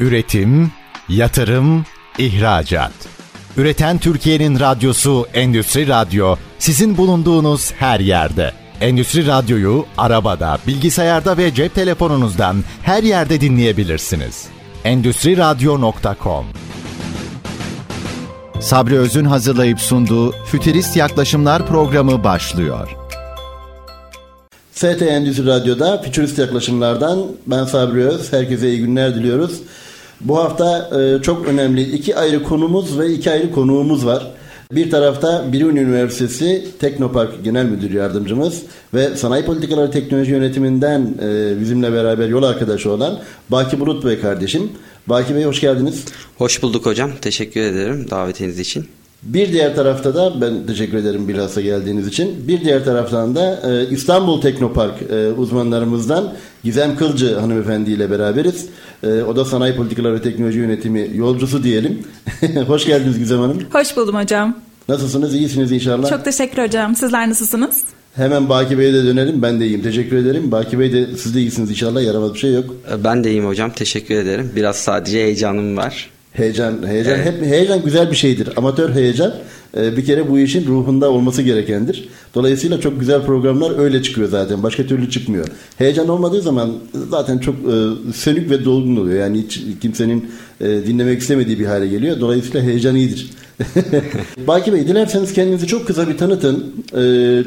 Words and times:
Üretim, 0.00 0.72
yatırım, 1.08 1.84
ihracat. 2.18 2.92
Üreten 3.56 3.98
Türkiye'nin 3.98 4.60
radyosu 4.60 5.26
Endüstri 5.34 5.88
Radyo 5.88 6.36
sizin 6.58 6.96
bulunduğunuz 6.96 7.72
her 7.72 8.00
yerde. 8.00 8.52
Endüstri 8.80 9.26
Radyo'yu 9.26 9.86
arabada, 9.98 10.58
bilgisayarda 10.66 11.36
ve 11.36 11.54
cep 11.54 11.74
telefonunuzdan 11.74 12.56
her 12.82 13.02
yerde 13.02 13.40
dinleyebilirsiniz. 13.40 14.46
Endüstri 14.84 15.36
Radyo.com 15.36 16.46
Sabri 18.60 18.98
Öz'ün 18.98 19.24
hazırlayıp 19.24 19.80
sunduğu 19.80 20.32
Fütürist 20.32 20.96
Yaklaşımlar 20.96 21.66
programı 21.66 22.24
başlıyor. 22.24 22.88
ST 24.72 25.02
Endüstri 25.02 25.46
Radyo'da 25.46 26.02
Fütürist 26.02 26.38
Yaklaşımlardan 26.38 27.26
ben 27.46 27.64
Sabri 27.64 28.04
Öz. 28.08 28.32
Herkese 28.32 28.68
iyi 28.70 28.78
günler 28.78 29.14
diliyoruz. 29.14 29.60
Bu 30.20 30.38
hafta 30.38 30.90
e, 31.00 31.22
çok 31.22 31.48
önemli 31.48 31.82
iki 31.82 32.16
ayrı 32.16 32.42
konumuz 32.42 32.98
ve 32.98 33.12
iki 33.12 33.30
ayrı 33.30 33.52
konuğumuz 33.52 34.06
var. 34.06 34.32
Bir 34.72 34.90
tarafta 34.90 35.52
Biruni 35.52 35.80
Üniversitesi 35.80 36.64
Teknopark 36.80 37.44
Genel 37.44 37.64
Müdür 37.64 37.90
Yardımcımız 37.90 38.62
ve 38.94 39.16
Sanayi 39.16 39.44
Politikaları 39.44 39.90
Teknoloji 39.90 40.30
Yönetiminden 40.30 41.14
e, 41.22 41.60
bizimle 41.60 41.92
beraber 41.92 42.28
yol 42.28 42.42
arkadaşı 42.42 42.90
olan 42.90 43.18
Baki 43.48 43.80
Bulut 43.80 44.04
Bey 44.04 44.20
kardeşim. 44.20 44.70
Baki 45.06 45.34
Bey 45.34 45.44
hoş 45.44 45.60
geldiniz. 45.60 46.04
Hoş 46.38 46.62
bulduk 46.62 46.86
hocam. 46.86 47.10
Teşekkür 47.20 47.60
ederim 47.60 48.06
davetiniz 48.10 48.58
için. 48.58 48.86
Bir 49.22 49.52
diğer 49.52 49.74
tarafta 49.74 50.14
da 50.14 50.40
ben 50.40 50.66
teşekkür 50.66 50.98
ederim 50.98 51.28
bilhassa 51.28 51.60
geldiğiniz 51.60 52.06
için. 52.06 52.48
Bir 52.48 52.60
diğer 52.60 52.84
taraftan 52.84 53.34
da 53.34 53.60
e, 53.70 53.90
İstanbul 53.90 54.40
Teknopark 54.40 55.02
e, 55.10 55.32
uzmanlarımızdan 55.32 56.32
Gizem 56.66 56.96
Kılcı 56.96 57.34
hanımefendi 57.34 57.90
ile 57.90 58.10
beraberiz. 58.10 58.66
E, 59.02 59.22
o 59.22 59.36
da 59.36 59.44
Sanayi 59.44 59.76
Politikaları 59.76 60.14
ve 60.14 60.22
Teknoloji 60.22 60.58
Yönetimi 60.58 61.10
yolcusu 61.14 61.62
diyelim. 61.62 62.02
Hoş 62.66 62.86
geldiniz 62.86 63.18
Gizem 63.18 63.38
Hanım. 63.38 63.62
Hoş 63.72 63.96
buldum 63.96 64.14
hocam. 64.14 64.56
Nasılsınız? 64.88 65.34
İyisiniz 65.34 65.72
inşallah. 65.72 66.10
Çok 66.10 66.24
teşekkür 66.24 66.62
hocam. 66.62 66.96
Sizler 66.96 67.28
nasılsınız? 67.28 67.82
Hemen 68.14 68.48
Baki 68.48 68.78
Bey'e 68.78 68.92
de 68.94 69.04
dönelim. 69.04 69.42
Ben 69.42 69.60
de 69.60 69.66
iyiyim. 69.66 69.82
Teşekkür 69.82 70.16
ederim. 70.16 70.52
Baki 70.52 70.78
Bey 70.78 70.92
de 70.92 71.06
siz 71.16 71.34
de 71.34 71.40
iyisiniz 71.40 71.70
inşallah. 71.70 72.02
Yaramaz 72.02 72.34
bir 72.34 72.38
şey 72.38 72.54
yok. 72.54 72.74
Ben 73.04 73.24
de 73.24 73.30
iyiyim 73.30 73.46
hocam. 73.46 73.70
Teşekkür 73.70 74.14
ederim. 74.14 74.52
Biraz 74.56 74.76
sadece 74.76 75.18
heyecanım 75.18 75.76
var. 75.76 76.10
Heyecan, 76.32 76.86
heyecan 76.86 77.14
evet. 77.14 77.26
hep 77.26 77.46
heyecan 77.46 77.82
güzel 77.84 78.10
bir 78.10 78.16
şeydir. 78.16 78.48
Amatör 78.56 78.94
heyecan 78.94 79.34
e, 79.76 79.96
bir 79.96 80.04
kere 80.04 80.30
bu 80.30 80.38
işin 80.38 80.66
ruhunda 80.66 81.10
olması 81.10 81.42
gerekendir. 81.42 82.08
Dolayısıyla 82.34 82.80
çok 82.80 83.00
güzel 83.00 83.22
programlar 83.22 83.78
öyle 83.78 84.02
çıkıyor 84.02 84.28
zaten. 84.28 84.62
Başka 84.62 84.86
türlü 84.86 85.10
çıkmıyor. 85.10 85.46
Heyecan 85.78 86.08
olmadığı 86.08 86.42
zaman 86.42 86.72
zaten 87.10 87.38
çok 87.38 87.54
e, 87.54 88.12
sönük 88.14 88.50
ve 88.50 88.64
dolgun 88.64 88.96
oluyor. 88.96 89.20
Yani 89.20 89.42
hiç 89.42 89.62
kimsenin 89.82 90.30
e, 90.60 90.68
dinlemek 90.68 91.20
istemediği 91.20 91.58
bir 91.58 91.66
hale 91.66 91.86
geliyor. 91.86 92.20
Dolayısıyla 92.20 92.62
heyecan 92.62 92.96
iyidir. 92.96 93.30
Baki 94.46 94.72
Bey 94.72 94.88
dilerseniz 94.88 95.32
kendinizi 95.32 95.66
çok 95.66 95.86
kısa 95.86 96.08
bir 96.08 96.18
tanıtın. 96.18 96.64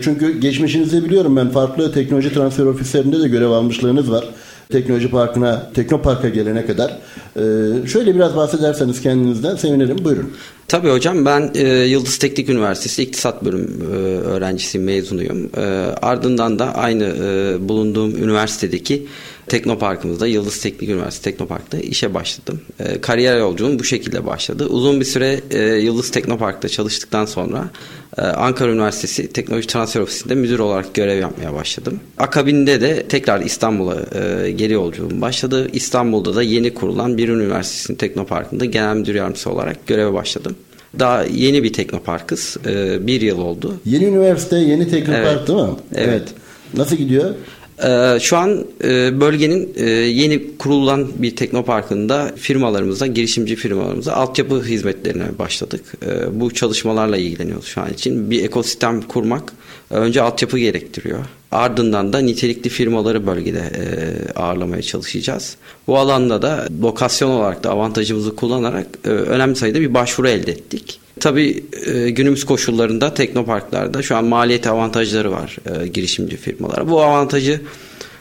çünkü 0.01 0.39
geçmişinizi 0.39 1.05
biliyorum 1.05 1.35
ben 1.35 1.49
farklı 1.49 1.93
teknoloji 1.93 2.33
transfer 2.33 2.65
ofislerinde 2.65 3.19
de 3.19 3.27
görev 3.27 3.49
almışlığınız 3.49 4.11
var. 4.11 4.25
Teknoloji 4.71 5.11
Parkı'na, 5.11 5.71
Teknopark'a 5.73 6.29
gelene 6.29 6.65
kadar. 6.65 6.97
Ee, 7.35 7.87
şöyle 7.87 8.15
biraz 8.15 8.35
bahsederseniz 8.35 9.01
kendinizden 9.01 9.55
sevinirim. 9.55 10.03
Buyurun. 10.03 10.33
Tabii 10.67 10.89
hocam 10.89 11.25
ben 11.25 11.51
e, 11.55 11.67
Yıldız 11.67 12.17
Teknik 12.17 12.49
Üniversitesi 12.49 13.03
İktisat 13.03 13.45
Bölüm 13.45 13.81
e, 13.81 13.95
öğrencisiyim, 14.17 14.85
mezunuyum. 14.85 15.49
E, 15.57 15.61
ardından 16.01 16.59
da 16.59 16.75
aynı 16.75 17.03
e, 17.03 17.69
bulunduğum 17.69 18.23
üniversitedeki 18.23 19.07
Teknoparkımızda 19.49 20.27
Yıldız 20.27 20.61
Teknik 20.61 20.89
Üniversitesi 20.89 21.23
Teknopark'ta 21.23 21.77
işe 21.77 22.13
başladım. 22.13 22.61
E, 22.79 23.01
kariyer 23.01 23.37
yolculuğum 23.37 23.79
bu 23.79 23.83
şekilde 23.83 24.25
başladı. 24.25 24.65
Uzun 24.65 24.99
bir 24.99 25.05
süre 25.05 25.39
e, 25.51 25.59
Yıldız 25.59 26.11
Teknopark'ta 26.11 26.69
çalıştıktan 26.69 27.25
sonra 27.25 27.69
e, 28.17 28.21
Ankara 28.21 28.71
Üniversitesi 28.71 29.33
Teknoloji 29.33 29.67
Transfer 29.67 30.01
Ofisi'nde 30.01 30.35
müdür 30.35 30.59
olarak 30.59 30.93
görev 30.93 31.19
yapmaya 31.19 31.53
başladım. 31.53 31.99
Akabinde 32.17 32.81
de 32.81 33.07
tekrar 33.07 33.41
İstanbul'a 33.41 33.95
e, 33.95 34.51
geri 34.51 34.73
yolculuğum 34.73 35.21
başladı. 35.21 35.67
İstanbul'da 35.73 36.35
da 36.35 36.43
yeni 36.43 36.73
kurulan 36.73 37.17
bir 37.17 37.29
üniversitesinin 37.29 37.97
Teknopark'ında 37.97 38.65
genel 38.65 38.95
müdür 38.95 39.15
yardımcısı 39.15 39.49
olarak 39.49 39.87
göreve 39.87 40.13
başladım. 40.13 40.55
Daha 40.99 41.23
yeni 41.23 41.63
bir 41.63 41.73
teknoparkız. 41.73 42.57
E, 42.65 43.07
bir 43.07 43.21
yıl 43.21 43.39
oldu. 43.39 43.73
Yeni 43.85 44.05
üniversite, 44.05 44.57
yeni 44.57 44.89
teknopark 44.89 45.37
evet. 45.37 45.47
değil 45.47 45.59
mi? 45.59 45.69
Evet. 45.95 46.07
evet. 46.09 46.27
Nasıl 46.73 46.95
gidiyor? 46.95 47.35
Ee, 47.83 48.17
şu 48.21 48.37
an 48.37 48.65
e, 48.83 49.19
bölgenin 49.19 49.73
e, 49.75 49.89
yeni 49.89 50.57
kurulan 50.57 51.07
bir 51.17 51.35
teknoparkında 51.35 52.31
firmalarımıza, 52.35 53.07
girişimci 53.07 53.55
firmalarımıza 53.55 54.13
altyapı 54.13 54.63
hizmetlerine 54.63 55.39
başladık. 55.39 55.93
Ee, 56.05 56.39
bu 56.39 56.53
çalışmalarla 56.53 57.17
ilgileniyoruz 57.17 57.65
şu 57.65 57.81
an 57.81 57.93
için. 57.93 58.31
Bir 58.31 58.43
ekosistem 58.43 59.01
kurmak 59.01 59.53
önce 59.89 60.21
altyapı 60.21 60.59
gerektiriyor. 60.59 61.19
Ardından 61.51 62.13
da 62.13 62.19
nitelikli 62.19 62.69
firmaları 62.69 63.27
bölgede 63.27 63.59
e, 63.59 64.39
ağırlamaya 64.39 64.81
çalışacağız. 64.81 65.57
Bu 65.87 65.97
alanda 65.97 66.41
da 66.41 66.67
lokasyon 66.81 67.29
olarak 67.29 67.63
da 67.63 67.69
avantajımızı 67.69 68.35
kullanarak 68.35 68.87
önemli 69.03 69.55
sayıda 69.55 69.81
bir 69.81 69.93
başvuru 69.93 70.29
elde 70.29 70.51
ettik. 70.51 70.99
Tabii 71.19 71.63
e, 71.85 72.09
günümüz 72.09 72.45
koşullarında 72.45 73.13
teknoparklarda 73.13 74.01
şu 74.01 74.15
an 74.15 74.25
maliyet 74.25 74.67
avantajları 74.67 75.31
var 75.31 75.57
e, 75.65 75.87
girişimci 75.87 76.37
firmalara. 76.37 76.89
Bu 76.89 77.01
avantajı 77.01 77.61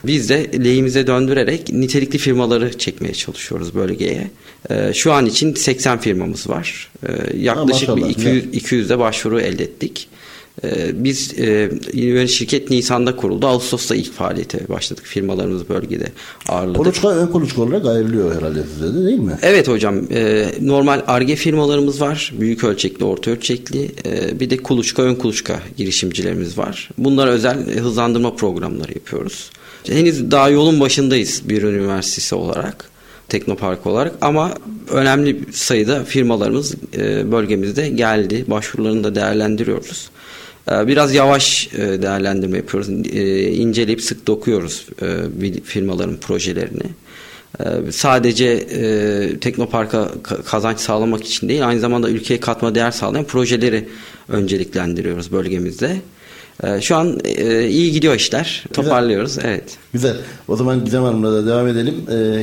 biz 0.03 0.29
de 0.29 0.51
lehimize 0.63 1.07
döndürerek 1.07 1.73
nitelikli 1.73 2.17
firmaları 2.17 2.77
çekmeye 2.77 3.13
çalışıyoruz 3.13 3.75
bölgeye. 3.75 4.31
E, 4.69 4.93
şu 4.93 5.13
an 5.13 5.25
için 5.25 5.53
80 5.53 5.99
firmamız 5.99 6.49
var. 6.49 6.91
E, 7.07 7.37
yaklaşık 7.37 7.89
ha, 7.89 7.97
bir 7.97 8.05
200, 8.05 8.45
200'de 8.45 8.99
başvuru 8.99 9.41
elde 9.41 9.63
ettik. 9.63 10.07
Ee, 10.63 11.03
biz 11.03 11.39
e, 11.39 12.27
şirket 12.27 12.69
Nisan'da 12.69 13.15
kuruldu. 13.15 13.47
Ağustos'ta 13.47 13.95
ilk 13.95 14.13
faaliyete 14.13 14.69
başladık. 14.69 15.05
Firmalarımız 15.05 15.69
bölgede 15.69 16.11
ağırladık. 16.49 16.77
Kuluçka 16.77 17.09
ön 17.09 17.27
kuluçka 17.27 17.61
olarak 17.61 17.85
ayrılıyor 17.85 18.35
herhalde 18.35 18.63
size 18.73 18.93
de 18.93 19.05
değil 19.05 19.19
mi? 19.19 19.37
Evet 19.41 19.67
hocam. 19.67 19.99
E, 20.11 20.47
normal 20.61 21.01
ARGE 21.07 21.35
firmalarımız 21.35 22.01
var. 22.01 22.33
Büyük 22.39 22.63
ölçekli, 22.63 23.05
orta 23.05 23.31
ölçekli. 23.31 23.91
E, 24.05 24.39
bir 24.39 24.49
de 24.49 24.57
kuluçka, 24.57 25.03
ön 25.03 25.15
kuluçka 25.15 25.59
girişimcilerimiz 25.77 26.57
var. 26.57 26.89
Bunlara 26.97 27.29
özel 27.29 27.79
hızlandırma 27.79 28.35
programları 28.35 28.93
yapıyoruz. 28.93 29.49
Henüz 29.87 30.31
daha 30.31 30.49
yolun 30.49 30.79
başındayız 30.79 31.41
bir 31.45 31.63
üniversitesi 31.63 32.35
olarak. 32.35 32.89
Teknopark 33.29 33.87
olarak 33.87 34.13
ama 34.21 34.53
önemli 34.89 35.39
sayıda 35.51 36.03
firmalarımız 36.03 36.75
e, 36.97 37.31
bölgemizde 37.31 37.89
geldi. 37.89 38.45
Başvurularını 38.47 39.03
da 39.03 39.15
değerlendiriyoruz. 39.15 40.09
Ee, 40.71 40.87
biraz 40.87 41.13
yavaş 41.13 41.69
e, 41.73 42.01
değerlendirme 42.01 42.57
yapıyoruz. 42.57 42.89
E, 42.89 43.51
inceleyip 43.51 44.01
sık 44.01 44.27
dokuyoruz 44.27 44.85
e, 45.01 45.61
firmaların 45.63 46.17
projelerini. 46.17 46.83
Sadece 47.91 48.67
Teknopark'a 49.41 50.09
kazanç 50.45 50.79
sağlamak 50.79 51.23
için 51.23 51.49
değil, 51.49 51.67
aynı 51.67 51.79
zamanda 51.79 52.09
ülkeye 52.09 52.39
katma 52.39 52.75
değer 52.75 52.91
sağlayan 52.91 53.25
projeleri 53.25 53.87
önceliklendiriyoruz 54.27 55.31
bölgemizde. 55.31 55.95
Şu 56.81 56.95
an 56.95 57.19
iyi 57.69 57.91
gidiyor 57.91 58.15
işler. 58.15 58.63
Toparlıyoruz. 58.73 59.35
Güzel. 59.35 59.49
Evet. 59.49 59.77
Güzel. 59.93 60.17
O 60.47 60.55
zaman 60.55 60.85
Gizem 60.85 61.03
Hanım'la 61.03 61.31
da 61.31 61.47
devam 61.47 61.67
edelim. 61.67 61.95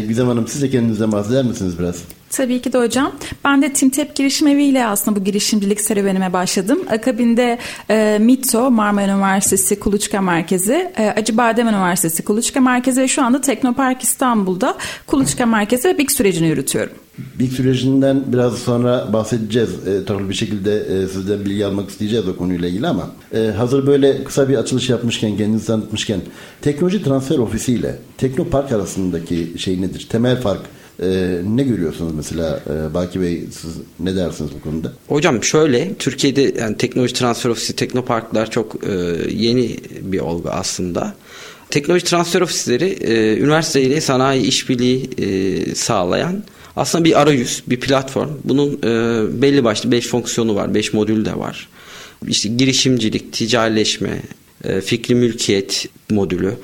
Gizem 0.09 0.27
Hanım 0.27 0.49
siz 0.49 0.63
de 0.63 0.71
kendinizden 0.71 1.13
bahseder 1.13 1.45
misiniz 1.45 1.79
biraz? 1.79 1.97
Tabii 2.31 2.63
ki 2.63 2.73
de 2.73 2.79
hocam. 2.79 3.13
Ben 3.45 3.63
de 3.63 3.73
Timtep 3.73 4.15
Girişim 4.15 4.49
Evi 4.49 4.65
ile 4.65 4.87
aslında 4.87 5.21
bu 5.21 5.25
girişimcilik 5.25 5.81
serüvenime 5.81 6.33
başladım. 6.33 6.79
Akabinde 6.91 7.59
e, 7.91 8.19
MITO, 8.21 8.71
Marmara 8.71 9.13
Üniversitesi 9.13 9.81
Kuluçka 9.81 10.21
Merkezi, 10.21 10.93
e, 10.97 11.09
Acıbadem 11.09 11.69
Üniversitesi 11.69 12.25
Kuluçka 12.25 12.61
Merkezi 12.61 13.01
ve 13.01 13.09
şu 13.09 13.25
anda 13.25 13.41
Teknopark 13.41 14.03
İstanbul'da 14.03 14.77
Kuluçka 15.07 15.47
Merkezi 15.47 15.89
ve 15.89 15.99
BİK 15.99 16.13
sürecini 16.13 16.49
yürütüyorum. 16.49 16.93
BİK 17.39 17.53
sürecinden 17.53 18.23
biraz 18.27 18.59
sonra 18.59 19.13
bahsedeceğiz. 19.13 19.71
E, 19.89 20.05
tabii 20.05 20.29
bir 20.29 20.35
şekilde 20.35 20.77
e, 20.77 21.09
sizden 21.09 21.45
bilgi 21.45 21.67
almak 21.67 21.91
isteyeceğiz 21.91 22.29
o 22.29 22.37
konuyla 22.37 22.69
ilgili 22.69 22.87
ama 22.87 23.11
e, 23.35 23.39
hazır 23.57 23.87
böyle 23.87 24.25
kısa 24.25 24.49
bir 24.49 24.57
açılış 24.57 24.91
yapmışken, 24.91 25.37
kendinizi 25.37 25.67
tanıtmışken 25.67 26.21
Teknoloji 26.63 27.03
Transfer 27.05 27.39
Ofisi 27.39 27.73
ile 27.73 27.99
Teknopark 28.19 28.73
arasındaki 28.73 29.53
şey 29.59 29.83
nedir? 29.83 30.07
Temel 30.11 30.41
fark 30.41 30.61
ee, 31.03 31.41
ne 31.49 31.63
görüyorsunuz 31.63 32.13
mesela 32.15 32.61
e, 32.71 32.95
Baki 32.95 33.21
Bey 33.21 33.45
siz 33.51 33.71
ne 34.01 34.17
dersiniz 34.17 34.51
bu 34.55 34.71
konuda? 34.71 34.93
Hocam 35.09 35.45
şöyle 35.45 35.95
Türkiye'de 35.95 36.55
yani 36.61 36.77
teknoloji 36.77 37.15
transfer 37.15 37.51
ofisi 37.51 37.77
teknoparklar 37.77 38.51
çok 38.51 38.85
e, 38.89 38.93
yeni 39.31 39.77
bir 40.01 40.21
olgu 40.21 40.49
aslında. 40.49 41.15
Teknoloji 41.71 42.05
transfer 42.05 42.41
ofisleri 42.41 42.85
e, 42.85 43.37
üniversite 43.39 43.83
ile 43.83 44.01
sanayi 44.01 44.43
işbirliği 44.43 45.11
e, 45.19 45.75
sağlayan 45.75 46.45
aslında 46.77 47.05
bir 47.05 47.21
arayüz, 47.21 47.63
bir 47.67 47.81
platform. 47.81 48.31
Bunun 48.45 48.83
belli 49.43 49.65
başlı 49.65 49.91
5 49.93 50.09
fonksiyonu 50.09 50.55
var, 50.55 50.75
5 50.75 50.93
modül 50.93 51.25
de 51.25 51.39
var. 51.39 51.69
İşte 52.29 52.49
girişimcilik, 52.49 53.33
ticarileşme, 53.33 54.23
e, 54.65 54.81
fikri 54.81 55.15
mülkiyet 55.15 55.87
modülü, 56.11 56.55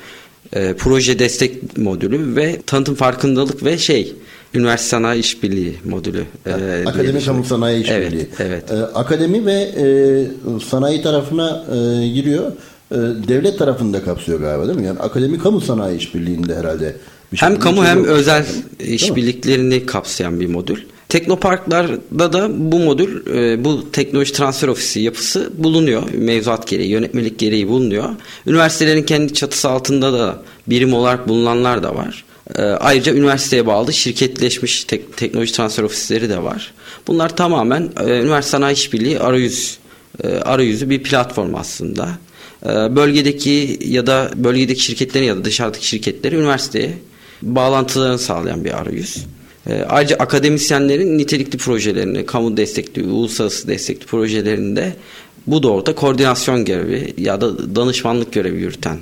e, 0.52 0.74
proje 0.74 1.18
destek 1.18 1.78
modülü 1.78 2.36
ve 2.36 2.60
tanıtım 2.66 2.94
farkındalık 2.94 3.64
ve 3.64 3.78
şey 3.78 4.14
Üniversite 4.54 4.88
Sanayi 4.88 5.20
İşbirliği 5.20 5.74
modülü. 5.84 6.24
E, 6.46 6.84
akademi 6.86 7.24
Kamu 7.24 7.44
Sanayi 7.44 7.82
İşbirliği. 7.82 8.28
Evet, 8.40 8.62
evet. 8.70 8.72
E, 8.72 8.74
akademi 8.74 9.46
ve 9.46 9.52
e, 9.52 9.86
sanayi 10.60 11.02
tarafına 11.02 11.64
e, 11.68 12.08
giriyor. 12.08 12.52
E, 12.92 12.96
devlet 13.28 13.58
tarafında 13.58 14.04
kapsıyor 14.04 14.40
galiba 14.40 14.66
değil 14.66 14.78
mi? 14.78 14.86
Yani 14.86 14.98
akademi 14.98 15.38
kamu 15.38 15.60
sanayi 15.60 15.98
işbirliğinde 15.98 16.56
herhalde. 16.56 16.96
Bir 17.32 17.38
hem 17.38 17.58
kamu 17.58 17.84
hem 17.84 18.04
özel 18.04 18.44
işbirliklerini 18.80 19.86
kapsayan 19.86 20.40
bir 20.40 20.46
modül. 20.46 20.78
Teknoparklarda 21.12 22.32
da 22.32 22.48
bu 22.72 22.78
modül, 22.78 23.26
e, 23.26 23.64
bu 23.64 23.90
teknoloji 23.92 24.32
transfer 24.32 24.68
ofisi 24.68 25.00
yapısı 25.00 25.50
bulunuyor. 25.58 26.02
Mevzuat 26.14 26.68
gereği, 26.68 26.90
yönetmelik 26.90 27.38
gereği 27.38 27.68
bulunuyor. 27.68 28.08
Üniversitelerin 28.46 29.02
kendi 29.02 29.34
çatısı 29.34 29.68
altında 29.68 30.12
da 30.12 30.42
birim 30.66 30.94
olarak 30.94 31.28
bulunanlar 31.28 31.82
da 31.82 31.94
var. 31.94 32.24
E, 32.56 32.62
ayrıca 32.62 33.14
üniversiteye 33.14 33.66
bağlı 33.66 33.92
şirketleşmiş 33.92 34.84
tek, 34.84 35.16
teknoloji 35.16 35.52
transfer 35.52 35.82
ofisleri 35.82 36.28
de 36.28 36.42
var. 36.42 36.72
Bunlar 37.06 37.36
tamamen 37.36 37.90
e, 38.00 38.20
üniversite 38.20 38.50
sanayi 38.50 38.74
işbirliği 38.74 39.20
arayüz, 39.20 39.78
arayüzü 40.44 40.90
bir 40.90 41.02
platform 41.02 41.54
aslında. 41.54 42.08
Bölgedeki 42.66 43.78
ya 43.84 44.06
da 44.06 44.30
bölgedeki 44.34 44.82
şirketlerin 44.82 45.26
ya 45.26 45.36
da 45.36 45.44
dışarıdaki 45.44 45.86
şirketleri 45.86 46.36
üniversiteye 46.36 46.98
bağlantılarını 47.42 48.18
sağlayan 48.18 48.64
bir 48.64 48.80
arayüz. 48.80 49.26
E, 49.66 49.82
ayrıca 49.82 50.16
akademisyenlerin 50.16 51.18
nitelikli 51.18 51.58
projelerini, 51.58 52.26
kamu 52.26 52.56
destekli, 52.56 53.02
uluslararası 53.02 53.68
destekli 53.68 54.06
projelerinde 54.06 54.96
bu 55.46 55.62
doğrultuda 55.62 55.94
koordinasyon 55.94 56.64
görevi 56.64 57.14
ya 57.18 57.40
da 57.40 57.76
danışmanlık 57.76 58.32
görevi 58.32 58.60
yürüten 58.60 58.98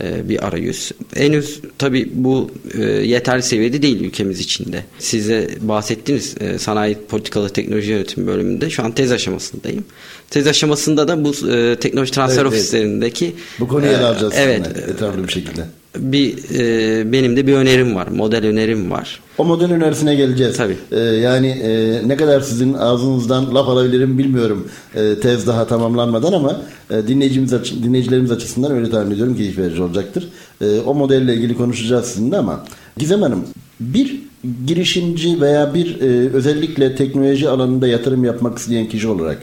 e, 0.00 0.28
bir 0.28 0.46
arayüz. 0.46 0.92
Henüz 1.14 1.60
tabi 1.78 2.08
bu 2.12 2.50
e, 2.78 2.84
yeterli 2.84 3.42
seviyede 3.42 3.82
değil 3.82 4.00
ülkemiz 4.04 4.40
içinde. 4.40 4.84
Size 4.98 5.48
bahsettiğiniz 5.60 6.34
e, 6.40 6.58
sanayi 6.58 6.94
politikalı 6.94 7.48
teknoloji 7.48 7.90
yönetimi 7.90 8.26
bölümünde 8.26 8.70
şu 8.70 8.84
an 8.84 8.92
tez 8.92 9.12
aşamasındayım. 9.12 9.84
Tez 10.30 10.46
aşamasında 10.46 11.08
da 11.08 11.24
bu 11.24 11.50
e, 11.50 11.76
teknoloji 11.76 12.12
transfer 12.12 12.42
evet, 12.42 12.52
ofislerindeki 12.52 13.24
evet. 13.24 13.36
bu 13.60 13.68
konuyu 13.68 13.92
ele 13.92 14.04
alacağız. 14.04 14.34
Evet, 14.36 14.66
etraflı 14.88 15.28
bir 15.28 15.32
şekilde 15.32 15.66
bir 15.96 16.36
e, 16.58 17.12
benim 17.12 17.36
de 17.36 17.46
bir 17.46 17.54
önerim 17.54 17.94
var. 17.94 18.08
Model 18.08 18.46
önerim 18.46 18.90
var. 18.90 19.20
O 19.38 19.44
model 19.44 19.72
önerisine 19.72 20.14
geleceğiz. 20.14 20.56
Tabii. 20.56 20.76
Ee, 20.92 20.98
yani 20.98 21.48
e, 21.48 22.00
ne 22.08 22.16
kadar 22.16 22.40
sizin 22.40 22.74
ağzınızdan 22.74 23.54
laf 23.54 23.68
alabilirim 23.68 24.18
bilmiyorum 24.18 24.68
e, 24.94 25.20
tez 25.20 25.46
daha 25.46 25.66
tamamlanmadan 25.66 26.32
ama 26.32 26.62
e, 26.90 27.08
dinleyicimiz 27.08 27.52
açı, 27.52 27.82
dinleyicilerimiz 27.82 28.30
açısından 28.30 28.72
öyle 28.72 28.90
tahmin 28.90 29.14
ediyorum 29.14 29.36
keyif 29.36 29.58
verici 29.58 29.82
olacaktır. 29.82 30.28
E, 30.60 30.80
o 30.80 30.94
modelle 30.94 31.34
ilgili 31.34 31.56
konuşacağız 31.56 32.06
sizinle 32.06 32.36
ama 32.36 32.64
Gizem 32.96 33.22
Hanım 33.22 33.44
bir 33.80 34.22
girişimci 34.66 35.40
veya 35.40 35.74
bir 35.74 36.00
e, 36.00 36.30
özellikle 36.32 36.96
teknoloji 36.96 37.48
alanında 37.48 37.88
yatırım 37.88 38.24
yapmak 38.24 38.58
isteyen 38.58 38.88
kişi 38.88 39.08
olarak 39.08 39.38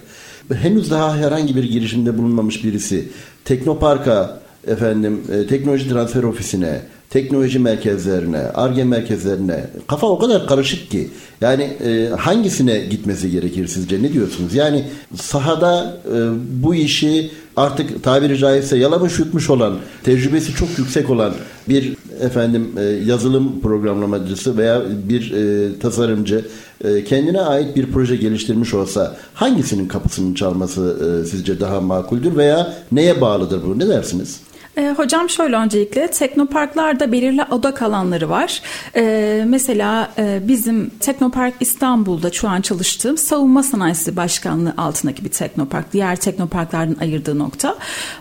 henüz 0.54 0.92
daha 0.92 1.18
herhangi 1.18 1.56
bir 1.56 1.64
girişimde 1.64 2.18
bulunmamış 2.18 2.64
birisi 2.64 3.10
Teknopark'a 3.46 4.40
efendim 4.68 5.22
e, 5.32 5.48
teknoloji 5.48 5.90
transfer 5.90 6.24
ofisine, 6.24 6.82
teknoloji 7.10 7.60
merkezlerine, 7.60 8.38
ARGE 8.38 8.84
merkezlerine 8.84 9.66
kafa 9.88 10.08
o 10.08 10.20
kadar 10.20 10.48
karışık 10.48 10.92
ki 10.92 11.10
yani 11.42 11.64
e, 11.64 12.10
hangisine 12.10 12.80
gitmesi 12.80 13.32
gerekir 13.32 13.68
sizce 13.68 14.04
ne 14.04 14.14
diyorsunuz? 14.14 14.56
Yani 14.56 14.84
sahada 15.16 15.98
e, 16.06 16.18
bu 16.64 16.76
işi 16.76 17.32
artık 17.56 18.04
tabiri 18.04 18.38
caizse 18.38 18.78
yalamış 18.78 19.20
yutmuş 19.20 19.50
olan, 19.50 19.78
tecrübesi 20.04 20.56
çok 20.56 20.70
yüksek 20.78 21.10
olan 21.10 21.34
bir 21.70 21.96
efendim 22.22 22.72
e, 22.78 22.84
yazılım 22.84 23.62
programlamacısı 23.62 24.58
veya 24.58 24.82
bir 25.10 25.32
e, 25.32 25.80
tasarımcı 25.80 26.46
e, 26.84 27.04
kendine 27.04 27.42
ait 27.42 27.76
bir 27.76 27.92
proje 27.92 28.16
geliştirmiş 28.16 28.74
olsa 28.74 29.16
hangisinin 29.34 29.88
kapısını 29.88 30.36
çalması 30.36 30.98
e, 31.24 31.28
sizce 31.28 31.60
daha 31.60 31.82
makuldür 31.82 32.38
veya 32.38 32.74
neye 32.92 33.22
bağlıdır 33.22 33.62
bu? 33.66 33.80
Ne 33.80 33.88
dersiniz? 33.88 34.40
E, 34.78 34.94
hocam 34.98 35.30
şöyle 35.30 35.56
öncelikle 35.56 36.08
teknoparklarda 36.08 37.12
belirli 37.12 37.44
odak 37.44 37.82
alanları 37.82 38.30
var. 38.30 38.62
E, 38.96 39.44
mesela 39.48 40.12
e, 40.18 40.40
bizim 40.48 40.90
Teknopark 40.90 41.54
İstanbul'da 41.60 42.32
şu 42.32 42.50
an 42.50 42.62
çalıştığım 42.62 43.18
savunma 43.18 43.64
sanayisi 43.64 44.16
başkanlığı 44.16 44.74
altındaki 44.78 45.26
bir 45.26 45.30
teknopark. 45.30 45.94
Diğer 45.94 46.16
teknoparklardan 46.16 46.96
ayırdığı 47.02 47.40
nokta. 47.40 47.76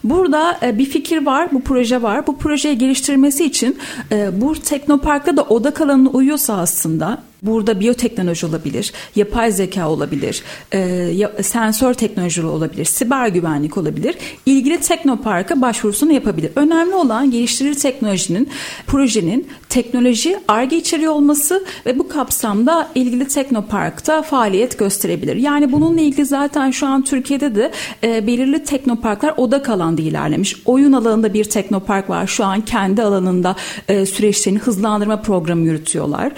Burada 0.05 0.59
e, 0.63 0.79
bir 0.79 0.87
fikir 0.87 1.27
var, 1.27 1.49
bu 1.53 1.61
proje 1.63 2.03
var. 2.03 2.27
Bu 2.27 2.39
projeyi 2.39 2.79
geliştirmesi 2.79 3.45
için 3.45 3.79
e, 4.13 4.41
bu 4.41 4.55
teknoparkta 4.55 5.37
da 5.37 5.43
odak 5.43 5.81
alanına 5.81 6.09
uyuyorsa 6.09 6.57
aslında 6.57 7.23
Burada 7.43 7.81
biyoteknoloji 7.81 8.47
olabilir, 8.47 8.93
yapay 9.17 9.53
zeka 9.53 9.89
olabilir, 9.89 10.43
e, 10.75 11.43
sensör 11.43 11.95
teknoloji 11.95 12.47
olabilir, 12.47 12.85
siber 12.85 13.29
güvenlik 13.29 13.77
olabilir. 13.77 14.15
İlgili 14.47 14.81
teknoparka 14.81 15.61
başvurusunu 15.61 16.13
yapabilir. 16.13 16.51
Önemli 16.57 16.95
olan 16.95 17.31
geliştirici 17.31 17.81
teknolojinin, 17.81 18.49
projenin 18.87 19.49
teknoloji, 19.69 20.39
ARGE 20.49 20.77
içeriği 20.77 21.09
olması 21.09 21.65
ve 21.87 21.99
bu 21.99 22.09
kapsamda 22.09 22.89
ilgili 22.95 23.29
teknoparkta 23.29 24.23
faaliyet 24.23 24.79
gösterebilir. 24.79 25.37
Yani 25.37 25.73
bununla 25.73 26.01
ilgili 26.01 26.27
zaten 26.27 26.71
şu 26.71 26.87
an 26.87 27.05
Türkiye'de 27.05 27.55
de 27.55 27.73
e, 28.05 28.27
belirli 28.27 28.65
teknoparklar 28.65 29.35
odak 29.37 29.69
alanda 29.69 30.03
ilerlemiş. 30.03 30.57
Oyun 30.65 30.93
alanında 30.93 31.35
bir 31.35 31.45
teknopark 31.45 32.11
var. 32.11 32.27
Şu 32.27 32.45
an 32.45 32.61
kendi 32.61 33.03
alanında 33.03 33.57
e, 33.89 34.07
süreçlerini 34.07 34.59
hızlandırma 34.59 35.23
programı 35.23 35.67
yürütüyorlar. 35.67 36.33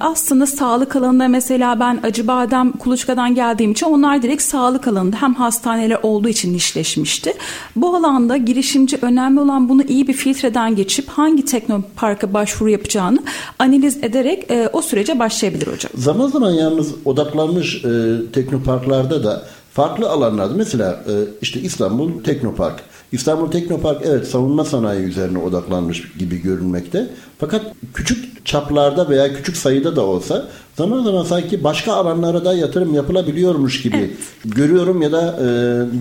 Aslında 0.00 0.43
aslında 0.44 0.58
sağlık 0.58 0.96
alanında 0.96 1.28
mesela 1.28 1.80
ben 1.80 2.00
Acıbadem 2.02 2.72
Kuluçka'dan 2.72 3.34
geldiğim 3.34 3.72
için 3.72 3.86
onlar 3.86 4.22
direkt 4.22 4.42
sağlık 4.42 4.88
alanında 4.88 5.16
hem 5.22 5.34
hastaneler 5.34 5.98
olduğu 6.02 6.28
için 6.28 6.54
işleşmişti. 6.54 7.32
Bu 7.76 7.96
alanda 7.96 8.36
girişimci 8.36 8.98
önemli 9.02 9.40
olan 9.40 9.68
bunu 9.68 9.82
iyi 9.82 10.08
bir 10.08 10.12
filtreden 10.12 10.76
geçip 10.76 11.08
hangi 11.08 11.44
teknoparka 11.44 12.34
başvuru 12.34 12.70
yapacağını 12.70 13.18
analiz 13.58 13.96
ederek 14.04 14.50
e, 14.50 14.68
o 14.72 14.82
sürece 14.82 15.18
başlayabilir 15.18 15.66
hocam. 15.66 15.92
Zaman 15.94 16.28
zaman 16.28 16.50
yalnız 16.50 16.94
odaklanmış 17.04 17.84
e, 17.84 18.12
teknoparklarda 18.32 19.24
da 19.24 19.42
farklı 19.72 20.10
alanlarda 20.10 20.54
mesela 20.54 20.92
e, 20.92 21.12
işte 21.42 21.60
İstanbul 21.60 22.22
Teknopark. 22.24 22.82
İstanbul 23.12 23.50
Teknopark 23.50 24.02
evet 24.04 24.26
savunma 24.26 24.64
sanayi 24.64 25.04
üzerine 25.04 25.38
odaklanmış 25.38 26.12
gibi 26.18 26.42
görünmekte. 26.42 27.10
Fakat 27.38 27.62
küçük 27.94 28.33
çaplarda 28.44 29.08
veya 29.08 29.34
küçük 29.34 29.56
sayıda 29.56 29.96
da 29.96 30.02
olsa 30.02 30.48
zaman 30.76 31.04
zaman 31.04 31.24
sanki 31.24 31.64
başka 31.64 31.92
alanlara 31.92 32.44
da 32.44 32.54
yatırım 32.54 32.94
yapılabiliyormuş 32.94 33.82
gibi 33.82 33.96
evet. 33.96 34.10
görüyorum 34.44 35.02
ya 35.02 35.12
da 35.12 35.36
e, 35.40 35.46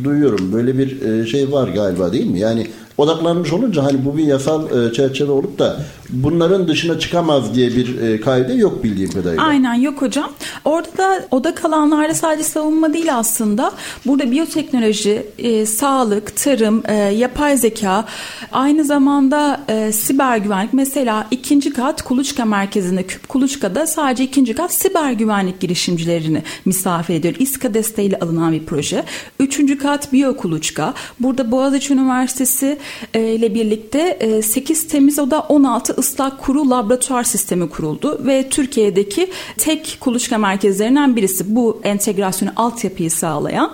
duyuyorum. 0.04 0.54
Böyle 0.54 0.78
bir 0.78 1.02
e, 1.02 1.28
şey 1.28 1.52
var 1.52 1.68
galiba 1.68 2.14
değil 2.14 2.26
mi? 2.26 2.40
Yani 2.40 2.68
odaklanmış 2.98 3.54
olunca 3.54 3.84
hani 3.84 4.06
bu 4.06 4.18
bir 4.18 4.24
yasal 4.24 4.66
e, 4.66 4.94
çerçeve 4.94 5.32
olup 5.32 5.60
da 5.60 5.78
bunların 6.14 6.68
dışına 6.68 7.00
çıkamaz 7.00 7.56
diye 7.56 7.76
bir 7.76 8.02
e, 8.02 8.22
kaide 8.22 8.54
yok 8.54 8.84
bildiğim 8.84 9.12
kadarıyla. 9.12 9.44
Aynen 9.44 9.74
yok 9.74 10.02
hocam. 10.02 10.32
Orada 10.66 10.98
da 10.98 11.26
odak 11.32 11.66
alanlarda 11.66 12.14
sadece 12.14 12.44
savunma 12.44 12.94
değil 12.94 13.18
aslında. 13.18 13.72
Burada 14.06 14.32
biyoteknoloji, 14.32 15.28
e, 15.38 15.66
sağlık, 15.66 16.36
tarım, 16.36 16.84
e, 16.88 16.96
yapay 16.96 17.58
zeka, 17.58 18.06
aynı 18.52 18.84
zamanda 18.84 19.62
e, 19.68 19.92
siber 19.92 20.38
güvenlik. 20.38 20.74
Mesela 20.74 21.28
ikinci 21.32 21.74
kat 21.74 22.02
Kuluçka 22.02 22.46
merkezinde, 22.46 23.04
Küp 23.04 23.30
Kuluçka'da 23.30 23.88
sadece 23.88 24.24
ikinci 24.24 24.54
kat 24.54 24.74
siber 24.74 25.12
güvenlik 25.12 25.60
girişimcilerini 25.60 26.44
misafir 26.66 27.14
ediyor. 27.14 27.36
İSKA 27.40 27.74
desteğiyle 27.74 28.20
alınan 28.20 28.54
bir 28.54 28.66
proje. 28.66 29.04
Üçüncü 29.40 29.78
kat 29.78 30.14
Biyo 30.14 30.38
Kuluçka. 30.38 30.94
Burada 31.20 31.52
Boğaziçi 31.52 31.94
Üniversitesi 31.94 32.78
e, 33.14 33.22
ile 33.36 33.56
birlikte 33.56 34.20
8 34.44 34.86
e, 34.86 34.88
Temiz 34.88 35.20
Oda 35.20 35.40
16 35.40 36.03
ıslak 36.04 36.42
kuru 36.42 36.70
laboratuvar 36.70 37.24
sistemi 37.24 37.70
kuruldu 37.70 38.22
ve 38.26 38.50
Türkiye'deki 38.50 39.32
tek 39.58 39.98
kuluçka 40.00 40.38
merkezlerinden 40.38 41.16
birisi 41.16 41.56
bu 41.56 41.82
entegrasyonu 41.84 42.52
altyapıyı 42.56 43.12
sağlayan. 43.12 43.72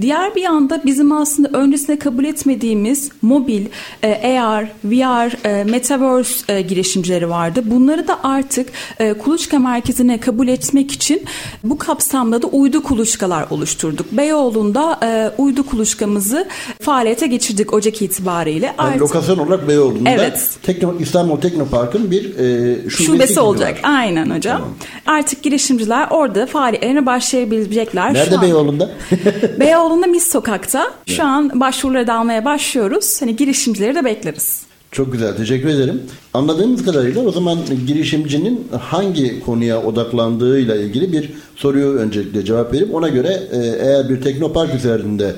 Diğer 0.00 0.34
bir 0.34 0.42
yanda 0.42 0.82
bizim 0.84 1.12
aslında 1.12 1.58
öncesinde 1.58 1.98
kabul 1.98 2.24
etmediğimiz 2.24 3.10
mobil, 3.22 3.66
e, 4.02 4.40
AR, 4.40 4.72
VR, 4.84 5.64
Metaverse 5.64 6.62
girişimcileri 6.62 7.30
vardı. 7.30 7.62
Bunları 7.64 8.08
da 8.08 8.18
artık 8.22 8.68
kuluçka 9.24 9.58
merkezine 9.58 10.20
kabul 10.20 10.48
etmek 10.48 10.92
için 10.92 11.22
bu 11.64 11.78
kapsamda 11.78 12.42
da 12.42 12.46
uydu 12.46 12.82
kuluçkalar 12.82 13.46
oluşturduk. 13.50 14.12
Beyoğlu'nda 14.12 15.00
uydu 15.38 15.66
kuluçkamızı 15.66 16.48
faaliyete 16.82 17.26
geçirdik 17.26 17.72
Ocak 17.72 18.02
itibariyle 18.02 18.74
artık... 18.78 18.90
Yani 18.90 19.00
lokasyon 19.00 19.38
olarak 19.38 19.68
Beyoğlu'nda 19.68 20.10
evet. 20.10 20.50
Tekno, 20.62 20.94
İstanbul 20.98 21.40
Teknopark'ın 21.70 22.10
bir 22.10 22.38
e, 22.38 22.74
şubesi, 22.90 23.04
şubesi 23.04 23.40
olacak. 23.40 23.84
Var. 23.84 23.90
Aynen 23.98 24.30
hocam. 24.36 24.60
Tamam. 24.60 24.74
Artık 25.06 25.42
girişimciler 25.42 26.08
orada 26.10 26.46
faaliyetlerine 26.46 27.06
başlayabilecekler. 27.06 28.14
Nerede 28.14 28.34
Şu 28.34 28.42
Beyoğlu'nda? 28.42 28.90
Beyoğlu'nda 29.60 30.06
Mis 30.06 30.30
Sokak'ta. 30.30 30.92
Şu 31.06 31.12
evet. 31.12 31.20
an 31.20 31.60
başvuruları 31.60 32.06
da 32.06 32.14
almaya 32.14 32.44
başlıyoruz. 32.44 33.22
Hani 33.22 33.36
girişimcileri 33.36 33.94
de 33.94 34.04
bekleriz. 34.04 34.62
Çok 34.92 35.12
güzel, 35.12 35.36
teşekkür 35.36 35.68
ederim. 35.68 36.02
Anladığımız 36.34 36.84
kadarıyla 36.84 37.22
o 37.22 37.32
zaman 37.32 37.58
girişimcinin 37.86 38.68
hangi 38.80 39.40
konuya 39.40 39.82
odaklandığıyla 39.82 40.76
ilgili 40.76 41.12
bir 41.12 41.30
soruyu 41.56 41.86
öncelikle 41.86 42.44
cevap 42.44 42.72
verip 42.72 42.94
ona 42.94 43.08
göre 43.08 43.42
e, 43.52 43.56
eğer 43.58 44.08
bir 44.08 44.22
teknopark 44.22 44.74
üzerinde 44.74 45.34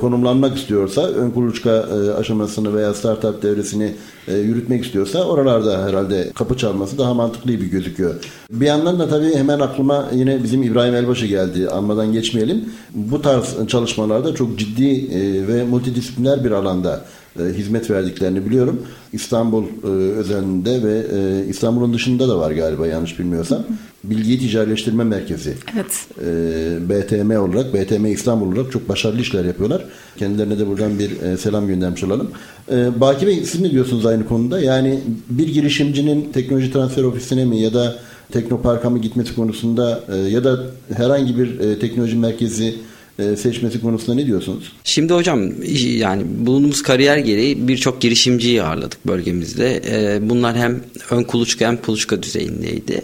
konumlanmak 0.00 0.56
istiyorsa, 0.56 1.02
ön 1.02 1.30
kuluçka 1.30 1.70
e, 1.70 2.10
aşamasını 2.10 2.74
veya 2.74 2.94
startup 2.94 3.42
devresini 3.42 3.92
e, 4.28 4.36
yürütmek 4.36 4.84
istiyorsa 4.84 5.24
oralarda 5.24 5.86
herhalde 5.86 6.32
kapı 6.34 6.56
çalması 6.56 6.98
daha 6.98 7.14
mantıklı 7.14 7.50
bir 7.50 7.70
gözüküyor. 7.70 8.14
Bir 8.50 8.66
yandan 8.66 8.98
da 8.98 9.08
tabii 9.08 9.34
hemen 9.34 9.60
aklıma 9.60 10.08
yine 10.14 10.42
bizim 10.42 10.62
İbrahim 10.62 10.94
Elbaşı 10.94 11.26
geldi. 11.26 11.68
Anmadan 11.68 12.12
geçmeyelim. 12.12 12.64
Bu 12.94 13.22
tarz 13.22 13.66
çalışmalarda 13.68 14.34
çok 14.34 14.58
ciddi 14.58 15.14
e, 15.14 15.48
ve 15.48 15.64
multidisipliner 15.64 16.44
bir 16.44 16.50
alanda 16.50 17.04
e, 17.40 17.42
hizmet 17.42 17.90
verdiklerini 17.90 18.46
biliyorum. 18.46 18.82
İstanbul 19.12 19.64
e, 19.64 19.86
özelinde 19.88 20.82
ve 20.82 21.06
e, 21.12 21.46
İstanbul'un 21.48 21.94
dışında 21.94 22.28
da 22.28 22.38
var 22.38 22.50
galiba 22.50 22.86
yanlış 22.86 23.18
bilmiyorsam. 23.18 23.64
Bilgiyi 24.04 24.38
Ticarileştirme 24.38 25.04
Merkezi. 25.04 25.54
Evet. 25.74 26.06
E, 26.20 26.88
BTM 26.88 27.30
olarak, 27.30 27.74
BTM 27.74 28.06
İstanbul 28.06 28.52
olarak 28.52 28.72
çok 28.72 28.88
başarılı 28.88 29.20
işler 29.20 29.44
yapıyorlar. 29.44 29.84
Kendilerine 30.16 30.58
de 30.58 30.66
buradan 30.66 30.98
bir 30.98 31.22
e, 31.22 31.36
selam 31.36 31.66
göndermiş 31.66 32.04
olalım. 32.04 32.30
E, 32.72 33.00
Baki 33.00 33.26
Bey 33.26 33.44
siz 33.44 33.60
ne 33.60 33.70
diyorsunuz 33.70 34.06
aynı 34.06 34.26
konuda? 34.26 34.60
Yani 34.60 35.00
bir 35.30 35.48
girişimcinin 35.48 36.32
teknoloji 36.32 36.72
transfer 36.72 37.02
ofisine 37.02 37.44
mi 37.44 37.60
ya 37.60 37.74
da 37.74 37.96
Teknopark'a 38.32 38.90
mı 38.90 38.98
gitmesi 38.98 39.34
konusunda 39.34 40.00
e, 40.12 40.16
ya 40.16 40.44
da 40.44 40.58
herhangi 40.96 41.38
bir 41.38 41.60
e, 41.60 41.78
teknoloji 41.78 42.16
merkezi 42.16 42.74
seçmesi 43.16 43.80
konusunda 43.80 44.14
ne 44.14 44.26
diyorsunuz? 44.26 44.72
Şimdi 44.84 45.12
hocam 45.12 45.52
yani 45.78 46.22
bulunduğumuz 46.26 46.82
kariyer 46.82 47.18
gereği 47.18 47.68
birçok 47.68 48.00
girişimciyi 48.00 48.62
ağırladık 48.62 49.06
bölgemizde. 49.06 49.82
E, 49.88 50.28
bunlar 50.28 50.56
hem 50.56 50.80
ön 51.10 51.22
kuluçka 51.22 51.66
hem 51.66 51.76
kuluçka 51.76 52.22
düzeyindeydi. 52.22 53.02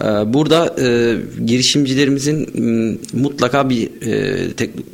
E, 0.00 0.04
burada 0.04 0.74
girişimcilerimizin 1.46 2.48
mutlaka 3.12 3.70
bir 3.70 3.88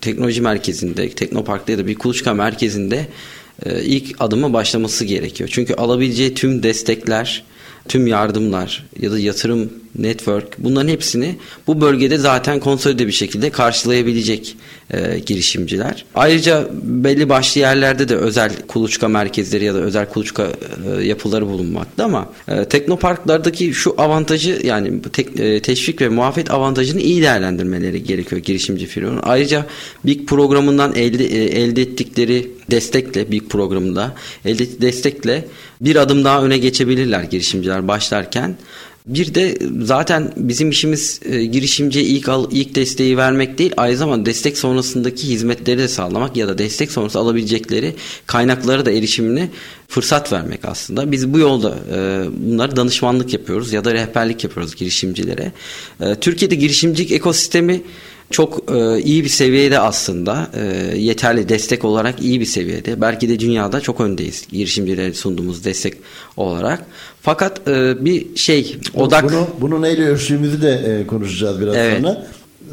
teknoloji 0.00 0.40
merkezinde, 0.40 1.10
teknoparkta 1.10 1.72
ya 1.72 1.78
da 1.78 1.86
bir 1.86 1.94
kuluçka 1.94 2.34
merkezinde 2.34 3.06
ilk 3.82 4.16
adımı 4.18 4.52
başlaması 4.52 5.04
gerekiyor. 5.04 5.50
Çünkü 5.52 5.74
alabileceği 5.74 6.34
tüm 6.34 6.62
destekler, 6.62 7.44
tüm 7.88 8.06
yardımlar 8.06 8.86
ya 9.00 9.12
da 9.12 9.18
yatırım 9.18 9.72
network 9.98 10.58
bunların 10.58 10.88
hepsini 10.88 11.36
bu 11.66 11.80
bölgede 11.80 12.18
zaten 12.18 12.60
konsolide 12.60 13.06
bir 13.06 13.12
şekilde 13.12 13.50
karşılayabilecek 13.50 14.56
e, 14.90 15.18
girişimciler. 15.18 16.04
Ayrıca 16.14 16.68
belli 16.82 17.28
başlı 17.28 17.60
yerlerde 17.60 18.08
de 18.08 18.16
özel 18.16 18.52
kuluçka 18.68 19.08
merkezleri 19.08 19.64
ya 19.64 19.74
da 19.74 19.78
özel 19.78 20.08
kuluçka 20.08 20.46
e, 20.98 21.04
yapıları 21.04 21.46
bulunmakta 21.46 22.04
ama 22.04 22.32
e, 22.48 22.64
teknoparklardaki 22.64 23.74
şu 23.74 23.94
avantajı 23.98 24.60
yani 24.64 25.02
tek, 25.02 25.40
e, 25.40 25.62
teşvik 25.62 26.00
ve 26.00 26.08
muafiyet 26.08 26.50
avantajını 26.50 27.00
iyi 27.00 27.22
değerlendirmeleri 27.22 28.04
gerekiyor 28.04 28.42
girişimci 28.42 28.86
firmanın. 28.86 29.20
Ayrıca 29.22 29.66
Big 30.06 30.28
programından 30.28 30.94
elde, 30.94 31.24
e, 31.24 31.62
elde 31.62 31.82
ettikleri 31.82 32.50
destekle 32.70 33.30
Big 33.30 33.48
programında 33.48 34.14
elde 34.44 34.80
destekle 34.80 35.44
bir 35.80 35.96
adım 35.96 36.24
daha 36.24 36.44
öne 36.44 36.58
geçebilirler 36.58 37.22
girişimciler 37.22 37.88
başlarken. 37.88 38.56
Bir 39.10 39.34
de 39.34 39.58
zaten 39.80 40.32
bizim 40.36 40.70
işimiz 40.70 41.20
e, 41.24 41.44
girişimciye 41.44 42.04
ilk 42.04 42.28
al, 42.28 42.48
ilk 42.52 42.74
desteği 42.74 43.16
vermek 43.16 43.58
değil, 43.58 43.72
aynı 43.76 43.96
zamanda 43.96 44.26
destek 44.26 44.58
sonrasındaki 44.58 45.28
hizmetleri 45.28 45.78
de 45.78 45.88
sağlamak 45.88 46.36
ya 46.36 46.48
da 46.48 46.58
destek 46.58 46.92
sonrası 46.92 47.18
alabilecekleri 47.18 47.94
kaynakları 48.26 48.86
da 48.86 48.90
erişimini 48.90 49.50
fırsat 49.88 50.32
vermek 50.32 50.64
aslında. 50.64 51.12
Biz 51.12 51.32
bu 51.32 51.38
yolda 51.38 51.78
e, 51.92 52.24
bunları 52.32 52.76
danışmanlık 52.76 53.32
yapıyoruz 53.32 53.72
ya 53.72 53.84
da 53.84 53.94
rehberlik 53.94 54.44
yapıyoruz 54.44 54.76
girişimcilere. 54.76 55.52
E, 56.00 56.14
Türkiye'de 56.14 56.54
girişimcilik 56.54 57.12
ekosistemi 57.12 57.82
çok 58.30 58.72
e, 58.74 59.02
iyi 59.02 59.24
bir 59.24 59.28
seviyede 59.28 59.78
aslında 59.78 60.48
e, 60.54 60.64
yeterli 60.98 61.48
destek 61.48 61.84
olarak 61.84 62.22
iyi 62.22 62.40
bir 62.40 62.46
seviyede. 62.46 63.00
Belki 63.00 63.28
de 63.28 63.38
dünyada 63.38 63.80
çok 63.80 64.00
öndeyiz 64.00 64.46
girişimcilere 64.52 65.14
sunduğumuz 65.14 65.64
destek 65.64 65.94
olarak. 66.36 66.86
Fakat 67.20 67.68
e, 67.68 68.04
bir 68.04 68.36
şey 68.36 68.76
odak 68.94 69.24
bunu, 69.24 69.46
bunu 69.60 69.82
neyle 69.82 70.08
ölçtüğümüzü 70.08 70.62
de 70.62 70.70
e, 70.70 71.06
konuşacağız 71.06 71.60
biraz 71.60 71.76
evet. 71.76 71.96
sonra. 71.96 72.26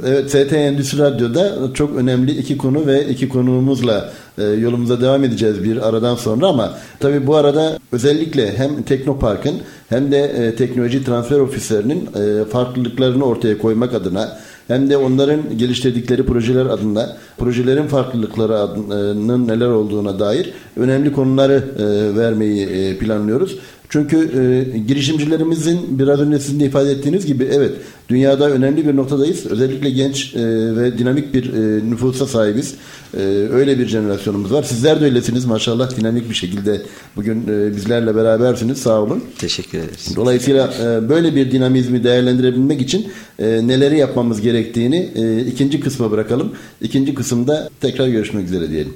Evet 0.06 0.30
ST 0.30 0.54
Endüstri 0.54 0.98
Radyo'da 1.00 1.74
çok 1.74 1.96
önemli 1.96 2.32
iki 2.32 2.58
konu 2.58 2.88
ve 2.88 3.08
iki 3.08 3.30
konuğumuzla 3.30 4.14
e, 4.38 4.44
yolumuza 4.44 5.02
devam 5.02 5.24
edeceğiz 5.24 5.64
bir 5.64 5.88
aradan 5.90 6.16
sonra 6.16 6.48
ama 6.48 6.78
tabii 7.00 7.28
bu 7.28 7.36
arada 7.36 7.80
özellikle 7.92 8.58
hem 8.58 8.84
Teknopark'ın 8.84 9.56
hem 9.90 10.12
de 10.12 10.20
e, 10.20 10.56
teknoloji 10.56 11.04
transfer 11.04 11.40
ofislerinin 11.40 12.10
e, 12.16 12.46
farklılıklarını 12.46 13.26
ortaya 13.26 13.58
koymak 13.58 13.94
adına 13.94 14.38
hem 14.68 14.90
de 14.90 14.98
onların 14.98 15.58
geliştirdikleri 15.58 16.26
projeler 16.26 16.66
adına 16.66 17.18
projelerin 17.38 17.88
farklılıklarının 17.88 19.48
neler 19.48 19.68
olduğuna 19.68 20.20
dair 20.20 20.54
önemli 20.76 21.12
konuları 21.12 21.64
e, 21.80 22.18
vermeyi 22.20 22.66
e, 22.68 22.98
planlıyoruz. 22.98 23.60
Çünkü 23.90 24.18
e, 24.18 24.78
girişimcilerimizin 24.78 26.00
biraz 26.00 26.20
önce 26.20 26.40
sizin 26.40 26.60
de 26.60 26.66
ifade 26.66 26.92
ettiğiniz 26.92 27.26
gibi 27.26 27.50
evet 27.52 27.72
dünyada 28.10 28.50
önemli 28.50 28.88
bir 28.88 28.96
noktadayız. 28.96 29.46
Özellikle 29.46 29.90
genç 29.90 30.36
e, 30.36 30.40
ve 30.76 30.98
dinamik 30.98 31.34
bir 31.34 31.54
e, 31.54 31.90
nüfusa 31.90 32.28
sahibiz. 32.28 32.76
E, 33.18 33.22
öyle 33.52 33.80
bir 33.80 33.88
jenerasyonumuz 33.88 34.54
var. 34.54 34.64
Sizler 34.64 35.02
de 35.02 35.06
öylesiniz 35.06 35.46
maşallah 35.46 35.98
dinamik 35.98 36.30
bir 36.30 36.36
şekilde 36.36 36.82
bugün 37.16 37.44
e, 37.48 37.76
bizlerle 37.76 38.16
berabersiniz. 38.16 38.78
Sağ 38.78 39.02
olun. 39.02 39.24
Teşekkür 39.38 39.78
ederiz. 39.78 40.14
Dolayısıyla 40.16 40.74
e, 40.82 41.10
böyle 41.10 41.36
bir 41.36 41.52
dinamizmi 41.52 42.04
değerlendirebilmek 42.04 42.82
için 42.82 43.08
e, 43.40 43.46
neleri 43.68 43.98
yapmamız 43.98 44.42
gerektiğini 44.42 45.10
e, 45.16 45.40
ikinci 45.40 45.80
kısma 45.80 46.12
bırakalım. 46.12 46.54
İkinci 46.82 47.14
kısımda 47.14 47.70
tekrar 47.82 48.08
görüşmek 48.08 48.46
üzere 48.46 48.70
diyelim. 48.70 48.94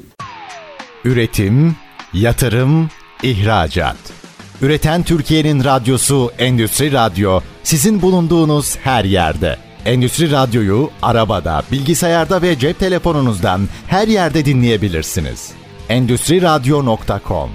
Üretim, 1.05 1.75
yatırım, 2.13 2.89
ihracat. 3.23 4.20
Üreten 4.61 5.03
Türkiye'nin 5.03 5.63
radyosu 5.63 6.31
Endüstri 6.39 6.91
Radyo 6.91 7.39
sizin 7.63 8.01
bulunduğunuz 8.01 8.77
her 8.77 9.05
yerde. 9.05 9.57
Endüstri 9.85 10.31
Radyo'yu 10.31 10.89
arabada, 11.01 11.63
bilgisayarda 11.71 12.41
ve 12.41 12.59
cep 12.59 12.79
telefonunuzdan 12.79 13.61
her 13.87 14.07
yerde 14.07 14.45
dinleyebilirsiniz. 14.45 15.51
Endüstri 15.89 16.41
Radyo.com 16.41 17.49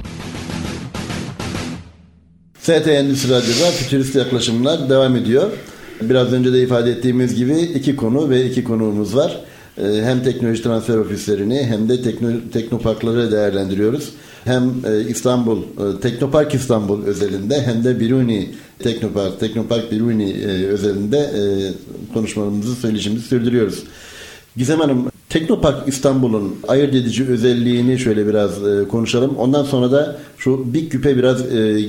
ST 2.61 2.71
Endüstri 2.71 3.31
Radyo'da 3.31 3.71
fütürist 3.71 4.17
yaklaşımlar 4.17 4.91
devam 4.91 5.17
ediyor. 5.17 5.51
Biraz 6.01 6.33
önce 6.33 6.53
de 6.53 6.63
ifade 6.63 6.91
ettiğimiz 6.91 7.35
gibi 7.35 7.61
iki 7.61 7.97
konu 7.97 8.31
ve 8.31 8.47
iki 8.47 8.65
konuğumuz 8.65 9.17
var. 9.17 9.41
Ee, 9.79 9.83
hem 10.05 10.23
teknoloji 10.25 10.63
transfer 10.63 10.97
ofislerini 10.97 11.67
hem 11.67 11.89
de 11.89 12.03
tekno, 12.03 12.29
teknoparkları 12.53 13.33
değerlendiriyoruz. 13.33 14.13
Hem 14.47 14.73
e, 14.85 15.09
İstanbul, 15.09 15.63
e, 15.63 16.01
Teknopark 16.01 16.55
İstanbul 16.55 17.05
özelinde 17.05 17.63
hem 17.63 17.85
de 17.85 18.01
Biruni 18.01 18.51
Teknopark, 18.79 19.41
Teknopark 19.41 19.93
Biruni 19.93 20.31
e, 20.31 20.67
özelinde 20.67 21.31
konuşmalarımızı, 22.15 22.75
söyleşimizi 22.75 23.27
sürdürüyoruz. 23.27 23.83
Gizem 24.57 24.81
Hanım, 24.81 25.07
Teknopark 25.29 25.89
İstanbul'un 25.89 26.55
ayırt 26.69 26.95
edici 26.95 27.27
özelliğini 27.27 27.99
şöyle 27.99 28.27
biraz 28.27 28.51
konuşalım. 28.91 29.37
Ondan 29.37 29.65
sonra 29.65 29.93
da 29.93 30.19
şu 30.39 30.75
Big 30.75 30.93
Küp'e 30.93 31.17
biraz 31.17 31.43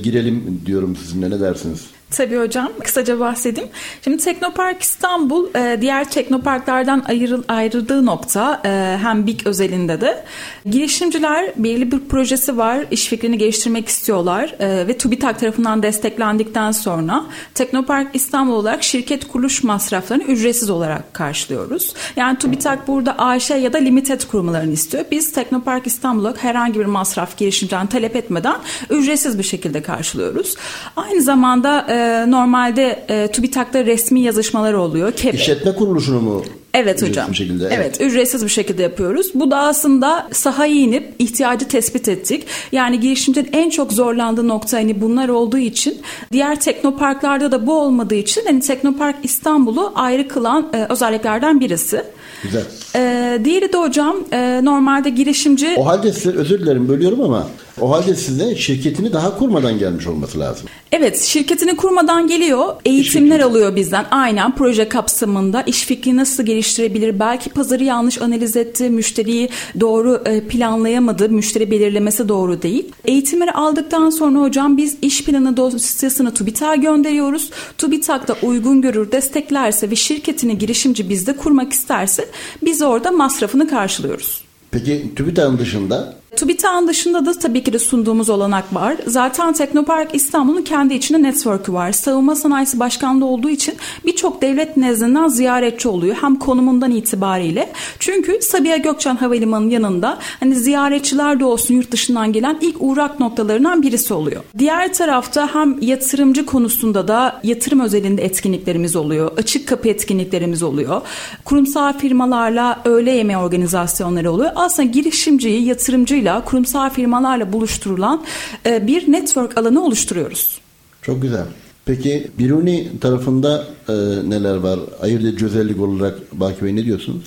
girelim 0.03 0.61
diyorum 0.65 0.95
sizinle. 0.95 1.29
Ne 1.29 1.39
dersiniz? 1.39 1.96
Tabii 2.11 2.37
hocam. 2.37 2.71
Kısaca 2.83 3.19
bahsedeyim. 3.19 3.69
Şimdi 4.03 4.17
Teknopark 4.17 4.81
İstanbul 4.81 5.47
e, 5.55 5.77
diğer 5.81 6.09
teknoparklardan 6.09 7.03
ayrıl, 7.07 7.43
ayrıldığı 7.47 8.05
nokta 8.05 8.61
e, 8.65 8.97
hem 9.01 9.27
BİK 9.27 9.47
özelinde 9.47 10.01
de 10.01 10.23
girişimciler 10.65 11.51
belirli 11.57 11.91
bir 11.91 11.99
projesi 11.99 12.57
var. 12.57 12.85
iş 12.91 13.07
fikrini 13.07 13.37
geliştirmek 13.37 13.87
istiyorlar 13.87 14.55
e, 14.59 14.87
ve 14.87 14.97
TÜBİTAK 14.97 15.39
tarafından 15.39 15.83
desteklendikten 15.83 16.71
sonra 16.71 17.23
Teknopark 17.53 18.15
İstanbul 18.15 18.53
olarak 18.53 18.83
şirket 18.83 19.27
kuruluş 19.27 19.63
masraflarını 19.63 20.23
ücretsiz 20.23 20.69
olarak 20.69 21.13
karşılıyoruz. 21.13 21.93
Yani 22.15 22.37
TÜBİTAK 22.37 22.87
burada 22.87 23.19
AŞ 23.19 23.49
ya 23.49 23.73
da 23.73 23.77
limited 23.77 24.21
kurumlarını 24.21 24.73
istiyor. 24.73 25.05
Biz 25.11 25.31
Teknopark 25.31 25.87
İstanbul 25.87 26.21
olarak 26.21 26.43
herhangi 26.43 26.79
bir 26.79 26.85
masraf 26.85 27.37
girişimciden 27.37 27.87
talep 27.87 28.15
etmeden 28.15 28.55
ücretsiz 28.89 29.37
bir 29.37 29.43
şekilde 29.43 29.81
karşılıyoruz. 29.81 30.55
Aynı 30.95 31.21
zamanda 31.21 31.96
e, 31.97 32.31
normalde 32.31 33.05
e, 33.09 33.27
TÜBİTAK'ta 33.27 33.85
resmi 33.85 34.21
yazışmalar 34.21 34.73
oluyor. 34.73 35.11
Kebe. 35.11 35.37
İşletme 35.37 35.75
kuruluşunu 35.75 36.21
mu 36.21 36.43
Evet 36.73 37.01
hocam. 37.01 37.31
Bir 37.31 37.35
şekilde, 37.35 37.65
evet. 37.65 37.77
evet 37.77 38.01
ücretsiz 38.01 38.43
bir 38.43 38.49
şekilde 38.49 38.83
yapıyoruz. 38.83 39.31
Bu 39.35 39.51
da 39.51 39.57
aslında 39.57 40.27
sahaya 40.31 40.73
inip 40.73 41.13
ihtiyacı 41.19 41.67
tespit 41.67 42.07
ettik. 42.07 42.45
Yani 42.71 42.99
girişimcinin 42.99 43.49
en 43.53 43.69
çok 43.69 43.93
zorlandığı 43.93 44.47
nokta 44.47 44.77
hani 44.77 45.01
bunlar 45.01 45.29
olduğu 45.29 45.57
için 45.57 45.97
diğer 46.31 46.59
teknoparklarda 46.59 47.51
da 47.51 47.67
bu 47.67 47.79
olmadığı 47.81 48.15
için 48.15 48.41
hani 48.45 48.59
Teknopark 48.59 49.15
İstanbul'u 49.23 49.91
ayrı 49.95 50.27
kılan 50.27 50.69
e, 50.73 50.85
özelliklerden 50.89 51.59
birisi. 51.59 52.03
Güzel. 52.43 52.63
E, 52.95 53.39
diğeri 53.45 53.73
de 53.73 53.77
hocam 53.77 54.15
e, 54.31 54.59
normalde 54.63 55.09
girişimci... 55.09 55.75
O 55.77 55.85
halde 55.85 56.13
size 56.13 56.37
özür 56.37 56.59
dilerim 56.59 56.87
bölüyorum 56.87 57.21
ama 57.21 57.47
O 57.81 57.91
halde 57.91 58.15
size 58.15 58.55
şirketini 58.55 59.13
daha 59.13 59.37
kurmadan 59.37 59.79
gelmiş 59.79 60.07
olması 60.07 60.39
lazım. 60.39 60.67
Evet 60.91 61.19
şirketini 61.19 61.75
kurmadan 61.75 62.27
geliyor. 62.27 62.65
Eğitimler 62.85 63.39
alıyor 63.39 63.75
bizden. 63.75 64.05
Aynen 64.11 64.55
proje 64.55 64.89
kapsamında 64.89 65.61
iş 65.61 65.85
fikri 65.85 66.17
nasıl 66.17 66.43
geliştirebilir? 66.43 67.19
Belki 67.19 67.49
pazarı 67.49 67.83
yanlış 67.83 68.21
analiz 68.21 68.57
etti. 68.57 68.89
Müşteriyi 68.89 69.49
doğru 69.79 70.21
e, 70.25 70.41
planlayamadı. 70.41 71.29
Müşteri 71.29 71.71
belirlemesi 71.71 72.29
doğru 72.29 72.61
değil. 72.61 72.91
Eğitimleri 73.05 73.51
aldıktan 73.51 74.09
sonra 74.09 74.39
hocam 74.39 74.77
biz 74.77 74.97
iş 75.01 75.23
planı 75.23 75.57
dosyasını 75.57 76.33
TÜBİTAK'a 76.33 76.75
gönderiyoruz. 76.75 77.49
TÜBİTAK 77.77 78.27
da 78.27 78.35
uygun 78.41 78.81
görür, 78.81 79.11
desteklerse 79.11 79.91
ve 79.91 79.95
şirketini 79.95 80.57
girişimci 80.57 81.09
bizde 81.09 81.35
kurmak 81.35 81.73
isterse 81.73 82.29
biz 82.63 82.81
orada 82.81 83.11
masrafını 83.11 83.69
karşılıyoruz. 83.69 84.41
Peki 84.71 85.11
TÜBİTAK'ın 85.15 85.57
dışında 85.57 86.15
TÜBİTAK'ın 86.37 86.87
dışında 86.87 87.25
da 87.25 87.33
tabii 87.33 87.63
ki 87.63 87.73
de 87.73 87.79
sunduğumuz 87.79 88.29
olanak 88.29 88.75
var. 88.75 88.95
Zaten 89.07 89.53
Teknopark 89.53 90.15
İstanbul'un 90.15 90.61
kendi 90.61 90.93
içinde 90.93 91.23
network'ü 91.23 91.73
var. 91.73 91.91
Savunma 91.91 92.35
Sanayisi 92.35 92.79
Başkanlığı 92.79 93.25
olduğu 93.25 93.49
için 93.49 93.75
birçok 94.05 94.41
devlet 94.41 94.77
nezdinden 94.77 95.27
ziyaretçi 95.27 95.87
oluyor. 95.87 96.15
Hem 96.21 96.35
konumundan 96.35 96.91
itibariyle. 96.91 97.69
Çünkü 97.99 98.39
Sabiha 98.41 98.77
Gökçen 98.77 99.15
Havalimanı'nın 99.15 99.69
yanında 99.69 100.17
hani 100.39 100.55
ziyaretçiler 100.55 101.39
de 101.39 101.45
olsun 101.45 101.73
yurt 101.73 101.91
dışından 101.91 102.33
gelen 102.33 102.57
ilk 102.61 102.75
uğrak 102.79 103.19
noktalarından 103.19 103.81
birisi 103.81 104.13
oluyor. 104.13 104.43
Diğer 104.57 104.93
tarafta 104.93 105.55
hem 105.55 105.81
yatırımcı 105.81 106.45
konusunda 106.45 107.07
da 107.07 107.39
yatırım 107.43 107.79
özelinde 107.79 108.23
etkinliklerimiz 108.23 108.95
oluyor. 108.95 109.31
Açık 109.37 109.67
kapı 109.67 109.89
etkinliklerimiz 109.89 110.63
oluyor. 110.63 111.01
Kurumsal 111.45 111.93
firmalarla 111.97 112.81
öğle 112.85 113.11
yemeği 113.11 113.37
organizasyonları 113.37 114.31
oluyor. 114.31 114.51
Aslında 114.55 114.89
girişimciyi, 114.89 115.65
yatırımcıyla 115.65 116.26
firmalarla, 116.27 116.45
kurumsal 116.45 116.89
firmalarla 116.89 117.53
buluşturulan 117.53 118.25
e, 118.65 118.87
bir 118.87 119.11
network 119.11 119.57
alanı 119.57 119.85
oluşturuyoruz. 119.85 120.57
Çok 121.01 121.21
güzel. 121.21 121.45
Peki 121.85 122.27
Biruni 122.39 122.99
tarafında 123.01 123.67
e, 123.89 123.93
neler 124.29 124.55
var? 124.55 124.79
Ayırt 125.01 125.23
edici 125.23 125.45
özellik 125.45 125.81
olarak 125.81 126.19
Baki 126.33 126.65
Bey 126.65 126.75
ne 126.75 126.85
diyorsunuz? 126.85 127.21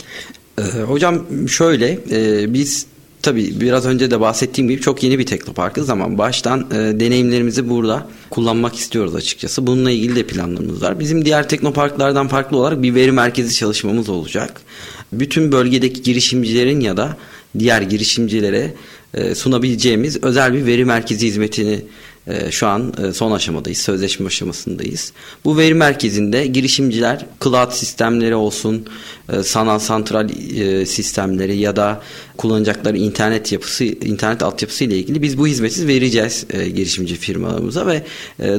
Ee, 0.59 0.83
hocam 0.83 1.49
şöyle 1.49 1.99
e, 2.11 2.53
biz 2.55 2.87
tabii 3.23 3.61
biraz 3.61 3.87
önce 3.87 4.11
de 4.11 4.21
bahsettiğim 4.21 4.71
gibi 4.71 4.81
çok 4.81 5.03
yeni 5.03 5.19
bir 5.19 5.27
teknoparkız 5.27 5.91
ama 5.91 6.19
baştan 6.19 6.61
e, 6.61 7.01
deneyimlerimizi 7.01 7.69
burada 7.69 8.07
kullanmak 8.31 8.77
istiyoruz 8.77 9.15
açıkçası. 9.15 9.67
Bununla 9.67 9.91
ilgili 9.91 10.17
de 10.17 10.23
planlarımız 10.23 10.83
var. 10.83 11.01
Bizim 11.01 11.25
diğer 11.25 11.49
teknoparklardan 11.49 12.29
farklı 12.29 12.57
olarak 12.57 12.83
bir 12.83 12.95
veri 12.95 13.13
merkezi 13.13 13.55
çalışmamız 13.55 14.09
olacak. 14.09 14.61
Bütün 15.13 15.53
bölgedeki 15.53 16.03
girişimcilerin 16.03 16.81
ya 16.81 16.97
da 16.97 17.17
diğer 17.59 17.83
girişimcilere 17.83 18.75
e, 19.15 19.35
sunabileceğimiz 19.35 20.25
özel 20.25 20.55
bir 20.55 20.67
veri 20.67 20.85
merkezi 20.85 21.27
hizmetini 21.27 21.85
e, 22.27 22.51
şu 22.51 22.67
an 22.67 22.95
e, 23.05 23.13
son 23.13 23.33
aşamadayız, 23.33 23.79
sözleşme 23.79 24.27
aşamasındayız. 24.27 25.13
Bu 25.45 25.59
veri 25.59 25.75
merkezinde 25.75 26.47
girişimciler 26.47 27.27
cloud 27.45 27.73
sistemleri 27.73 28.35
olsun, 28.35 28.87
sanal 29.45 29.79
santral 29.79 30.29
sistemleri 30.87 31.57
ya 31.57 31.77
da 31.77 32.03
kullanacakları 32.37 32.97
internet 32.97 33.53
yapısı, 33.53 33.85
internet 33.85 34.43
altyapısı 34.43 34.85
ile 34.85 34.99
ilgili 34.99 35.23
biz 35.23 35.39
bu 35.39 35.47
hizmeti 35.47 35.89
vereceğiz 35.89 36.47
girişimci 36.75 37.17
firmalarımıza 37.17 37.87
ve 37.87 38.03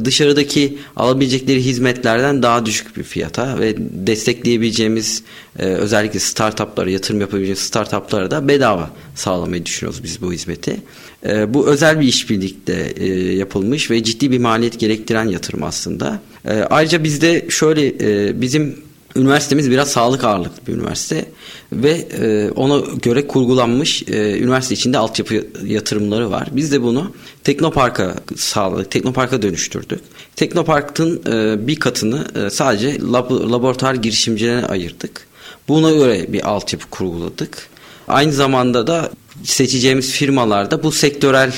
dışarıdaki 0.05 0.77
alabilecekleri 0.95 1.65
hizmetlerden 1.65 2.43
daha 2.43 2.65
düşük 2.65 2.97
bir 2.97 3.03
fiyata 3.03 3.59
ve 3.59 3.75
destekleyebileceğimiz 3.77 5.23
özellikle 5.55 6.19
startuplara, 6.19 6.89
yatırım 6.89 7.21
yapabileceğimiz 7.21 7.63
startuplara 7.63 8.31
da 8.31 8.47
bedava 8.47 8.89
sağlamayı 9.15 9.65
düşünüyoruz 9.65 10.03
biz 10.03 10.21
bu 10.21 10.33
hizmeti. 10.33 10.77
E, 11.25 11.53
bu 11.53 11.67
özel 11.67 11.99
bir 11.99 12.07
işbirlikte 12.07 12.93
e, 12.97 13.07
yapılmış 13.35 13.91
ve 13.91 14.03
ciddi 14.03 14.31
bir 14.31 14.39
maliyet 14.39 14.79
gerektiren 14.79 15.27
yatırım 15.27 15.63
aslında. 15.63 16.21
E, 16.45 16.53
ayrıca 16.53 17.03
bizde 17.03 17.45
şöyle 17.49 17.87
e, 17.87 18.41
bizim 18.41 18.75
üniversitemiz 19.15 19.71
biraz 19.71 19.91
sağlık 19.91 20.23
ağırlıklı 20.23 20.67
bir 20.67 20.73
üniversite 20.73 21.25
ve 21.73 21.91
e, 21.91 22.51
ona 22.51 22.79
göre 23.01 23.27
kurgulanmış 23.27 24.03
e, 24.07 24.39
üniversite 24.39 24.75
içinde 24.75 24.97
altyapı 24.97 25.47
yatırımları 25.65 26.31
var. 26.31 26.47
Biz 26.51 26.71
de 26.71 26.81
bunu 26.81 27.11
Teknopark'a 27.43 28.15
sağladık, 28.35 28.91
Teknopark'a 28.91 29.41
dönüştürdük. 29.41 29.99
Teknopark'ın 30.35 31.21
e, 31.31 31.67
bir 31.67 31.75
katını 31.75 32.25
e, 32.35 32.49
sadece 32.49 32.99
lab, 32.99 33.31
laboratuvar 33.31 33.95
girişimcilerine 33.95 34.65
ayırdık. 34.65 35.27
Buna 35.67 35.91
göre 35.91 36.33
bir 36.33 36.49
altyapı 36.49 36.89
kurguladık. 36.89 37.67
Aynı 38.07 38.31
zamanda 38.31 38.87
da 38.87 39.11
seçeceğimiz 39.43 40.11
firmalarda 40.11 40.83
bu 40.83 40.91
sektörel 40.91 41.53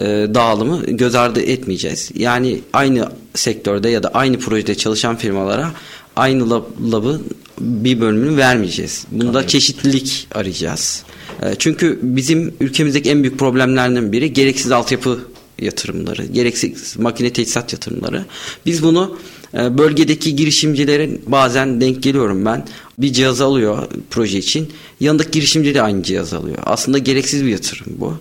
e, 0.00 0.04
dağılımı 0.34 0.86
göz 0.86 1.14
ardı 1.14 1.40
etmeyeceğiz. 1.40 2.10
Yani 2.14 2.60
aynı 2.72 3.08
sektörde 3.34 3.88
ya 3.88 4.02
da 4.02 4.08
aynı 4.08 4.38
projede 4.38 4.74
çalışan 4.74 5.16
firmalara 5.16 5.72
aynı 6.16 6.50
lab, 6.50 6.64
labı 6.92 7.20
bir 7.60 8.00
bölümünü 8.00 8.36
vermeyeceğiz. 8.36 9.06
Bunda 9.10 9.32
Tabii. 9.32 9.46
çeşitlilik 9.46 10.28
arayacağız. 10.34 11.02
E, 11.42 11.54
çünkü 11.58 11.98
bizim 12.02 12.54
ülkemizdeki 12.60 13.10
en 13.10 13.22
büyük 13.22 13.38
problemlerden 13.38 14.12
biri 14.12 14.32
gereksiz 14.32 14.72
altyapı 14.72 15.20
yatırımları, 15.58 16.24
gereksiz 16.24 16.96
makine 16.98 17.32
teçhizat 17.32 17.72
yatırımları. 17.72 18.24
Biz 18.66 18.82
bunu 18.82 19.18
e, 19.54 19.78
bölgedeki 19.78 20.36
girişimcilerin 20.36 21.22
bazen 21.26 21.80
denk 21.80 22.02
geliyorum 22.02 22.44
ben. 22.44 22.66
Bir 22.98 23.12
cihaz 23.12 23.40
alıyor 23.40 23.88
proje 24.10 24.38
için. 24.38 24.68
Yanındaki 25.00 25.30
girişimci 25.30 25.74
de 25.74 25.82
aynı 25.82 26.02
cihaz 26.02 26.34
alıyor. 26.34 26.58
Aslında 26.62 26.98
gereksiz 26.98 27.44
bir 27.44 27.50
yatırım 27.50 27.86
bu. 27.96 28.14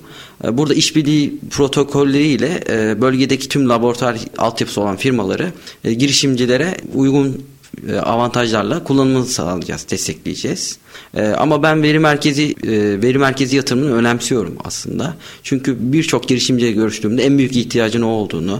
E, 0.43 0.57
burada 0.57 0.73
işbirliği 0.73 1.39
protokolleriyle 1.49 2.63
e, 2.69 3.01
bölgedeki 3.01 3.47
tüm 3.47 3.69
laboratuvar 3.69 4.17
altyapısı 4.37 4.81
olan 4.81 4.97
firmaları 4.97 5.51
girişimcilere 5.83 6.77
uygun 6.93 7.43
avantajlarla 8.03 8.83
kullanımını 8.83 9.25
sağlayacağız, 9.25 9.85
destekleyeceğiz. 9.91 10.77
E, 11.13 11.27
ama 11.27 11.63
ben 11.63 11.83
veri 11.83 11.99
merkezi 11.99 12.55
e, 12.63 13.01
veri 13.01 13.17
merkezi 13.17 13.55
yatırımını 13.55 13.95
önemsiyorum 13.95 14.55
aslında. 14.63 15.15
Çünkü 15.43 15.77
birçok 15.79 16.27
girişimciyle 16.27 16.71
görüştüğümde 16.71 17.23
en 17.23 17.37
büyük 17.37 17.55
ihtiyacın 17.55 18.01
o 18.01 18.07
olduğunu, 18.07 18.59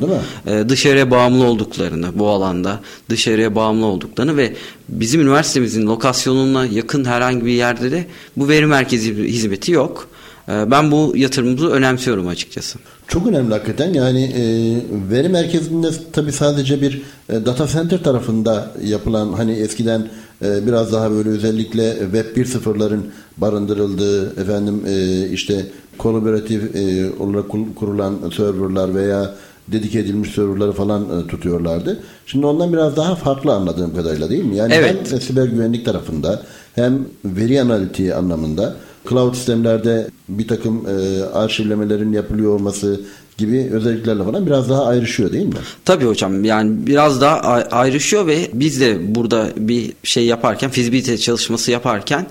dışarıya 0.70 1.12
bağımlı 1.12 1.44
olduklarını 1.44 2.20
bu 2.20 2.30
alanda, 2.30 2.80
dışarıya 3.10 3.56
bağımlı 3.56 3.86
olduklarını 3.86 4.38
ve 4.38 4.54
bizim 4.90 5.22
üniversitemizin 5.22 5.88
lokasyonuna 5.88 6.66
yakın 6.66 7.06
herhangi 7.06 7.46
bir 7.46 7.52
yerde 7.52 7.92
de 7.92 8.08
bu 8.38 8.50
veri 8.50 8.66
merkezi 8.66 9.16
hizmeti 9.16 9.72
yok. 9.72 10.08
Ben 10.72 10.92
bu 10.92 11.14
yatırımımızı 11.16 11.70
önemsiyorum 11.70 12.28
açıkçası. 12.28 12.80
Çok 13.08 13.28
önemli 13.28 13.54
hakikaten. 13.54 13.94
Yani 13.94 14.24
e, 14.24 14.44
veri 15.12 15.30
merkezinde 15.30 15.88
tabii 16.14 16.32
sadece 16.32 16.82
bir 16.82 17.02
e, 17.30 17.46
data 17.46 17.68
center 17.68 18.04
tarafında 18.04 18.72
yapılan 18.84 19.34
hani 19.34 19.52
eskiden 19.52 20.08
e, 20.46 20.68
biraz 20.68 20.94
daha 20.94 21.12
böyle 21.12 21.30
özellikle 21.30 21.98
Web 22.00 22.38
1.0'ların 22.38 23.02
barındırıldığı 23.38 24.42
efendim 24.42 24.82
e, 24.88 25.28
işte 25.30 25.66
kolaboratif 25.98 26.76
e, 26.76 27.10
olarak 27.20 27.46
kurulan 27.76 28.16
serverlar 28.38 28.96
veya 28.96 29.36
dedik 29.68 29.96
edilmiş 29.96 30.32
serverları 30.32 30.72
falan 30.72 31.20
e, 31.20 31.28
tutuyorlardı. 31.28 32.00
Şimdi 32.26 32.46
ondan 32.46 32.74
biraz 32.74 32.96
daha 32.96 33.16
farklı 33.16 33.54
anladığım 33.54 33.96
kadarıyla 33.96 34.30
değil 34.30 34.44
mi? 34.44 34.56
Yani 34.56 34.74
evet. 34.74 35.12
hem 35.12 35.22
siber 35.22 35.46
güvenlik 35.46 35.86
tarafında 35.86 36.42
hem 36.76 37.06
veri 37.26 37.62
analitiği 37.62 38.16
anlamında 38.16 38.76
cloud 39.10 39.36
sistemlerde 39.36 40.08
bir 40.30 40.48
takım 40.48 40.86
e, 40.88 41.24
arşivlemelerin 41.24 42.14
yapılıyor 42.14 42.54
olması 42.56 43.02
gibi 43.38 43.70
özelliklerle 43.72 44.24
falan 44.24 44.46
biraz 44.46 44.70
daha 44.70 44.86
ayrışıyor 44.86 45.32
değil 45.32 45.46
mi? 45.46 45.54
Tabii 45.86 46.06
hocam 46.06 46.44
yani 46.44 46.88
biraz 46.88 47.22
daha 47.22 47.38
ayrışıyor 47.72 48.28
ve 48.28 48.50
biz 48.54 48.82
de 48.82 49.16
burada 49.16 49.50
bir 49.58 49.94
şey 50.04 50.26
yaparken 50.26 50.70
fizibilite 50.70 51.18
çalışması 51.18 51.72
yaparken 51.72 52.28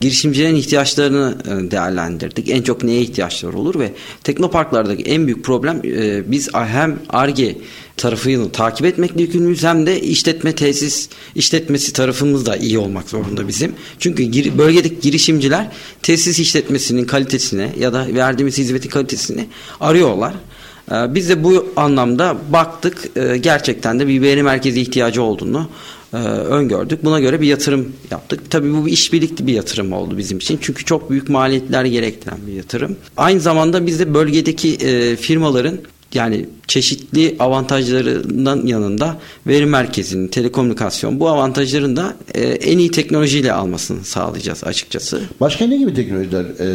girişimcilerin 0.00 0.56
ihtiyaçlarını 0.56 1.34
e, 1.44 1.70
değerlendirdik. 1.70 2.50
En 2.50 2.62
çok 2.62 2.84
neye 2.84 3.00
ihtiyaçları 3.00 3.58
olur 3.58 3.78
ve 3.78 3.92
teknoparklardaki 4.24 5.02
en 5.02 5.26
büyük 5.26 5.44
problem 5.44 5.80
e, 5.84 6.30
biz 6.30 6.54
hem 6.54 6.98
ARGE 7.08 7.56
tarafını 7.96 8.52
takip 8.52 8.86
etmekle 8.86 9.22
yükümlüyüz 9.22 9.64
hem 9.64 9.86
de 9.86 10.00
işletme 10.00 10.54
tesis 10.54 11.08
işletmesi 11.34 11.92
tarafımız 11.92 12.46
da 12.46 12.56
iyi 12.56 12.78
olmak 12.78 13.08
zorunda 13.08 13.48
bizim. 13.48 13.72
Çünkü 13.98 14.58
bölgedeki 14.58 15.00
girişimciler 15.00 15.68
tesis 16.02 16.38
işletmesinin 16.38 17.04
kalitesine 17.04 17.72
ya 17.78 17.92
da 17.92 18.06
verdiğimiz 18.14 18.58
hizmetin 18.58 18.88
kalitesini 18.88 19.46
arıyorlar. 19.80 20.34
Ee, 20.92 21.14
biz 21.14 21.28
de 21.28 21.44
bu 21.44 21.72
anlamda 21.76 22.36
baktık 22.52 23.08
ee, 23.16 23.36
gerçekten 23.36 24.00
de 24.00 24.06
bir 24.06 24.22
veri 24.22 24.42
merkezi 24.42 24.80
ihtiyacı 24.80 25.22
olduğunu 25.22 25.68
e, 26.14 26.16
öngördük. 26.16 27.04
Buna 27.04 27.20
göre 27.20 27.40
bir 27.40 27.46
yatırım 27.46 27.92
yaptık. 28.10 28.50
Tabii 28.50 28.74
bu 28.74 28.86
bir 28.86 28.92
işbirlikli 28.92 29.46
bir 29.46 29.52
yatırım 29.52 29.92
oldu 29.92 30.18
bizim 30.18 30.38
için. 30.38 30.58
Çünkü 30.60 30.84
çok 30.84 31.10
büyük 31.10 31.28
maliyetler 31.28 31.84
gerektiren 31.84 32.38
bir 32.46 32.52
yatırım. 32.52 32.96
Aynı 33.16 33.40
zamanda 33.40 33.86
biz 33.86 33.98
de 33.98 34.14
bölgedeki 34.14 34.74
e, 34.74 35.16
firmaların 35.16 35.78
yani 36.14 36.46
çeşitli 36.66 37.36
avantajlarından 37.38 38.66
yanında 38.66 39.16
veri 39.46 39.66
merkezinin, 39.66 40.28
telekomünikasyon 40.28 41.20
bu 41.20 41.28
avantajların 41.28 41.96
da 41.96 42.14
e, 42.34 42.40
en 42.40 42.78
iyi 42.78 42.90
teknolojiyle 42.90 43.52
almasını 43.52 44.04
sağlayacağız 44.04 44.64
açıkçası. 44.64 45.20
Başka 45.40 45.66
ne 45.66 45.76
gibi 45.76 45.94
teknolojiler 45.94 46.44
e, 46.44 46.68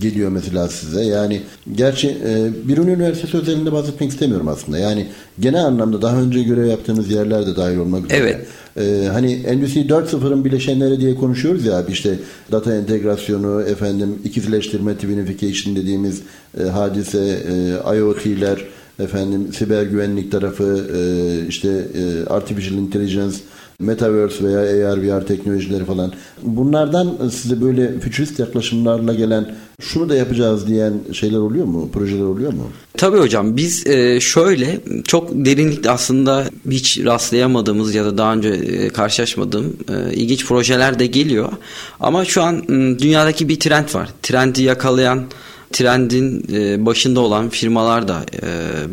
geliyor 0.00 0.30
mesela 0.30 0.68
size? 0.68 1.04
Yani 1.04 1.42
gerçi 1.74 2.08
e, 2.08 2.50
bir 2.68 2.76
üniversitesi 2.76 3.36
özelinde 3.36 3.72
bahsetmek 3.72 4.10
istemiyorum 4.10 4.48
aslında. 4.48 4.78
Yani 4.78 5.06
genel 5.40 5.64
anlamda 5.64 6.02
daha 6.02 6.16
önce 6.16 6.42
görev 6.42 6.66
yaptığınız 6.66 7.10
yerler 7.10 7.46
de 7.46 7.56
dahil 7.56 7.76
olmak 7.76 8.04
üzere. 8.04 8.18
Evet. 8.18 8.46
Ee, 8.78 9.08
hani 9.12 9.32
Endüstri 9.32 9.80
4.0'ın 9.80 10.44
bileşenleri 10.44 11.00
diye 11.00 11.14
konuşuyoruz 11.14 11.64
ya 11.64 11.78
abi 11.78 11.92
işte 11.92 12.18
data 12.52 12.74
entegrasyonu, 12.74 13.62
efendim 13.62 14.18
ikizleştirme, 14.24 14.94
twinification 14.94 15.76
dediğimiz 15.76 16.22
e, 16.60 16.62
hadise, 16.62 17.18
e, 17.18 17.96
IoT'ler, 17.96 18.64
efendim 18.98 19.52
siber 19.52 19.82
güvenlik 19.82 20.32
tarafı, 20.32 20.86
e, 20.96 21.00
işte 21.48 21.68
e, 21.68 22.26
artificial 22.26 22.78
intelligence, 22.78 23.36
Metaverse 23.80 24.44
veya 24.44 24.92
AR, 24.92 25.02
VR 25.02 25.26
teknolojileri 25.26 25.84
falan. 25.84 26.12
Bunlardan 26.42 27.28
size 27.32 27.60
böyle 27.60 28.00
fütürist 28.00 28.38
yaklaşımlarla 28.38 29.14
gelen 29.14 29.54
şunu 29.80 30.08
da 30.08 30.14
yapacağız 30.14 30.66
diyen 30.66 30.92
şeyler 31.12 31.38
oluyor 31.38 31.64
mu? 31.64 31.90
Projeler 31.92 32.24
oluyor 32.24 32.52
mu? 32.52 32.70
Tabii 32.96 33.18
hocam 33.18 33.56
biz 33.56 33.86
e, 33.86 34.20
şöyle 34.20 34.80
çok 35.04 35.30
derinlikte 35.32 35.90
aslında 35.90 36.44
hiç 36.70 36.98
rastlayamadığımız 37.04 37.94
ya 37.94 38.04
da 38.04 38.18
daha 38.18 38.34
önce 38.34 38.48
e, 38.48 38.88
karşılaşmadığım 38.88 39.76
e, 39.88 40.14
ilginç 40.14 40.46
projeler 40.46 40.98
de 40.98 41.06
geliyor. 41.06 41.52
Ama 42.00 42.24
şu 42.24 42.42
an 42.42 42.68
dünyadaki 42.98 43.48
bir 43.48 43.60
trend 43.60 43.94
var. 43.94 44.08
Trendi 44.22 44.62
yakalayan 44.62 45.24
trendin 45.72 46.46
başında 46.86 47.20
olan 47.20 47.48
firmalar 47.48 48.08
da 48.08 48.24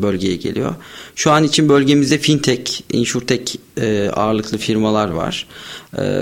bölgeye 0.01 0.35
geliyor. 0.35 0.75
Şu 1.15 1.31
an 1.31 1.43
için 1.43 1.69
bölgemizde 1.69 2.17
fintech, 2.17 2.81
insurtech 2.91 3.55
ağırlıklı 4.13 4.57
firmalar 4.57 5.09
var. 5.09 5.47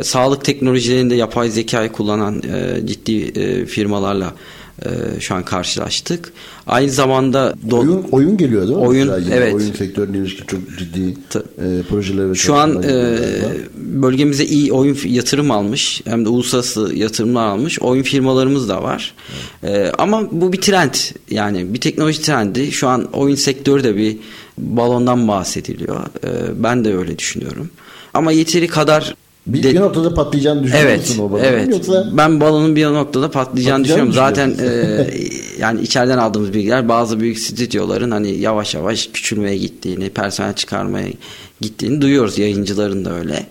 Sağlık 0.03 0.45
teknolojilerinde 0.45 1.15
yapay 1.15 1.49
zekayı 1.49 1.91
kullanan 1.91 2.41
ciddi 2.85 3.65
firmalarla 3.65 4.33
şu 5.19 5.35
an 5.35 5.45
karşılaştık. 5.45 6.33
Aynı 6.67 6.89
zamanda 6.89 7.55
do- 7.69 7.77
oyun 7.77 8.03
oyun 8.11 8.37
geliyor 8.37 8.61
değil 8.61 8.77
mi? 8.77 8.83
Oyun 8.83 9.07
Mesela 9.07 9.35
evet. 9.35 9.53
Oyun 9.53 9.71
sektörüne 9.71 10.17
ilişkin 10.17 10.45
çok 10.45 10.59
ciddi 10.79 11.09
e, 11.09 11.81
projeler 11.89 12.29
ve 12.29 12.35
Şu 12.35 12.55
an 12.55 12.83
e, 12.83 13.17
bölgemize 14.01 14.45
iyi 14.45 14.73
oyun 14.73 14.97
yatırım 15.05 15.51
almış 15.51 16.01
hem 16.05 16.25
de 16.25 16.29
uluslararası 16.29 16.91
yatırımlar 16.95 17.47
almış 17.47 17.79
oyun 17.79 18.03
firmalarımız 18.03 18.69
da 18.69 18.83
var. 18.83 19.13
Evet. 19.63 19.87
E, 19.87 19.91
ama 19.97 20.27
bu 20.31 20.53
bir 20.53 20.61
trend 20.61 20.93
yani 21.29 21.73
bir 21.73 21.81
teknoloji 21.81 22.21
trendi. 22.21 22.71
Şu 22.71 22.87
an 22.87 23.07
oyun 23.13 23.35
sektörü 23.35 23.83
de 23.83 23.95
bir 23.95 24.17
balondan 24.57 25.27
bahsediliyor. 25.27 25.99
E, 26.23 26.63
ben 26.63 26.85
de 26.85 26.95
öyle 26.95 27.19
düşünüyorum. 27.19 27.69
Ama 28.13 28.31
yeteri 28.31 28.67
kadar 28.67 29.15
bir, 29.47 29.63
de, 29.63 29.73
bir 29.73 29.79
noktada 29.79 30.13
patlayacağını 30.13 30.63
düşünüyor 30.63 30.85
evet, 30.85 30.99
musun 30.99 31.23
o 31.23 31.31
balonun? 31.31 31.43
Evet. 31.45 31.69
Yoksa 31.69 32.07
ben 32.13 32.39
balonun 32.39 32.75
bir 32.75 32.85
noktada 32.85 33.31
patlayacağını 33.31 33.83
düşünüyorum. 33.83 34.13
Zaten 34.13 34.55
e, 34.59 35.07
yani 35.59 35.81
içeriden 35.81 36.17
aldığımız 36.17 36.53
bilgiler 36.53 36.89
bazı 36.89 37.19
büyük 37.19 37.39
stüdyoların 37.39 38.11
hani 38.11 38.31
yavaş 38.31 38.73
yavaş 38.75 39.09
küçülmeye 39.13 39.57
gittiğini, 39.57 40.09
personel 40.09 40.53
çıkarmaya 40.53 41.07
gittiğini 41.61 42.01
duyuyoruz. 42.01 42.37
Yayıncıların 42.37 43.05
da 43.05 43.13
öyle. 43.13 43.45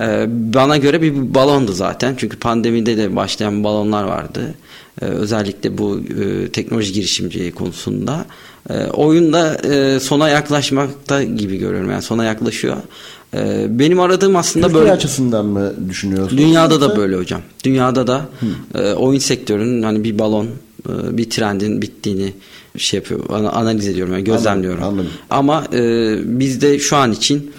E, 0.00 0.26
bana 0.54 0.76
göre 0.76 1.02
bir 1.02 1.34
balondu 1.34 1.72
zaten. 1.72 2.14
Çünkü 2.18 2.36
pandemide 2.36 2.96
de 2.96 3.16
başlayan 3.16 3.64
balonlar 3.64 4.04
vardı. 4.04 4.54
E, 5.02 5.04
özellikle 5.04 5.78
bu 5.78 6.00
e, 6.00 6.48
teknoloji 6.48 6.92
girişimciliği 6.92 7.52
konusunda. 7.52 8.26
E, 8.70 8.84
oyunda 8.84 9.54
e, 9.54 10.00
sona 10.00 10.28
yaklaşmakta 10.28 11.22
gibi 11.22 11.56
görüyorum. 11.56 11.90
Yani 11.90 12.02
sona 12.02 12.24
yaklaşıyor. 12.24 12.76
Ee, 13.34 13.66
benim 13.68 14.00
aradığım 14.00 14.36
aslında 14.36 14.66
Türkiye 14.66 14.82
böyle 14.82 14.92
açısından 14.92 15.46
mı 15.46 15.72
düşünüyorsunuz? 15.88 16.42
Dünyada 16.42 16.80
da 16.80 16.96
böyle 16.96 17.16
hocam. 17.16 17.40
Dünyada 17.64 18.06
da 18.06 18.28
e, 18.74 18.92
oyun 18.92 19.18
sektörünün 19.18 19.82
hani 19.82 20.04
bir 20.04 20.18
balon, 20.18 20.46
e, 20.88 21.16
bir 21.16 21.30
trendin 21.30 21.82
bittiğini 21.82 22.32
şey 22.78 22.98
yapıyor, 22.98 23.20
analiz 23.30 23.88
ediyorum, 23.88 24.12
yani 24.12 24.24
gözlemliyorum. 24.24 24.82
Anladım, 24.82 24.98
anladım. 24.98 25.12
Ama 25.30 25.64
e, 25.72 26.18
bizde 26.38 26.78
şu 26.78 26.96
an 26.96 27.12
için 27.12 27.52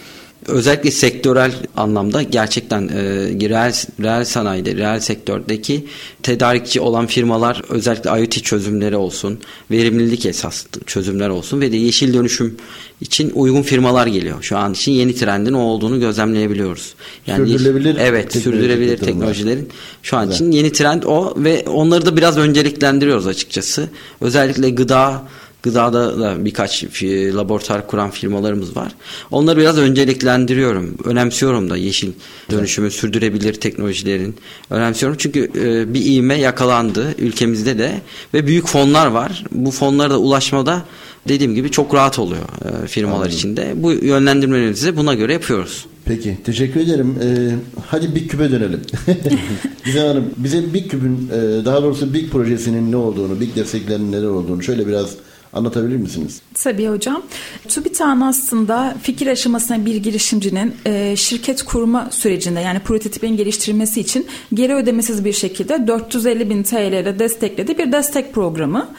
özellikle 0.48 0.92
sektörel 0.92 1.52
anlamda 1.76 2.22
gerçekten 2.22 2.88
e, 2.88 3.04
reel, 3.50 3.74
reel 4.04 4.26
sanayide, 4.26 4.76
reel 4.76 5.00
sektördeki 5.00 5.86
tedarikçi 6.24 6.82
olan 6.82 7.08
firmalar 7.08 7.62
özellikle 7.70 8.10
IoT 8.10 8.44
çözümleri 8.44 8.96
olsun, 8.96 9.40
verimlilik 9.72 10.26
esaslı 10.26 10.82
çözümler 10.86 11.30
olsun 11.30 11.62
ve 11.62 11.72
de 11.72 11.78
yeşil 11.78 12.14
dönüşüm 12.14 12.58
için 13.02 13.32
uygun 13.36 13.62
firmalar 13.62 14.08
geliyor. 14.08 14.38
Şu 14.42 14.58
an 14.58 14.74
için 14.74 14.92
yeni 14.92 15.16
trendin 15.16 15.54
o 15.54 15.60
olduğunu 15.60 16.00
gözlemleyebiliyoruz. 16.00 16.96
Yani 17.28 17.50
sürdürülebilir 17.50 17.96
evet, 18.00 18.34
sürdürülebilir 18.34 18.98
teknolojilerin 18.98 19.70
şu 20.04 20.18
an 20.18 20.28
Güzel. 20.28 20.36
için 20.36 20.52
yeni 20.52 20.72
trend 20.72 21.04
o 21.04 21.34
ve 21.38 21.66
onları 21.68 22.06
da 22.06 22.18
biraz 22.18 22.38
önceliklendiriyoruz 22.38 23.28
açıkçası. 23.28 23.90
Özellikle 24.22 24.70
gıda 24.70 25.24
Gıdada 25.64 26.20
da 26.20 26.46
birkaç 26.46 26.84
laboratuvar 27.04 27.88
kuran 27.88 28.12
firmalarımız 28.12 28.76
var. 28.76 28.92
Onları 29.32 29.60
biraz 29.60 29.78
önceliklendiriyorum. 29.78 30.98
Önemsiyorum 31.04 31.70
da 31.70 31.78
yeşil 31.78 32.12
dönüşümü 32.52 32.92
sürdürebilir 32.92 33.54
teknolojilerin. 33.54 34.36
Önemsiyorum 34.70 35.18
çünkü 35.20 35.52
e, 35.56 35.94
bir 35.94 36.06
iğme 36.06 36.36
yakalandı 36.40 37.16
ülkemizde 37.18 37.78
de 37.78 38.02
ve 38.34 38.48
büyük 38.48 38.68
fonlar 38.68 39.08
var. 39.08 39.44
Bu 39.52 39.72
fonlara 39.72 40.10
da 40.10 40.20
ulaşmada 40.20 40.84
dediğim 41.28 41.56
gibi 41.56 41.72
çok 41.72 41.94
rahat 41.94 42.20
oluyor 42.20 42.44
e, 42.84 42.88
firmalar 42.88 43.16
Anladım. 43.16 43.32
içinde. 43.32 43.74
Bu 43.76 43.92
yönlendirmelerimizi 43.92 44.98
buna 44.98 45.14
göre 45.14 45.34
yapıyoruz. 45.34 45.86
Peki 46.06 46.38
teşekkür 46.44 46.80
ederim. 46.80 47.16
Ee, 47.24 47.56
hadi 47.88 48.16
Big 48.16 48.32
Küp'e 48.32 48.52
dönelim. 48.52 48.82
Gizem 49.86 50.08
Hanım 50.08 50.26
bize 50.38 50.74
Big 50.74 50.92
Küp'ün 50.92 51.30
e, 51.34 51.66
daha 51.66 51.84
doğrusu 51.84 52.14
Big 52.14 52.32
projesinin 52.32 52.92
ne 52.92 52.96
olduğunu, 52.96 53.40
Big 53.40 53.56
desteklerinin 53.56 54.12
neler 54.12 54.28
olduğunu 54.28 54.64
şöyle 54.64 54.88
biraz 54.88 55.10
Anlatabilir 55.58 55.98
misiniz? 55.98 56.42
Tabii 56.54 56.88
hocam. 56.88 57.24
TÜBİTAK'ın 57.68 58.22
aslında 58.22 58.96
fikir 59.02 59.28
aşamasına 59.28 59.86
bir 59.86 59.96
girişimcinin 59.96 60.76
e, 60.86 61.16
şirket 61.16 61.64
kurma 61.64 62.08
sürecinde 62.12 62.60
yani 62.60 62.80
prototipin 62.80 63.38
geliştirilmesi 63.38 64.00
için 64.00 64.28
geri 64.54 64.76
ödemesiz 64.76 65.26
bir 65.26 65.34
şekilde 65.34 65.88
450 65.88 66.50
bin 66.50 66.64
TL 66.64 66.76
ile 66.76 67.20
desteklediği 67.20 67.78
bir 67.78 67.92
destek 67.92 68.34
programı. 68.34 68.90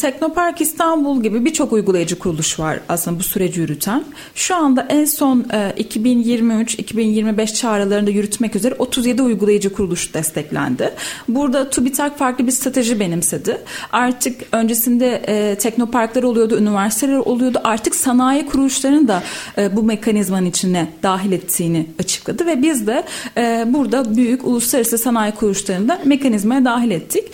Teknopark 0.00 0.60
İstanbul 0.60 1.22
gibi 1.22 1.44
birçok 1.44 1.72
uygulayıcı 1.72 2.18
kuruluş 2.18 2.58
var 2.58 2.80
aslında 2.88 3.18
bu 3.18 3.22
süreci 3.22 3.60
yürüten. 3.60 4.04
Şu 4.34 4.56
anda 4.56 4.86
en 4.88 5.04
son 5.04 5.42
2023-2025 5.42 7.42
e, 7.42 7.46
çağrılarında 7.46 8.10
yürütmek 8.10 8.56
üzere 8.56 8.74
37 8.74 9.22
uygulayıcı 9.22 9.72
kuruluş 9.72 10.14
desteklendi. 10.14 10.90
Burada 11.28 11.70
TÜBİTAK 11.70 12.18
farklı 12.18 12.46
bir 12.46 12.52
strateji 12.52 13.00
benimsedi. 13.00 13.58
Artık 13.92 14.42
öncesinde 14.52 15.22
e, 15.26 15.58
teknoparklar 15.58 16.22
oluyordu, 16.22 16.58
üniversiteler 16.58 17.16
oluyordu. 17.16 17.60
Artık 17.64 17.94
sanayi 17.94 18.46
kuruluşlarını 18.46 19.08
da 19.08 19.22
e, 19.58 19.76
bu 19.76 19.82
mekanizmanın 19.82 20.46
içine 20.46 20.88
dahil 21.02 21.32
ettiğini 21.32 21.86
açıkladı 21.98 22.46
ve 22.46 22.62
biz 22.62 22.86
de 22.86 23.04
burada 23.66 24.16
büyük 24.16 24.46
uluslararası 24.46 24.98
sanayi 24.98 25.32
kuruluşlarını 25.32 25.88
da 25.88 26.00
mekanizmaya 26.04 26.64
dahil 26.64 26.90
ettik. 26.90 27.24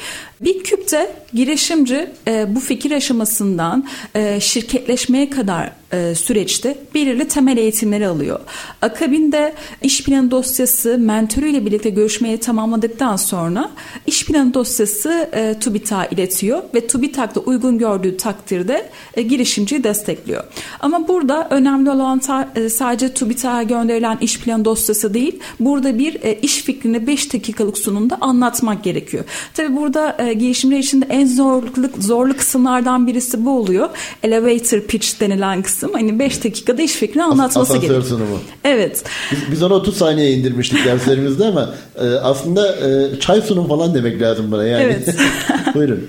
Bir 0.42 0.64
küpte 0.64 1.16
girişimci 1.34 2.10
e, 2.28 2.54
bu 2.54 2.60
fikir 2.60 2.90
aşamasından 2.90 3.88
e, 4.14 4.40
şirketleşmeye 4.40 5.30
kadar 5.30 5.70
e, 5.92 6.14
süreçte 6.14 6.78
belirli 6.94 7.28
temel 7.28 7.56
eğitimleri 7.56 8.06
alıyor. 8.06 8.40
Akabinde 8.82 9.54
iş 9.82 10.04
planı 10.04 10.30
dosyası 10.30 10.98
mentörüyle 10.98 11.66
birlikte 11.66 11.90
görüşmeyi 11.90 12.38
tamamladıktan 12.38 13.16
sonra 13.16 13.70
iş 14.06 14.26
planı 14.26 14.54
dosyası 14.54 15.30
e, 15.32 15.58
TÜBİTAK'a 15.60 16.06
iletiyor 16.06 16.62
ve 16.74 16.86
TÜBİTAK 16.86 17.34
da 17.34 17.40
uygun 17.40 17.78
gördüğü 17.78 18.16
takdirde 18.16 18.90
e, 19.14 19.22
girişimciyi 19.22 19.84
destekliyor. 19.84 20.44
Ama 20.80 21.08
burada 21.08 21.48
önemli 21.50 21.90
olan 21.90 22.18
ta, 22.18 22.48
e, 22.56 22.68
sadece 22.68 23.14
TÜBİTAK'a 23.14 23.62
gönderilen 23.62 24.18
iş 24.20 24.40
planı 24.40 24.64
dosyası 24.64 25.14
değil, 25.14 25.40
burada 25.60 25.98
bir 25.98 26.22
e, 26.22 26.38
iş 26.42 26.62
fikrini 26.62 27.06
5 27.06 27.32
dakikalık 27.32 27.78
sunumda 27.78 28.18
anlatmak 28.20 28.84
gerekiyor. 28.84 29.24
Tabi 29.54 29.76
burada 29.76 30.16
e, 30.18 30.32
girişimler 30.32 30.78
için 30.78 31.00
de 31.00 31.06
en 31.08 31.26
zorluk, 31.26 31.94
zorlu 31.98 32.36
kısımlardan 32.36 33.06
birisi 33.06 33.44
bu 33.44 33.50
oluyor. 33.58 33.90
Elevator 34.22 34.80
pitch 34.80 35.20
denilen 35.20 35.62
kısım 35.62 35.81
kısım 35.82 35.94
hani 35.94 36.18
5 36.18 36.44
dakikada 36.44 36.82
iş 36.82 36.92
fikrini 36.92 37.22
anlatması 37.22 37.72
gerekiyor. 37.72 37.98
Asansör 37.98 38.16
sunumu. 38.16 38.38
Evet. 38.64 39.04
Biz, 39.32 39.38
biz 39.52 39.62
onu 39.62 39.74
30 39.74 39.96
saniye 39.96 40.32
indirmiştik 40.32 40.84
derslerimizde 40.84 41.46
ama 41.46 41.74
e, 42.00 42.06
aslında 42.06 42.76
e, 42.76 43.20
çay 43.20 43.40
sunum 43.40 43.68
falan 43.68 43.94
demek 43.94 44.22
lazım 44.22 44.52
bana 44.52 44.64
yani. 44.64 44.82
Evet. 44.82 45.16
Buyurun. 45.74 46.08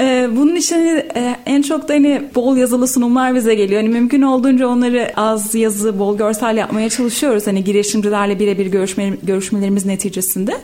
Ee, 0.00 0.28
bunun 0.36 0.56
için 0.56 0.78
e, 1.14 1.36
en 1.46 1.62
çok 1.62 1.88
da 1.88 1.94
hani 1.94 2.22
bol 2.34 2.56
yazılı 2.56 2.88
sunumlar 2.88 3.34
bize 3.34 3.54
geliyor. 3.54 3.82
Hani 3.82 3.92
mümkün 3.92 4.22
olduğunca 4.22 4.66
onları 4.66 5.12
az 5.16 5.54
yazı, 5.54 5.98
bol 5.98 6.18
görsel 6.18 6.56
yapmaya 6.56 6.90
çalışıyoruz. 6.90 7.46
Hani 7.46 7.64
girişimcilerle 7.64 8.38
birebir 8.38 8.66
görüşme, 8.66 9.12
görüşmelerimiz 9.22 9.86
neticesinde. 9.86 10.56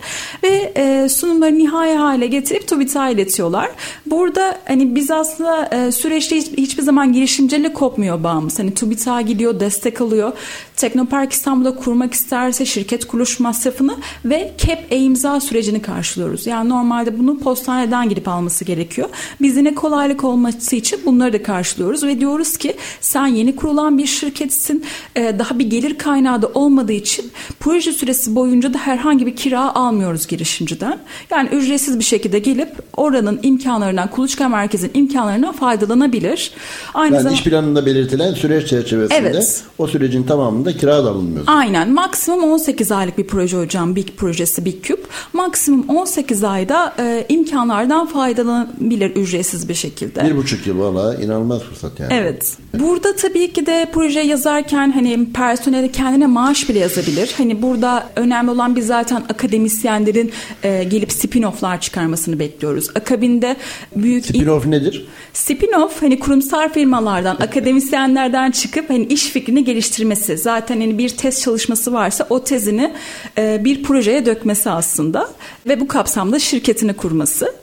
Ve 0.42 0.72
e, 0.76 1.08
sunumları 1.08 1.58
nihai 1.58 1.94
hale 1.94 2.26
getirip 2.26 2.68
TÜBİTAK'a 2.68 3.10
iletiyorlar. 3.10 3.70
Burada 4.06 4.58
hani 4.68 4.94
biz 4.94 5.10
aslında 5.10 5.66
e, 5.66 5.92
süreçte 5.92 6.36
hiç, 6.36 6.46
hiçbir 6.46 6.82
zaman 6.82 7.12
girişimciyle 7.12 7.72
kopmuyor 7.72 8.22
bağımız. 8.22 8.58
Hani 8.58 8.74
TÜBİTAK'a 8.74 9.20
gidiyor, 9.20 9.60
destek 9.60 10.00
alıyor. 10.00 10.32
Teknopark 10.76 11.32
İstanbul'da 11.32 11.74
kurmak 11.76 12.14
isterse 12.14 12.64
şirket 12.64 13.06
kuruluş 13.06 13.40
masrafını 13.40 13.96
ve 14.24 14.52
CAP-E 14.58 14.98
imza 14.98 15.40
sürecini 15.40 15.82
karşılıyoruz. 15.82 16.46
Yani 16.46 16.68
normalde 16.68 17.18
bunu 17.18 17.38
postaneden 17.38 18.08
gidip 18.08 18.28
alması 18.28 18.64
gerekiyor. 18.64 19.08
Biz 19.40 19.56
yine 19.56 19.74
kolaylık 19.74 20.24
olması 20.24 20.76
için 20.76 21.00
bunları 21.06 21.32
da 21.32 21.42
karşılıyoruz 21.42 22.04
ve 22.04 22.20
diyoruz 22.20 22.56
ki 22.56 22.76
sen 23.00 23.26
yeni 23.26 23.56
kurulan 23.56 23.98
bir 23.98 24.06
şirketsin. 24.06 24.84
E, 25.16 25.38
daha 25.38 25.58
bir 25.58 25.70
gelir 25.70 25.98
kaynağı 25.98 26.42
da 26.42 26.46
olmadığı 26.54 26.92
için 26.92 27.30
proje 27.60 27.92
süresi 27.92 28.34
boyunca 28.34 28.74
da 28.74 28.78
herhangi 28.78 29.26
bir 29.26 29.36
kira 29.36 29.74
almıyoruz 29.74 30.26
girişimciden. 30.26 30.98
Yani 31.30 31.48
ücretsiz 31.48 31.98
bir 31.98 32.04
şekilde 32.04 32.38
gelip 32.38 32.68
oranın 32.96 33.40
imkanlarından, 33.42 34.10
kuluçka 34.10 34.48
merkezin 34.48 34.90
imkanlarından 34.94 35.52
faydalanabilir. 35.52 36.52
Aynı 36.94 37.14
yani 37.14 37.22
zamanda, 37.22 37.38
iş 37.38 37.44
planında 37.44 37.86
belirtilen 37.86 38.34
süreç 38.34 38.68
çerçevesinde 38.68 39.18
evet. 39.18 39.64
o 39.78 39.86
sürecin 39.86 40.22
tamamında 40.22 40.76
kira 40.76 41.04
da 41.04 41.10
alınmıyor. 41.10 41.44
Aynen. 41.46 41.92
Maksimum 41.92 42.52
18 42.52 42.92
aylık 42.92 43.18
bir 43.18 43.26
proje 43.26 43.56
hocam. 43.56 43.96
Big 43.96 44.08
projesi 44.16 44.64
Big 44.64 44.84
Cube. 44.84 45.02
Maksimum 45.32 45.88
18 45.88 46.44
ayda 46.44 46.94
e, 46.98 47.26
imkanlardan 47.28 48.06
faydalanabilir 48.06 49.15
ücretsiz 49.16 49.68
bir 49.68 49.74
şekilde. 49.74 50.24
Bir 50.24 50.36
buçuk 50.36 50.66
yıl 50.66 50.78
valla 50.78 51.14
inanılmaz 51.14 51.62
fırsat 51.62 52.00
yani. 52.00 52.12
Evet. 52.14 52.56
Burada 52.80 53.16
tabii 53.16 53.52
ki 53.52 53.66
de 53.66 53.88
proje 53.92 54.20
yazarken 54.20 54.92
hani 54.92 55.32
personeli 55.32 55.92
kendine 55.92 56.26
maaş 56.26 56.68
bile 56.68 56.78
yazabilir. 56.78 57.34
Hani 57.36 57.62
burada 57.62 58.08
önemli 58.16 58.50
olan 58.50 58.76
biz 58.76 58.86
zaten 58.86 59.22
akademisyenlerin 59.28 60.32
e, 60.62 60.84
gelip 60.84 61.10
spin-off'lar 61.10 61.80
çıkarmasını 61.80 62.38
bekliyoruz. 62.38 62.88
Akabinde 62.94 63.56
büyük... 63.96 64.24
Spin-off 64.24 64.70
nedir? 64.70 65.06
Spin-off 65.34 65.90
hani 66.00 66.18
kurumsal 66.18 66.68
firmalardan, 66.68 67.36
akademisyenlerden 67.40 68.50
çıkıp 68.50 68.90
hani 68.90 69.04
iş 69.04 69.26
fikrini 69.26 69.64
geliştirmesi. 69.64 70.38
Zaten 70.38 70.80
hani 70.80 70.98
bir 70.98 71.08
test 71.08 71.42
çalışması 71.42 71.92
varsa 71.92 72.26
o 72.30 72.44
tezini 72.44 72.92
e, 73.38 73.64
bir 73.64 73.82
projeye 73.82 74.26
dökmesi 74.26 74.70
aslında 74.70 75.28
ve 75.66 75.80
bu 75.80 75.88
kapsamda 75.88 76.38
şirketini 76.38 76.94
kurması. 76.94 77.54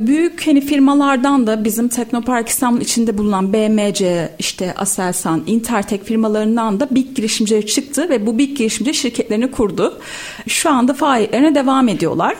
Büyük 0.00 0.46
hani 0.46 0.60
firmalardan 0.60 1.46
da 1.46 1.64
bizim 1.64 1.88
Teknopark 1.88 2.48
İstanbul 2.48 2.80
içinde 2.80 3.18
bulunan 3.18 3.52
BMC, 3.52 4.28
işte 4.38 4.74
Aselsan, 4.74 5.42
Intertek 5.46 6.04
firmalarından 6.04 6.80
da 6.80 6.88
big 6.90 7.16
girişimciler 7.16 7.66
çıktı 7.66 8.08
ve 8.08 8.26
bu 8.26 8.38
big 8.38 8.56
girişimci 8.56 8.94
şirketlerini 8.94 9.50
kurdu. 9.50 9.98
Şu 10.46 10.70
anda 10.70 10.94
faaliyetlerine 10.94 11.54
devam 11.54 11.88
ediyorlar. 11.88 12.36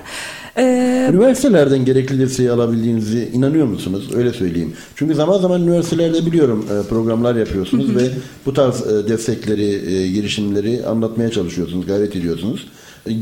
Ee, 0.58 1.08
Üniversitelerden 1.12 1.84
gerekli 1.84 2.18
desteği 2.18 2.50
alabildiğinizi 2.50 3.28
inanıyor 3.32 3.66
musunuz? 3.66 4.10
Öyle 4.14 4.32
söyleyeyim. 4.32 4.72
Çünkü 4.96 5.14
zaman 5.14 5.38
zaman 5.38 5.62
üniversitelerde 5.62 6.26
biliyorum 6.26 6.66
e, 6.70 6.88
programlar 6.88 7.34
yapıyorsunuz 7.34 7.88
hı 7.88 7.92
hı. 7.92 7.96
ve 7.96 8.10
bu 8.46 8.54
tarz 8.54 8.86
e, 8.86 9.08
destekleri, 9.08 9.94
e, 9.94 10.08
girişimleri 10.08 10.86
anlatmaya 10.86 11.30
çalışıyorsunuz, 11.30 11.86
gayret 11.86 12.16
ediyorsunuz. 12.16 12.66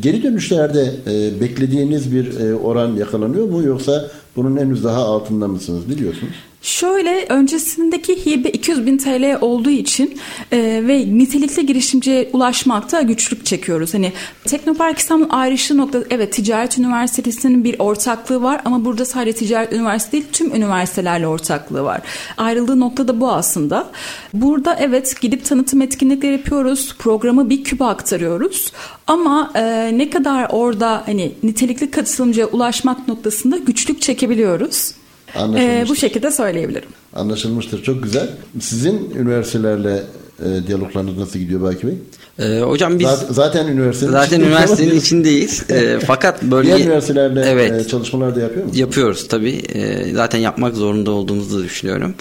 Geri 0.01 0.23
dönüşlerde 0.23 0.93
beklediğiniz 1.41 2.13
bir 2.13 2.53
oran 2.53 2.97
yakalanıyor 2.97 3.49
mu 3.49 3.63
yoksa 3.63 4.11
bunun 4.39 4.57
henüz 4.57 4.85
daha 4.85 5.05
altında 5.05 5.49
mısınız? 5.49 5.89
biliyorsunuz? 5.89 6.35
Şöyle 6.63 7.27
öncesindeki 7.29 8.27
hibe 8.27 8.49
200 8.49 8.87
bin 8.87 8.99
TL 8.99 9.39
olduğu 9.41 9.71
için 9.71 10.19
e, 10.53 10.59
ve 10.87 11.19
nitelikli 11.19 11.67
girişimciye 11.67 12.31
ulaşmakta 12.33 13.03
güçlük 13.03 13.47
çekiyoruz. 13.47 13.95
Hani 13.95 14.13
Teknopark 14.45 14.99
İstanbul 14.99 15.27
ayrıştığı 15.31 15.77
nokta 15.77 15.99
evet 16.11 16.33
Ticaret 16.33 16.79
Üniversitesi'nin 16.79 17.65
bir 17.65 17.77
ortaklığı 17.79 18.43
var 18.43 18.61
ama 18.65 18.85
burada 18.85 19.05
sadece 19.05 19.39
Ticaret 19.39 19.73
Üniversitesi 19.73 20.13
değil 20.13 20.25
tüm 20.33 20.55
üniversitelerle 20.55 21.27
ortaklığı 21.27 21.83
var. 21.83 22.01
Ayrıldığı 22.37 22.81
nokta 22.81 23.09
da 23.09 23.21
bu 23.21 23.29
aslında. 23.29 23.91
Burada 24.35 24.77
evet 24.81 25.21
gidip 25.21 25.45
tanıtım 25.45 25.83
etkinlikleri 25.83 26.33
yapıyoruz. 26.33 26.95
Programı 26.99 27.51
bir 27.51 27.65
kübe 27.65 27.85
aktarıyoruz. 27.85 28.73
Ama 29.07 29.53
e, 29.55 29.91
ne 29.99 30.11
kadar 30.11 30.47
orada 30.51 31.03
hani 31.07 31.33
nitelikli 31.43 31.91
katılımcıya 31.91 32.47
ulaşmak 32.47 33.09
noktasında 33.09 33.57
güçlük 33.57 34.03
çekebiliyoruz. 34.03 34.98
Ee, 35.37 35.85
bu 35.89 35.97
şekilde 35.97 36.31
söyleyebilirim. 36.31 36.89
Anlaşılmıştır. 37.13 37.83
Çok 37.83 38.03
güzel. 38.03 38.29
Sizin 38.61 39.11
üniversitelerle 39.15 40.03
e, 40.45 40.67
diyaloglarınız 40.67 41.19
nasıl 41.19 41.39
gidiyor 41.39 41.63
Baki 41.63 41.87
Bey? 41.87 41.95
Ee, 42.39 42.61
hocam 42.61 42.99
biz 42.99 43.07
zaten, 43.07 43.33
zaten 43.33 43.67
üniversitenin 43.67 44.13
zaten 44.13 44.41
üniversitenin 44.41 44.95
içindeyiz. 44.95 45.65
E, 45.71 45.99
fakat 46.07 46.43
böyle 46.43 46.67
diğer 46.67 46.81
üniversitelerle 46.81 47.41
evet, 47.41 47.87
e, 47.87 47.89
çalışmalar 47.89 48.37
da 48.37 48.41
yapıyor 48.41 48.65
musunuz? 48.65 48.79
Yapıyoruz 48.79 49.29
tabii. 49.29 49.51
E, 49.51 50.13
zaten 50.15 50.39
yapmak 50.39 50.75
zorunda 50.75 51.11
olduğumuzu 51.11 51.59
da 51.59 51.65
düşünüyorum. 51.65 52.15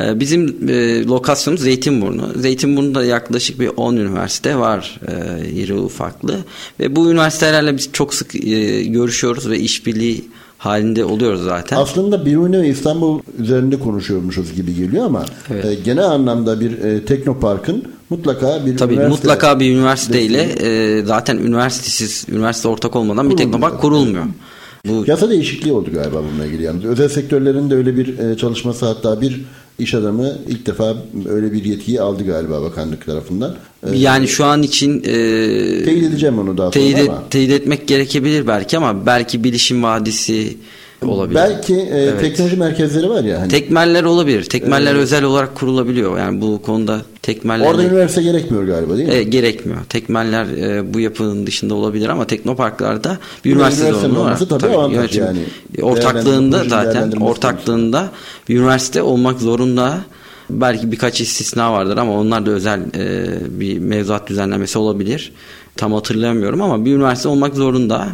E, 0.00 0.20
bizim 0.20 0.68
e, 0.68 1.04
lokasyonumuz 1.04 1.62
Zeytinburnu. 1.62 2.32
Zeytinburnu'da 2.36 3.04
yaklaşık 3.04 3.60
bir 3.60 3.70
10 3.76 3.96
üniversite 3.96 4.56
var 4.56 5.00
e, 5.08 5.48
iri 5.48 5.74
ufaklı 5.74 6.38
ve 6.80 6.96
bu 6.96 7.10
üniversitelerle 7.10 7.76
biz 7.76 7.92
çok 7.92 8.14
sık 8.14 8.34
e, 8.34 8.82
görüşüyoruz 8.82 9.50
ve 9.50 9.58
işbirliği 9.58 10.24
halinde 10.62 11.04
oluyoruz 11.04 11.44
zaten. 11.44 11.76
Aslında 11.76 12.26
Biruni 12.26 12.62
ve 12.62 12.68
İstanbul 12.68 13.20
üzerinde 13.38 13.78
konuşuyormuşuz 13.78 14.54
gibi 14.54 14.74
geliyor 14.74 15.04
ama 15.06 15.24
evet. 15.50 15.64
e, 15.64 15.74
genel 15.74 16.04
anlamda 16.04 16.60
bir 16.60 16.78
e, 16.78 17.04
teknoparkın 17.04 17.84
mutlaka 18.10 18.66
bir 18.66 18.76
Tabii 18.76 18.94
üniversite 18.94 19.16
mutlaka 19.16 19.60
bir 19.60 19.74
üniversiteyle 19.76 20.42
e, 20.42 21.02
zaten 21.04 21.36
üniversitesiz 21.36 22.26
üniversite 22.28 22.68
ortak 22.68 22.96
olmadan 22.96 23.30
bir 23.30 23.36
teknopark 23.36 23.80
kurulmuyor. 23.80 24.24
Bu... 24.86 25.04
Yasa 25.06 25.30
değişikliği 25.30 25.72
oldu 25.72 25.90
galiba 25.94 26.22
bununla 26.30 26.46
ilgili. 26.46 26.62
Yani 26.62 26.86
özel 26.86 27.08
sektörlerin 27.08 27.70
de 27.70 27.74
öyle 27.74 27.96
bir 27.96 28.18
e, 28.18 28.36
çalışması 28.36 28.86
hatta 28.86 29.20
bir 29.20 29.44
iş 29.78 29.94
adamı 29.94 30.32
ilk 30.48 30.66
defa 30.66 30.96
öyle 31.28 31.52
bir 31.52 31.64
yetkiyi 31.64 32.00
aldı 32.00 32.24
galiba 32.26 32.62
bakanlık 32.62 33.06
tarafından. 33.06 33.56
Ee, 33.86 33.96
yani 33.96 34.28
şu 34.28 34.44
an 34.44 34.62
için 34.62 34.98
e, 34.98 35.04
teyit 35.84 36.04
edeceğim 36.04 36.38
onu 36.38 36.58
daha 36.58 36.70
teyit, 36.70 36.98
sonra 36.98 37.12
ama. 37.12 37.28
Teyit 37.28 37.50
etmek 37.50 37.88
gerekebilir 37.88 38.46
belki 38.46 38.76
ama 38.76 39.06
belki 39.06 39.44
bilişim 39.44 39.82
vadisi 39.82 40.56
olabilir. 41.08 41.34
Belki 41.34 41.74
e, 41.74 41.78
evet. 41.78 42.20
teknoloji 42.20 42.56
merkezleri 42.56 43.10
var 43.10 43.24
ya. 43.24 43.40
Hani. 43.40 43.48
Tekmeller 43.48 44.04
olabilir. 44.04 44.44
Tekmeller 44.44 44.90
evet. 44.90 45.02
özel 45.02 45.24
olarak 45.24 45.54
kurulabiliyor. 45.54 46.18
Yani 46.18 46.40
bu 46.40 46.62
konuda 46.62 47.00
tekmeller... 47.22 47.66
Orada 47.66 47.84
üniversite 47.84 48.22
gerekmiyor 48.22 48.64
galiba 48.64 48.96
değil 48.96 49.08
mi? 49.08 49.14
E, 49.14 49.22
gerekmiyor. 49.22 49.78
Tekmeller 49.88 50.44
e, 50.44 50.94
bu 50.94 51.00
yapının 51.00 51.46
dışında 51.46 51.74
olabilir 51.74 52.08
ama 52.08 52.26
teknoparklarda 52.26 53.18
bir 53.44 53.54
üniversite 53.54 53.92
var. 53.92 54.38
Tabii, 54.38 54.48
tabii 54.48 54.76
avantaj 54.76 55.18
yani. 55.18 55.38
Ortaklığında 55.82 56.64
zaten 56.68 57.10
ortaklığında 57.10 58.10
bir 58.48 58.56
üniversite 58.56 59.02
olmak 59.02 59.40
zorunda. 59.40 59.98
Belki 60.50 60.92
birkaç 60.92 61.20
istisna 61.20 61.72
vardır 61.72 61.96
ama 61.96 62.20
onlar 62.20 62.46
da 62.46 62.50
özel 62.50 62.80
e, 62.80 63.60
bir 63.60 63.78
mevzuat 63.78 64.28
düzenlemesi 64.28 64.78
olabilir. 64.78 65.32
Tam 65.76 65.92
hatırlayamıyorum 65.92 66.62
ama 66.62 66.84
bir 66.84 66.94
üniversite 66.94 67.28
olmak 67.28 67.54
zorunda. 67.54 68.08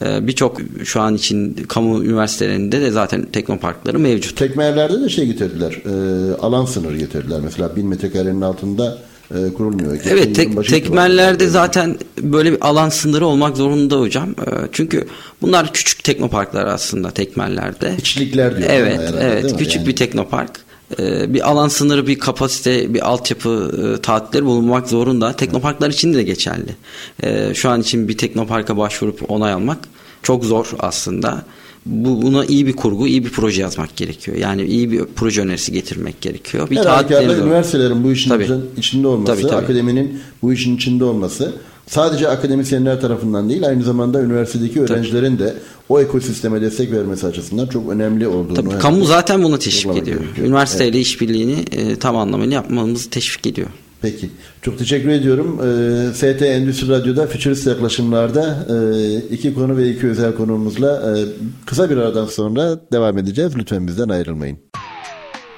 Ee, 0.00 0.26
birçok 0.26 0.60
şu 0.84 1.00
an 1.00 1.14
için 1.14 1.54
kamu 1.54 2.04
üniversitelerinde 2.04 2.80
de 2.80 2.90
zaten 2.90 3.24
teknoparkları 3.24 3.98
mevcut. 3.98 4.36
Tekmelerde 4.36 5.00
de 5.00 5.08
şey 5.08 5.26
getirdiler. 5.26 5.72
E, 5.72 6.34
alan 6.34 6.64
sınırı 6.64 6.98
getirdiler. 6.98 7.40
Mesela 7.44 7.76
bin 7.76 7.86
metrekarenin 7.86 8.40
altında 8.40 8.98
e, 9.34 9.52
kurulmuyor. 9.52 9.94
Geçen 9.94 10.10
evet 10.10 10.36
tek, 10.36 10.64
tekmellerde 10.64 11.48
zaten 11.48 11.98
böyle 12.22 12.52
bir 12.52 12.58
alan 12.60 12.88
sınırı 12.88 13.26
olmak 13.26 13.56
zorunda 13.56 14.00
hocam. 14.00 14.30
E, 14.30 14.50
çünkü 14.72 15.06
bunlar 15.42 15.72
küçük 15.72 16.04
teknoparklar 16.04 16.66
aslında 16.66 17.10
tekmellerde. 17.10 17.94
İçlikler 17.98 18.56
diyor. 18.56 18.70
Evet, 18.72 19.00
herhalde, 19.00 19.18
evet 19.20 19.56
küçük 19.58 19.76
yani. 19.76 19.86
bir 19.86 19.96
teknopark. 19.96 20.50
Ee, 20.98 21.34
bir 21.34 21.50
alan 21.50 21.68
sınırı, 21.68 22.06
bir 22.06 22.18
kapasite, 22.18 22.94
bir 22.94 23.08
altyapı 23.08 23.70
e, 23.98 24.02
taahhütleri 24.02 24.44
bulunmak 24.44 24.88
zorunda. 24.88 25.32
Teknoparklar 25.32 25.90
için 25.90 26.14
de 26.14 26.22
geçerli. 26.22 26.76
Ee, 27.22 27.54
şu 27.54 27.70
an 27.70 27.80
için 27.80 28.08
bir 28.08 28.18
teknoparka 28.18 28.76
başvurup 28.76 29.30
onay 29.30 29.52
almak 29.52 29.78
çok 30.22 30.44
zor 30.44 30.70
aslında. 30.78 31.44
Bu, 31.86 32.22
buna 32.22 32.44
iyi 32.44 32.66
bir 32.66 32.72
kurgu, 32.72 33.06
iyi 33.06 33.24
bir 33.24 33.30
proje 33.30 33.62
yazmak 33.62 33.96
gerekiyor. 33.96 34.36
Yani 34.36 34.62
iyi 34.62 34.92
bir 34.92 35.04
proje 35.16 35.40
önerisi 35.42 35.72
getirmek 35.72 36.20
gerekiyor. 36.20 36.70
Bir 36.70 36.76
Her 36.76 37.44
üniversitelerin 37.44 38.04
bu 38.04 38.12
işin 38.12 38.30
tabii. 38.30 38.48
içinde 38.76 39.06
olması, 39.06 39.32
tabii, 39.32 39.42
tabii. 39.42 39.64
akademinin 39.64 40.20
bu 40.42 40.52
işin 40.52 40.76
içinde 40.76 41.04
olması 41.04 41.52
sadece 41.86 42.28
akademisyenler 42.28 43.00
tarafından 43.00 43.48
değil 43.48 43.66
aynı 43.66 43.82
zamanda 43.82 44.20
üniversitedeki 44.20 44.80
öğrencilerin 44.82 45.36
Tabii. 45.36 45.48
de 45.48 45.54
o 45.88 46.00
ekosisteme 46.00 46.60
destek 46.60 46.92
vermesi 46.92 47.26
açısından 47.26 47.66
çok 47.66 47.90
önemli 47.90 48.26
olduğunu. 48.26 48.54
Tabii, 48.54 48.78
kamu 48.78 49.04
zaten 49.04 49.42
bunu 49.42 49.58
teşvik 49.58 49.96
ediyor. 49.96 50.20
Gerekiyor. 50.20 50.46
Üniversiteyle 50.46 50.96
evet. 50.96 51.06
işbirliğini 51.06 51.64
e, 51.72 51.96
tam 51.96 52.16
anlamıyla 52.16 52.54
yapmamızı 52.54 53.10
teşvik 53.10 53.46
ediyor. 53.46 53.68
Peki. 54.02 54.30
Çok 54.62 54.78
teşekkür 54.78 55.08
ediyorum. 55.08 55.60
Ee, 55.62 56.14
ST 56.14 56.42
Endüstri 56.42 56.88
Radyo'da 56.88 57.26
Futurist 57.26 57.66
Yaklaşımlar'da 57.66 58.66
e, 58.70 59.34
iki 59.34 59.54
konu 59.54 59.76
ve 59.76 59.90
iki 59.90 60.06
özel 60.06 60.34
konuğumuzla 60.34 61.18
e, 61.18 61.24
kısa 61.66 61.90
bir 61.90 61.96
aradan 61.96 62.26
sonra 62.26 62.80
devam 62.92 63.18
edeceğiz. 63.18 63.56
Lütfen 63.56 63.86
bizden 63.86 64.08
ayrılmayın. 64.08 64.58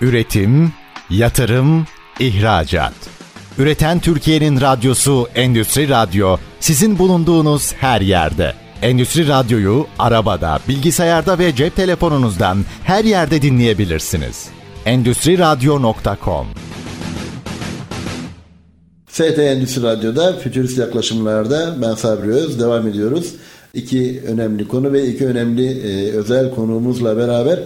Üretim, 0.01 0.73
yatırım, 1.11 1.87
ihracat. 2.21 2.95
Üreten 3.59 4.01
Türkiye'nin 4.01 4.61
radyosu 4.61 5.27
Endüstri 5.35 5.89
Radyo 5.89 6.37
sizin 6.61 6.99
bulunduğunuz 6.99 7.73
her 7.73 8.01
yerde. 8.01 8.53
Endüstri 8.83 9.29
Radyo'yu 9.29 9.87
arabada, 9.99 10.59
bilgisayarda 10.69 11.39
ve 11.39 11.57
cep 11.57 11.77
telefonunuzdan 11.77 12.65
her 12.85 13.05
yerde 13.05 13.43
dinleyebilirsiniz. 13.43 14.49
Endüstri 14.87 15.39
Radyo.com 15.39 16.47
ST 19.09 19.39
Endüstri 19.39 19.83
Radyo'da 19.83 20.37
Fütürist 20.37 20.79
Yaklaşımlar'da 20.79 21.77
ben 21.83 21.95
Sabri 21.95 22.31
Öz 22.31 22.61
devam 22.61 22.89
ediyoruz. 22.89 23.35
İki 23.75 24.23
önemli 24.27 24.69
konu 24.69 24.93
ve 24.93 25.07
iki 25.07 25.27
önemli 25.27 25.67
e, 25.67 26.13
özel 26.13 26.55
konuğumuzla 26.55 27.17
beraber. 27.17 27.61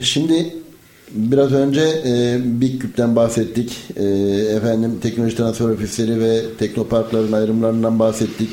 Şimdi 0.00 0.59
biraz 1.14 1.52
önce 1.52 1.80
e, 2.06 2.38
Big 2.60 2.80
Küp'ten 2.80 3.16
bahsettik. 3.16 3.76
E, 3.96 4.04
efendim 4.56 4.98
teknoloji 5.02 5.36
transfer 5.36 5.68
ofisleri 5.68 6.20
ve 6.20 6.40
teknoparkların 6.58 7.32
ayrımlarından 7.32 7.98
bahsettik. 7.98 8.48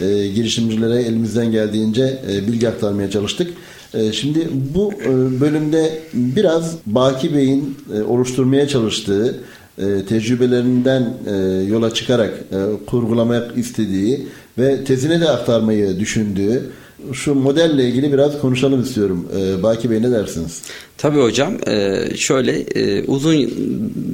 E, 0.00 0.28
girişimcilere 0.28 1.02
elimizden 1.02 1.52
geldiğince 1.52 2.18
e, 2.30 2.46
bilgi 2.46 2.68
aktarmaya 2.68 3.10
çalıştık. 3.10 3.52
E, 3.94 4.12
şimdi 4.12 4.48
bu 4.74 4.92
e, 4.92 5.40
bölümde 5.40 6.00
biraz 6.14 6.76
Baki 6.86 7.34
Bey'in 7.34 7.76
e, 7.96 8.02
oluşturmaya 8.02 8.68
çalıştığı 8.68 9.40
e, 9.78 10.04
tecrübelerinden 10.08 11.14
e, 11.26 11.34
yola 11.68 11.94
çıkarak 11.94 12.30
e, 12.30 12.86
kurgulamak 12.86 13.58
istediği 13.58 14.26
ve 14.58 14.84
tezine 14.84 15.20
de 15.20 15.28
aktarmayı 15.28 16.00
düşündüğü 16.00 16.70
şu 17.12 17.34
modelle 17.34 17.88
ilgili 17.88 18.12
biraz 18.12 18.40
konuşalım 18.40 18.82
istiyorum. 18.82 19.28
E, 19.36 19.62
Baki 19.62 19.90
Bey 19.90 20.02
ne 20.02 20.10
dersiniz? 20.10 20.62
Tabii 20.98 21.20
hocam. 21.20 21.54
E, 21.66 22.04
şöyle 22.16 22.60
e, 22.60 23.04
uzun 23.04 23.50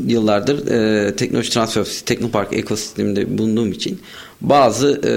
yıllardır 0.06 0.68
e, 0.68 1.16
teknoloji 1.16 1.50
transfer 1.50 1.80
ofisi, 1.80 2.04
teknopark 2.04 2.52
ekosisteminde 2.52 3.38
bulunduğum 3.38 3.72
için 3.72 4.00
bazı 4.40 5.00
e, 5.04 5.12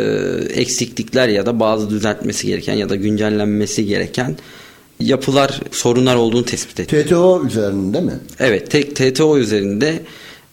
eksiklikler 0.61 1.27
ya 1.27 1.45
da 1.45 1.59
bazı 1.59 1.89
düzeltmesi 1.89 2.47
gereken 2.47 2.73
ya 2.73 2.89
da 2.89 2.95
güncellenmesi 2.95 3.85
gereken 3.85 4.37
yapılar, 4.99 5.61
sorunlar 5.71 6.15
olduğunu 6.15 6.45
tespit 6.45 6.79
ettim. 6.79 7.03
TTO 7.03 7.45
üzerinde 7.45 8.01
mi? 8.01 8.13
Evet, 8.39 8.71
tek 8.71 8.95
TTO 8.95 9.37
üzerinde 9.37 10.01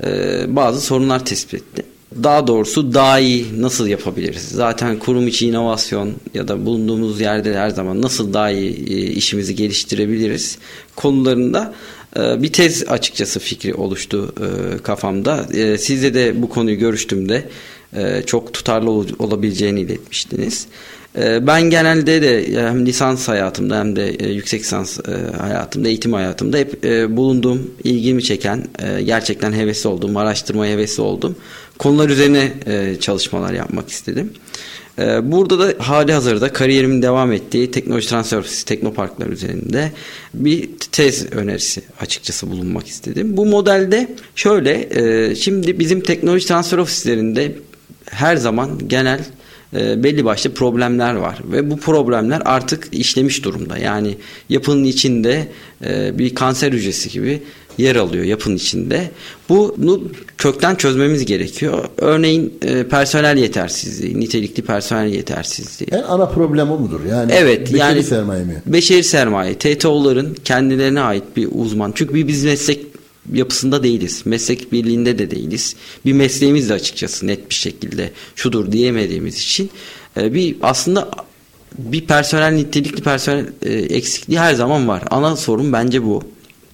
e, 0.05 0.45
bazı 0.57 0.81
sorunlar 0.81 1.25
tespit 1.25 1.55
etti. 1.55 1.96
Daha 2.23 2.47
doğrusu 2.47 2.95
daha 2.95 3.19
iyi 3.19 3.63
nasıl 3.63 3.87
yapabiliriz? 3.87 4.43
Zaten 4.43 4.99
kurum 4.99 5.29
içi 5.29 5.47
inovasyon 5.47 6.13
ya 6.35 6.49
da 6.49 6.67
bulunduğumuz 6.67 7.21
yerde 7.21 7.59
her 7.59 7.71
zaman 7.71 8.03
nasıl 8.03 8.33
daha 8.33 8.51
iyi 8.51 8.71
e, 8.71 9.11
işimizi 9.11 9.55
geliştirebiliriz 9.55 10.59
konularında 10.97 11.75
e, 12.17 12.43
bir 12.43 12.53
tez 12.53 12.89
açıkçası 12.89 13.41
fikri 13.41 13.75
oluştu 13.75 14.35
e, 14.41 14.79
kafamda. 14.79 15.47
Sizle 15.79 16.15
de 16.15 16.43
bu 16.43 16.49
konuyu 16.49 16.79
görüştüğümde 16.79 17.49
e, 17.93 18.23
çok 18.27 18.55
tutarlı 18.55 18.91
olabileceğini 19.19 19.81
iletmiştiniz. 19.81 20.67
Ee, 21.19 21.47
ben 21.47 21.63
genelde 21.63 22.23
de 22.23 22.61
hem 22.69 22.87
lisans 22.87 23.29
hayatımda 23.29 23.79
hem 23.79 23.97
de 23.97 24.09
e, 24.09 24.33
yüksek 24.33 24.61
lisans 24.61 24.99
e, 24.99 25.37
hayatımda, 25.39 25.89
eğitim 25.89 26.13
hayatımda 26.13 26.57
hep 26.59 26.85
e, 26.85 27.17
bulunduğum, 27.17 27.71
ilgimi 27.85 28.23
çeken, 28.23 28.65
gerçekten 29.05 29.53
hevesli 29.53 29.89
olduğum, 29.89 30.19
araştırmaya 30.19 30.73
hevesli 30.73 31.03
olduğum 31.03 31.35
konular 31.79 32.09
üzerine 32.09 32.53
çalışmalar 33.01 33.53
yapmak 33.53 33.89
istedim. 33.89 34.33
Burada 35.23 35.59
da 35.59 35.75
hali 35.79 36.13
hazırda 36.13 36.53
kariyerimin 36.53 37.03
devam 37.03 37.33
ettiği 37.33 37.71
teknoloji 37.71 38.09
transfer 38.09 38.39
ofisi 38.39 38.65
teknoparklar 38.65 39.27
üzerinde 39.27 39.93
bir 40.35 40.69
tez 40.93 41.33
önerisi 41.33 41.83
açıkçası 42.01 42.51
bulunmak 42.51 42.87
istedim. 42.87 43.37
Bu 43.37 43.47
modelde 43.47 44.09
şöyle 44.35 44.89
şimdi 45.37 45.79
bizim 45.79 46.01
teknoloji 46.01 46.47
transfer 46.47 46.79
ofislerinde 46.79 47.53
her 48.11 48.37
zaman 48.37 48.89
genel 48.89 49.21
e, 49.77 50.03
belli 50.03 50.25
başlı 50.25 50.55
problemler 50.55 51.15
var 51.15 51.39
ve 51.53 51.71
bu 51.71 51.77
problemler 51.77 52.43
artık 52.45 52.89
işlemiş 52.93 53.45
durumda. 53.45 53.79
Yani 53.79 54.17
yapının 54.49 54.85
içinde 54.85 55.49
e, 55.85 56.19
bir 56.19 56.35
kanser 56.35 56.73
hücresi 56.73 57.11
gibi 57.11 57.43
yer 57.79 57.97
alıyor 57.97 58.25
yapının 58.25 58.57
içinde. 58.57 59.11
Bunu 59.49 60.03
kökten 60.39 60.75
çözmemiz 60.75 61.27
gerekiyor. 61.27 61.85
Örneğin 61.99 62.59
e, 62.63 62.89
personel 62.89 63.37
yetersizliği, 63.37 64.21
nitelikli 64.21 64.63
personel 64.63 65.13
yetersizliği. 65.13 65.89
En 65.93 66.03
ana 66.03 66.27
problem 66.27 66.71
o 66.71 66.79
mudur? 66.79 67.01
Yani 67.11 67.33
evet, 67.33 67.61
beşeri 67.61 67.79
yani, 67.79 68.03
sermaye 68.03 68.45
mi? 68.45 68.63
Beşeri 68.67 69.05
sermaye. 69.05 69.55
TTO'ların 69.55 70.37
kendilerine 70.45 71.01
ait 71.01 71.25
bir 71.37 71.49
uzman. 71.53 71.93
Çünkü 71.95 72.29
biz 72.29 72.45
meslek 72.45 72.96
yapısında 73.33 73.83
değiliz. 73.83 74.23
Meslek 74.25 74.73
birliğinde 74.73 75.19
de 75.19 75.31
değiliz. 75.31 75.77
Bir 76.05 76.13
mesleğimiz 76.13 76.69
de 76.69 76.75
açıkçası 76.75 77.27
net 77.27 77.51
bir 77.51 77.55
şekilde 77.55 78.11
şudur 78.37 78.73
diyemediğimiz 78.73 79.39
için 79.39 79.71
e, 80.17 80.35
bir 80.35 80.57
aslında 80.63 81.11
bir 81.79 82.01
personel 82.01 82.53
nitelikli 82.53 83.03
personel 83.03 83.47
e, 83.63 83.73
eksikliği 83.73 84.41
her 84.41 84.55
zaman 84.55 84.89
var. 84.89 85.03
Ana 85.11 85.37
sorun 85.37 85.73
bence 85.73 86.05
bu. 86.05 86.23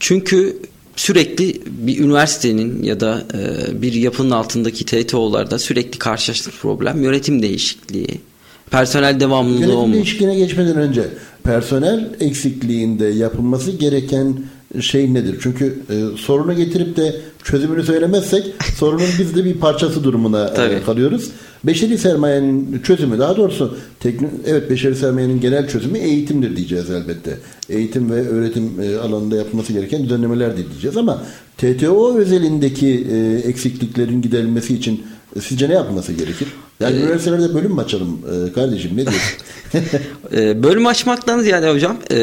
Çünkü 0.00 0.58
sürekli 0.96 1.62
bir 1.66 1.98
üniversitenin 1.98 2.82
ya 2.82 3.00
da 3.00 3.24
e, 3.34 3.82
bir 3.82 3.92
yapının 3.92 4.30
altındaki 4.30 4.84
TTO'larda 4.84 5.58
sürekli 5.58 5.98
karşılaştığı 5.98 6.50
problem 6.50 7.02
yönetim 7.02 7.42
değişikliği, 7.42 8.20
personel 8.70 9.20
devamlılığı 9.20 9.60
Yönetim 9.60 9.92
değişikliğine 9.92 10.36
geçmeden 10.36 10.76
önce 10.76 11.02
personel 11.44 12.10
eksikliğinde 12.20 13.06
yapılması 13.06 13.70
gereken 13.70 14.36
şey 14.80 15.14
nedir? 15.14 15.38
Çünkü 15.42 15.78
e, 15.90 16.16
sorunu 16.16 16.56
getirip 16.56 16.96
de 16.96 17.16
çözümünü 17.42 17.82
söylemezsek 17.82 18.54
sorunun 18.76 19.08
biz 19.18 19.36
de 19.36 19.44
bir 19.44 19.54
parçası 19.54 20.04
durumuna 20.04 20.48
e, 20.48 20.82
kalıyoruz. 20.82 21.30
Beşeri 21.64 21.98
sermayenin 21.98 22.80
çözümü 22.82 23.18
daha 23.18 23.36
doğrusu 23.36 23.76
teknik, 24.00 24.30
evet 24.46 24.70
beşeri 24.70 24.96
sermayenin 24.96 25.40
genel 25.40 25.68
çözümü 25.68 25.98
eğitimdir 25.98 26.56
diyeceğiz 26.56 26.90
elbette. 26.90 27.38
Eğitim 27.68 28.10
ve 28.10 28.28
öğretim 28.28 28.70
e, 28.82 28.96
alanında 28.96 29.36
yapılması 29.36 29.72
gereken 29.72 30.04
düzenlemeler 30.04 30.56
diyeceğiz 30.56 30.96
ama 30.96 31.22
TTO 31.58 32.16
özelindeki 32.16 33.06
e, 33.12 33.48
eksikliklerin 33.48 34.22
giderilmesi 34.22 34.74
için 34.74 35.02
Sizce 35.40 35.68
ne 35.68 35.72
yapılması 35.72 36.12
gerekir? 36.12 36.48
Yani 36.80 36.96
ee, 36.96 37.00
üniversitelerde 37.00 37.54
bölüm 37.54 37.72
mü 37.72 37.80
açalım 37.80 38.20
e, 38.48 38.52
kardeşim 38.52 38.90
ne 38.96 39.06
diyorsun? 39.06 39.38
e, 40.36 40.62
bölüm 40.62 40.86
açmaktan 40.86 41.40
ziyade 41.40 41.70
hocam 41.70 41.96
e, 42.10 42.16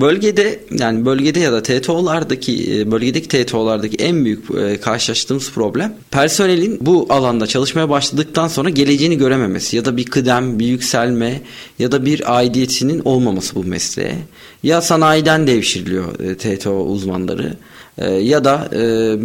bölgede 0.00 0.60
yani 0.78 1.04
bölgede 1.04 1.40
ya 1.40 1.52
da 1.52 1.62
TTO'lardaki 1.62 2.80
e, 2.80 2.90
bölgedeki 2.90 3.28
TTO'lardaki 3.28 3.96
en 3.96 4.24
büyük 4.24 4.44
e, 4.50 4.80
karşılaştığımız 4.80 5.52
problem 5.52 5.94
personelin 6.10 6.78
bu 6.80 7.06
alanda 7.10 7.46
çalışmaya 7.46 7.88
başladıktan 7.88 8.48
sonra 8.48 8.70
geleceğini 8.70 9.18
görememesi 9.18 9.76
ya 9.76 9.84
da 9.84 9.96
bir 9.96 10.04
kıdem, 10.04 10.58
bir 10.58 10.66
yükselme 10.66 11.40
ya 11.78 11.92
da 11.92 12.04
bir 12.04 12.36
aidiyetinin 12.36 13.02
olmaması 13.04 13.54
bu 13.54 13.64
mesleğe. 13.64 14.14
Ya 14.62 14.82
sanayiden 14.82 15.46
devşiriliyor 15.46 16.20
e, 16.20 16.36
TTO 16.36 16.84
uzmanları 16.84 17.56
ya 18.06 18.44
da 18.44 18.68
e, 18.72 18.78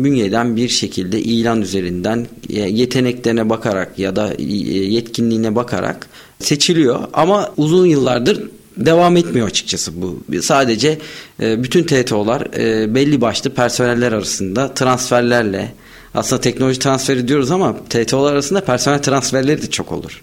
bünyeden 0.04 0.56
bir 0.56 0.70
şekilde 0.70 1.20
ilan 1.20 1.62
üzerinden 1.62 2.28
yeteneklerine 2.50 3.50
bakarak 3.50 4.00
ya 4.00 4.16
da 4.16 4.34
e, 4.34 4.44
yetkinliğine 4.44 5.56
bakarak 5.56 6.08
seçiliyor 6.40 7.00
ama 7.14 7.52
uzun 7.58 7.86
yıllardır 7.86 8.44
devam 8.78 9.18
etmiyor 9.18 9.48
açıkçası 9.48 10.02
bu. 10.02 10.24
Sadece 10.42 10.98
e, 11.42 11.64
bütün 11.64 11.84
TTO'lar 11.84 12.54
belli 12.96 13.22
başlı 13.22 13.50
personeller 13.50 14.12
arasında 14.12 14.74
transferlerle 14.74 15.74
aslında 16.14 16.42
teknoloji 16.42 16.80
transferi 16.80 17.28
diyoruz 17.28 17.52
ama 17.52 17.76
TTO'lar 17.90 18.34
arasında 18.34 18.62
personel 18.62 19.02
transferleri 19.02 19.62
de 19.62 19.70
çok 19.70 19.92
olur. 19.92 20.22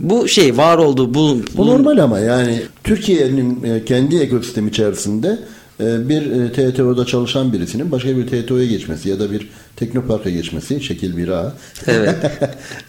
Bu 0.00 0.28
şey 0.28 0.56
var 0.56 0.78
olduğu 0.78 1.14
bu, 1.14 1.38
bu 1.56 1.66
normal 1.66 1.98
ama 1.98 2.18
yani 2.18 2.62
Türkiye'nin 2.84 3.82
kendi 3.86 4.16
ekosistemi 4.16 4.70
içerisinde 4.70 5.38
ee, 5.71 5.71
bir 6.08 6.30
e, 6.30 6.52
TTO'da 6.52 7.06
çalışan 7.06 7.52
birisinin 7.52 7.90
başka 7.90 8.16
bir 8.16 8.26
TTO'ya 8.26 8.66
geçmesi 8.66 9.08
ya 9.08 9.20
da 9.20 9.32
bir 9.32 9.48
teknoparka 9.76 10.30
geçmesi 10.30 10.82
şekil 10.82 11.16
bir 11.16 11.28
A. 11.28 11.54
Evet. 11.86 12.16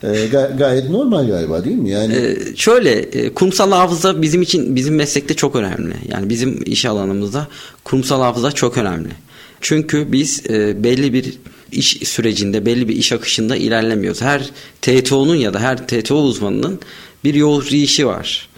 Ee, 0.04 0.28
gayet 0.58 0.90
normal 0.90 1.28
galiba 1.28 1.66
değil 1.66 1.76
mi? 1.76 1.90
Yani 1.90 2.14
ee, 2.14 2.56
şöyle 2.56 2.92
e, 2.92 3.34
kurumsal 3.34 3.72
hafıza 3.72 4.22
bizim 4.22 4.42
için 4.42 4.76
bizim 4.76 4.96
meslekte 4.96 5.34
çok 5.34 5.56
önemli. 5.56 5.94
Yani 6.08 6.30
bizim 6.30 6.64
iş 6.66 6.86
alanımızda 6.86 7.48
kurumsal 7.84 8.22
hafıza 8.22 8.52
çok 8.52 8.78
önemli. 8.78 9.10
Çünkü 9.62 10.12
biz 10.12 10.44
e, 10.50 10.84
belli 10.84 11.14
bir 11.14 11.34
iş 11.72 11.98
sürecinde, 12.04 12.66
belli 12.66 12.88
bir 12.88 12.96
iş 12.96 13.12
akışında 13.12 13.56
ilerlemiyoruz. 13.56 14.22
Her 14.22 14.50
TTO'nun 14.82 15.36
ya 15.36 15.54
da 15.54 15.60
her 15.60 15.88
TTO 15.88 16.16
uzmanının 16.16 16.80
bir 17.24 17.34
yol 17.34 17.64
işi 17.66 18.08
var. 18.08 18.50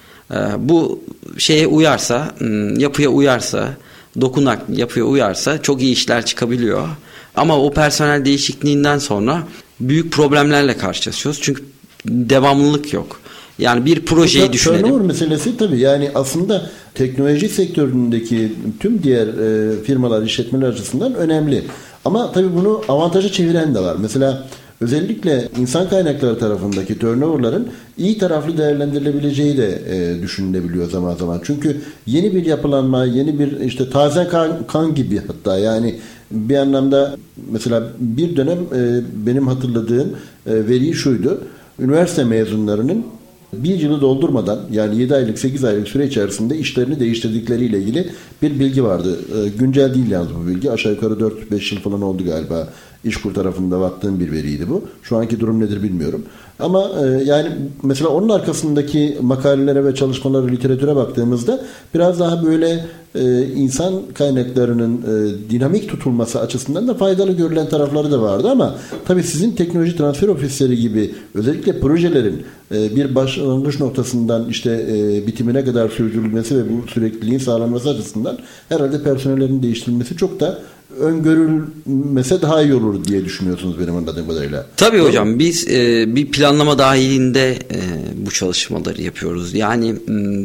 Bu 0.57 1.03
şeye 1.37 1.67
uyarsa, 1.67 2.35
yapıya 2.77 3.09
uyarsa, 3.09 3.77
dokunak 4.21 4.61
yapıya 4.69 5.05
uyarsa 5.05 5.61
çok 5.61 5.81
iyi 5.81 5.93
işler 5.93 6.25
çıkabiliyor. 6.25 6.87
Ama 7.35 7.59
o 7.59 7.73
personel 7.73 8.25
değişikliğinden 8.25 8.97
sonra 8.97 9.43
büyük 9.79 10.11
problemlerle 10.11 10.77
karşılaşıyoruz. 10.77 11.41
Çünkü 11.41 11.63
devamlılık 12.05 12.93
yok. 12.93 13.19
Yani 13.59 13.85
bir 13.85 14.05
projeyi 14.05 14.53
düşünelim. 14.53 14.81
Turnover 14.81 15.05
meselesi 15.05 15.57
tabii 15.57 15.79
yani 15.79 16.11
aslında 16.15 16.69
teknoloji 16.93 17.49
sektöründeki 17.49 18.53
tüm 18.79 19.03
diğer 19.03 19.27
e, 19.27 19.83
firmalar, 19.83 20.23
işletmeler 20.23 20.67
açısından 20.67 21.15
önemli. 21.15 21.63
Ama 22.05 22.31
tabii 22.31 22.55
bunu 22.55 22.81
avantaja 22.87 23.31
çeviren 23.31 23.75
de 23.75 23.79
var. 23.79 23.95
Mesela 23.99 24.47
özellikle 24.81 25.49
insan 25.59 25.89
kaynakları 25.89 26.39
tarafındaki 26.39 26.99
turnover'ların 26.99 27.67
iyi 27.97 28.17
taraflı 28.17 28.57
değerlendirilebileceği 28.57 29.57
de 29.57 29.81
e, 29.89 30.21
düşünülebiliyor 30.21 30.89
zaman 30.89 31.15
zaman. 31.15 31.41
Çünkü 31.43 31.81
yeni 32.05 32.35
bir 32.35 32.45
yapılanma, 32.45 33.05
yeni 33.05 33.39
bir 33.39 33.59
işte 33.59 33.89
taze 33.89 34.27
kan, 34.27 34.67
kan 34.67 34.95
gibi 34.95 35.21
hatta 35.27 35.57
yani 35.57 35.95
bir 36.31 36.55
anlamda 36.55 37.15
mesela 37.51 37.83
bir 37.99 38.35
dönem 38.35 38.57
e, 38.57 39.01
benim 39.25 39.47
hatırladığım 39.47 40.09
e, 40.47 40.67
veri 40.67 40.93
şuydu. 40.93 41.41
Üniversite 41.79 42.23
mezunlarının 42.23 43.05
bir 43.53 43.79
yılı 43.79 44.01
doldurmadan 44.01 44.59
yani 44.71 45.01
7 45.01 45.15
aylık 45.15 45.39
8 45.39 45.63
aylık 45.63 45.87
süre 45.87 46.07
içerisinde 46.07 46.57
işlerini 46.57 46.99
değiştirdikleriyle 46.99 47.79
ilgili 47.79 48.09
bir 48.41 48.59
bilgi 48.59 48.83
vardı. 48.83 49.19
E, 49.45 49.49
güncel 49.49 49.93
değil 49.93 50.11
yalnız 50.11 50.35
bu 50.35 50.47
bilgi. 50.47 50.71
Aşağı 50.71 50.91
yukarı 50.91 51.13
4-5 51.13 51.75
yıl 51.75 51.81
falan 51.81 52.01
oldu 52.01 52.25
galiba. 52.25 52.67
İşkur 53.05 53.33
tarafında 53.33 53.79
baktığım 53.79 54.19
bir 54.19 54.31
veriydi 54.31 54.69
bu. 54.69 54.83
Şu 55.03 55.17
anki 55.17 55.39
durum 55.39 55.59
nedir 55.59 55.83
bilmiyorum. 55.83 56.25
Ama 56.59 56.89
e, 57.03 57.23
yani 57.23 57.49
mesela 57.83 58.09
onun 58.09 58.29
arkasındaki 58.29 59.17
makalelere 59.21 59.85
ve 59.85 59.95
çalışmalara, 59.95 60.47
literatüre 60.47 60.95
baktığımızda 60.95 61.61
biraz 61.93 62.19
daha 62.19 62.45
böyle 62.45 62.85
e, 63.15 63.43
insan 63.43 63.93
kaynaklarının 64.13 64.97
e, 64.97 65.49
dinamik 65.49 65.89
tutulması 65.89 66.39
açısından 66.39 66.87
da 66.87 66.93
faydalı 66.93 67.31
görülen 67.31 67.69
tarafları 67.69 68.11
da 68.11 68.21
vardı 68.21 68.49
ama 68.49 68.75
tabii 69.07 69.23
sizin 69.23 69.51
teknoloji 69.51 69.97
transfer 69.97 70.27
ofisleri 70.27 70.77
gibi 70.77 71.15
özellikle 71.33 71.79
projelerin 71.79 72.43
bir 72.71 73.15
başlangıç 73.15 73.79
noktasından 73.79 74.49
işte 74.49 74.85
e, 74.89 75.27
bitimine 75.27 75.65
kadar 75.65 75.89
sürdürülmesi 75.89 76.57
ve 76.57 76.61
bu 76.69 76.87
sürekliliğin 76.87 77.39
sağlanması 77.39 77.89
açısından 77.89 78.37
herhalde 78.69 79.03
personellerin 79.03 79.63
değiştirilmesi 79.63 80.17
çok 80.17 80.39
da 80.39 80.59
öngörülmese 80.99 82.41
daha 82.41 82.61
iyi 82.61 82.73
olur 82.73 83.05
diye 83.05 83.25
düşünüyorsunuz 83.25 83.79
benim 83.79 83.95
anladığım 83.95 84.27
kadarıyla. 84.27 84.65
Tabii 84.77 84.97
Doğru. 84.97 85.07
hocam 85.07 85.39
biz 85.39 85.67
e, 85.67 86.05
bir 86.15 86.31
planlama 86.31 86.77
dahilinde 86.77 87.51
e, 87.51 87.79
bu 88.25 88.31
çalışmaları 88.31 89.01
yapıyoruz. 89.01 89.53
Yani 89.53 89.95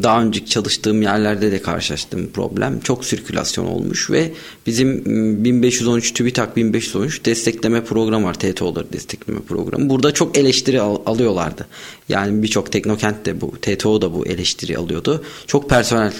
daha 0.03 0.21
önceki 0.21 0.45
çalıştığım 0.45 1.01
yerlerde 1.01 1.51
de 1.51 1.61
karşılaştığım 1.61 2.27
problem 2.27 2.79
çok 2.79 3.05
sirkülasyon 3.05 3.65
olmuş 3.65 4.11
ve 4.11 4.31
bizim 4.67 5.05
1513 5.45 6.13
TÜBİTAK 6.13 6.55
1513 6.57 7.25
destekleme 7.25 7.83
programı 7.83 8.25
var. 8.25 8.33
TTO'ları 8.33 8.93
destekleme 8.93 9.39
programı. 9.39 9.89
Burada 9.89 10.11
çok 10.11 10.37
eleştiri 10.37 10.81
al, 10.81 10.97
alıyorlardı. 11.05 11.67
Yani 12.09 12.43
birçok 12.43 12.71
teknokent 12.71 13.25
de 13.25 13.41
bu 13.41 13.51
TTO 13.61 14.01
da 14.01 14.13
bu 14.13 14.25
eleştiri 14.25 14.77
alıyordu. 14.77 15.23
Çok 15.47 15.69
personel 15.69 16.13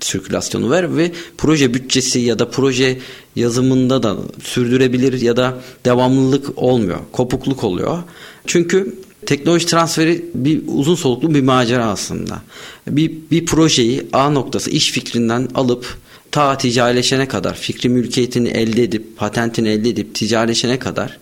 sirkülasyonu 0.00 0.70
var 0.70 0.96
ve 0.96 1.12
proje 1.38 1.74
bütçesi 1.74 2.18
ya 2.18 2.38
da 2.38 2.50
proje 2.50 2.98
yazımında 3.36 4.02
da 4.02 4.16
sürdürebilir 4.42 5.20
ya 5.20 5.36
da 5.36 5.58
devamlılık 5.84 6.58
olmuyor. 6.58 6.98
Kopukluk 7.12 7.64
oluyor. 7.64 8.02
Çünkü 8.46 8.94
teknoloji 9.26 9.66
transferi 9.66 10.24
bir 10.34 10.62
uzun 10.66 10.94
soluklu 10.94 11.34
bir 11.34 11.42
macera 11.42 11.86
aslında. 11.86 12.42
Bir, 12.86 13.12
bir 13.30 13.46
projeyi 13.46 14.06
A 14.12 14.30
noktası 14.30 14.70
iş 14.70 14.92
fikrinden 14.92 15.48
alıp 15.54 15.96
ta 16.30 16.58
ticarileşene 16.58 17.28
kadar 17.28 17.54
fikri 17.54 17.88
mülkiyetini 17.88 18.48
elde 18.48 18.82
edip 18.82 19.16
patentini 19.16 19.68
elde 19.68 19.88
edip 19.88 20.14
ticarileşene 20.14 20.78
kadar 20.78 21.18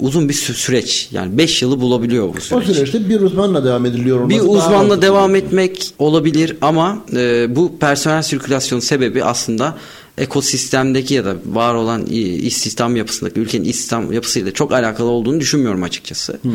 uzun 0.00 0.28
bir 0.28 0.34
süreç. 0.34 1.08
Yani 1.12 1.38
5 1.38 1.62
yılı 1.62 1.80
bulabiliyor 1.80 2.34
bu 2.34 2.40
süreç. 2.40 2.68
O 2.68 2.72
süreçte 2.72 3.08
bir 3.08 3.20
uzmanla 3.20 3.64
devam 3.64 3.86
ediliyor. 3.86 4.28
Bir 4.28 4.40
uzmanla 4.40 5.02
devam 5.02 5.34
etmek 5.34 5.90
olabilir 5.98 6.56
ama 6.60 7.04
e, 7.12 7.56
bu 7.56 7.78
personel 7.78 8.22
sirkülasyon 8.22 8.80
sebebi 8.80 9.24
aslında 9.24 9.76
ekosistemdeki 10.18 11.14
ya 11.14 11.24
da 11.24 11.34
var 11.46 11.74
olan 11.74 12.06
istihdam 12.06 12.96
yapısındaki 12.96 13.40
ülkenin 13.40 13.64
istihdam 13.64 14.12
yapısıyla 14.12 14.52
çok 14.52 14.72
alakalı 14.72 15.08
olduğunu 15.08 15.40
düşünmüyorum 15.40 15.82
açıkçası. 15.82 16.38
Hmm. 16.42 16.52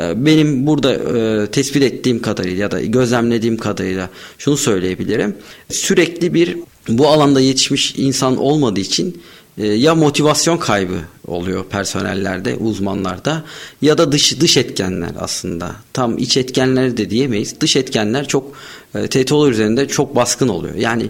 E, 0.00 0.26
benim 0.26 0.66
burada 0.66 0.94
e, 0.94 1.46
tespit 1.46 1.82
ettiğim 1.82 2.22
kadarıyla 2.22 2.62
ya 2.62 2.70
da 2.70 2.80
gözlemlediğim 2.80 3.56
kadarıyla 3.56 4.10
şunu 4.38 4.56
söyleyebilirim. 4.56 5.36
Sürekli 5.70 6.34
bir 6.34 6.56
bu 6.88 7.08
alanda 7.08 7.40
yetişmiş 7.40 7.94
insan 7.96 8.36
olmadığı 8.36 8.80
için 8.80 9.22
ya 9.56 9.94
motivasyon 9.94 10.58
kaybı 10.58 10.98
oluyor 11.26 11.64
personellerde, 11.64 12.56
uzmanlarda 12.56 13.44
ya 13.82 13.98
da 13.98 14.12
dış 14.12 14.40
dış 14.40 14.56
etkenler 14.56 15.10
aslında. 15.18 15.72
Tam 15.92 16.18
iç 16.18 16.36
etkenler 16.36 16.96
de 16.96 17.10
diyemeyiz. 17.10 17.60
Dış 17.60 17.76
etkenler 17.76 18.28
çok 18.28 18.52
e, 18.94 19.06
TTO'lar 19.06 19.50
üzerinde 19.50 19.88
çok 19.88 20.16
baskın 20.16 20.48
oluyor. 20.48 20.74
Yani 20.74 21.06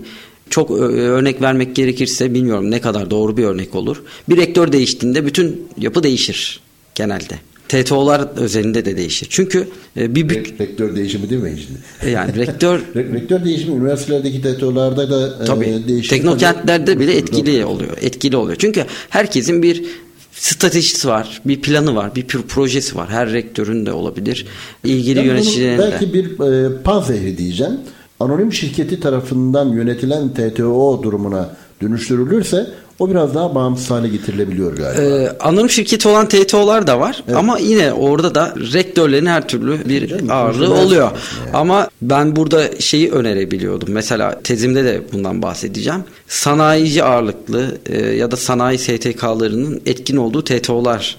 çok 0.51 0.71
örnek 0.71 1.43
vermek 1.43 1.77
gerekirse 1.77 2.35
bilmiyorum 2.35 2.71
ne 2.71 2.81
kadar 2.81 3.11
doğru 3.11 3.37
bir 3.37 3.45
örnek 3.45 3.75
olur. 3.75 4.03
Bir 4.29 4.37
rektör 4.37 4.73
değiştiğinde 4.73 5.27
bütün 5.27 5.69
yapı 5.79 6.03
değişir 6.03 6.61
genelde. 6.95 7.52
TTO'lar 7.69 8.29
özelinde 8.37 8.85
de 8.85 8.97
değişir. 8.97 9.27
Çünkü 9.31 9.69
e, 9.97 10.15
bir 10.15 10.29
büt... 10.29 10.61
rektör 10.61 10.97
değişimi 10.97 11.31
değil 11.31 11.43
mi 11.43 11.59
şimdi? 11.67 11.79
E, 12.03 12.11
yani 12.11 12.35
rektör 12.37 12.81
rektör 12.95 13.45
değişimi 13.45 13.77
üniversitelerdeki 13.77 14.43
TTO'larda 14.43 15.11
da 15.11 15.43
e, 15.43 15.47
tabii, 15.47 15.83
değişir. 15.89 16.09
Teknokentlerde 16.09 17.01
bile 17.01 17.17
etkili 17.17 17.65
oluyor. 17.65 17.97
Etkili 18.01 18.37
oluyor. 18.37 18.57
Çünkü 18.59 18.85
herkesin 19.11 19.63
bir 19.63 19.85
stratejisi 20.33 21.09
var, 21.09 21.41
bir 21.45 21.61
planı 21.61 21.97
var, 21.97 22.15
bir 22.15 22.27
projesi 22.27 22.97
var. 22.97 23.09
Her 23.11 23.33
rektörün 23.33 23.87
de 23.87 23.93
olabilir. 23.93 24.47
İlgili 24.85 25.19
ben 25.19 25.25
yöneticilerin 25.25 25.79
de. 25.79 25.83
Belki 25.83 26.15
bir 26.15 26.41
e, 26.41 26.83
panzehri 26.83 27.39
diyeceğim. 27.39 27.73
Anonim 28.21 28.53
şirketi 28.53 29.01
tarafından 29.01 29.69
yönetilen 29.69 30.29
TTO 30.35 31.01
durumuna 31.03 31.57
dönüştürülürse 31.83 32.67
o 33.03 33.11
biraz 33.11 33.35
daha 33.35 33.55
bağımsız 33.55 33.91
hale 33.91 34.09
getirilebiliyor 34.09 34.77
galiba. 34.77 35.03
Ee, 35.03 35.39
anonim 35.41 35.71
şirketi 35.71 36.09
olan 36.09 36.29
TTO'lar 36.29 36.87
da 36.87 37.01
var 37.01 37.23
evet. 37.27 37.37
ama 37.37 37.59
yine 37.59 37.93
orada 37.93 38.35
da 38.35 38.55
rektörlerin 38.73 39.27
her 39.27 39.49
türlü 39.49 39.89
bir 39.89 40.09
Canım, 40.09 40.31
ağırlığı 40.31 40.75
oluyor. 40.75 41.11
Yani. 41.11 41.57
Ama 41.57 41.89
ben 42.03 42.37
burada 42.37 42.81
şeyi 42.81 43.11
önerebiliyordum. 43.11 43.89
Mesela 43.93 44.41
tezimde 44.45 44.85
de 44.85 45.03
bundan 45.13 45.43
bahsedeceğim. 45.43 46.01
Sanayici 46.29 47.05
ağırlıklı 47.05 47.79
e, 47.87 48.07
ya 48.07 48.31
da 48.31 48.37
sanayi 48.37 48.79
STK'larının 48.79 49.81
etkin 49.87 50.17
olduğu 50.17 50.45
TTO'lar 50.45 51.17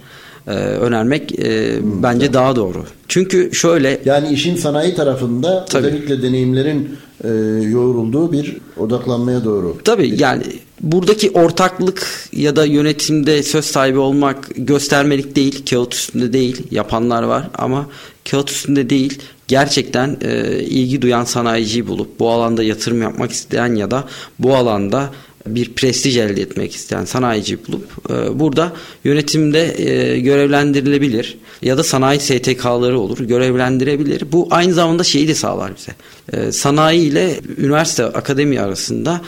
e, 0.48 0.52
önermek 0.52 1.40
e, 1.40 1.80
hmm, 1.80 2.04
bence 2.04 2.26
evet. 2.26 2.34
daha 2.34 2.56
doğru. 2.56 2.86
Çünkü 3.08 3.50
şöyle 3.54 4.00
yani 4.06 4.30
işin 4.30 4.56
sanayi 4.56 4.96
tarafında 4.96 5.66
tabii. 5.66 5.88
özellikle 5.88 6.22
deneyimlerin 6.22 6.98
e, 7.24 7.30
yoğrulduğu 7.70 8.32
bir 8.32 8.58
odaklanmaya 8.78 9.44
doğru. 9.46 9.78
Tabii 9.84 10.22
yani 10.22 10.44
buradaki 10.84 11.32
ortaklık 11.32 12.30
ya 12.32 12.56
da 12.56 12.66
yönetimde 12.66 13.44
söz 13.44 13.66
sahibi 13.66 13.98
olmak 13.98 14.50
göstermelik 14.56 15.36
değil, 15.36 15.66
kağıt 15.70 15.94
üstünde 15.94 16.34
değil. 16.34 16.64
Yapanlar 16.72 17.24
var 17.24 17.50
ama 17.54 17.90
kağıt 18.32 18.52
üstünde 18.52 18.90
değil. 18.90 19.20
Gerçekten 19.48 20.18
e, 20.22 20.60
ilgi 20.60 21.02
duyan 21.02 21.24
sanayiciyi 21.24 21.88
bulup 21.88 22.20
bu 22.20 22.30
alanda 22.30 22.64
yatırım 22.64 23.02
yapmak 23.02 23.32
isteyen 23.32 23.76
ya 23.76 23.92
da 23.92 24.04
bu 24.40 24.56
alanda 24.56 25.10
bir 25.48 25.74
prestij 25.74 26.18
elde 26.18 26.42
etmek 26.42 26.76
isteyen 26.76 27.06
sanayici 27.06 27.68
bulup 27.68 27.84
e, 28.10 28.40
burada 28.40 28.74
yönetimde 29.04 29.82
e, 29.82 30.20
görevlendirilebilir 30.20 31.38
ya 31.62 31.78
da 31.78 31.84
sanayi 31.84 32.20
STK'ları 32.20 33.00
olur 33.00 33.20
görevlendirebilir. 33.20 34.32
Bu 34.32 34.48
aynı 34.52 34.74
zamanda 34.74 35.04
şeyi 35.04 35.28
de 35.28 35.36
sağlar 35.36 35.72
bize. 35.78 35.92
E, 36.34 36.52
sanayi 36.52 37.02
ile 37.02 37.40
üniversite 37.58 38.04
akademi 38.04 38.62
arasında 38.62 39.22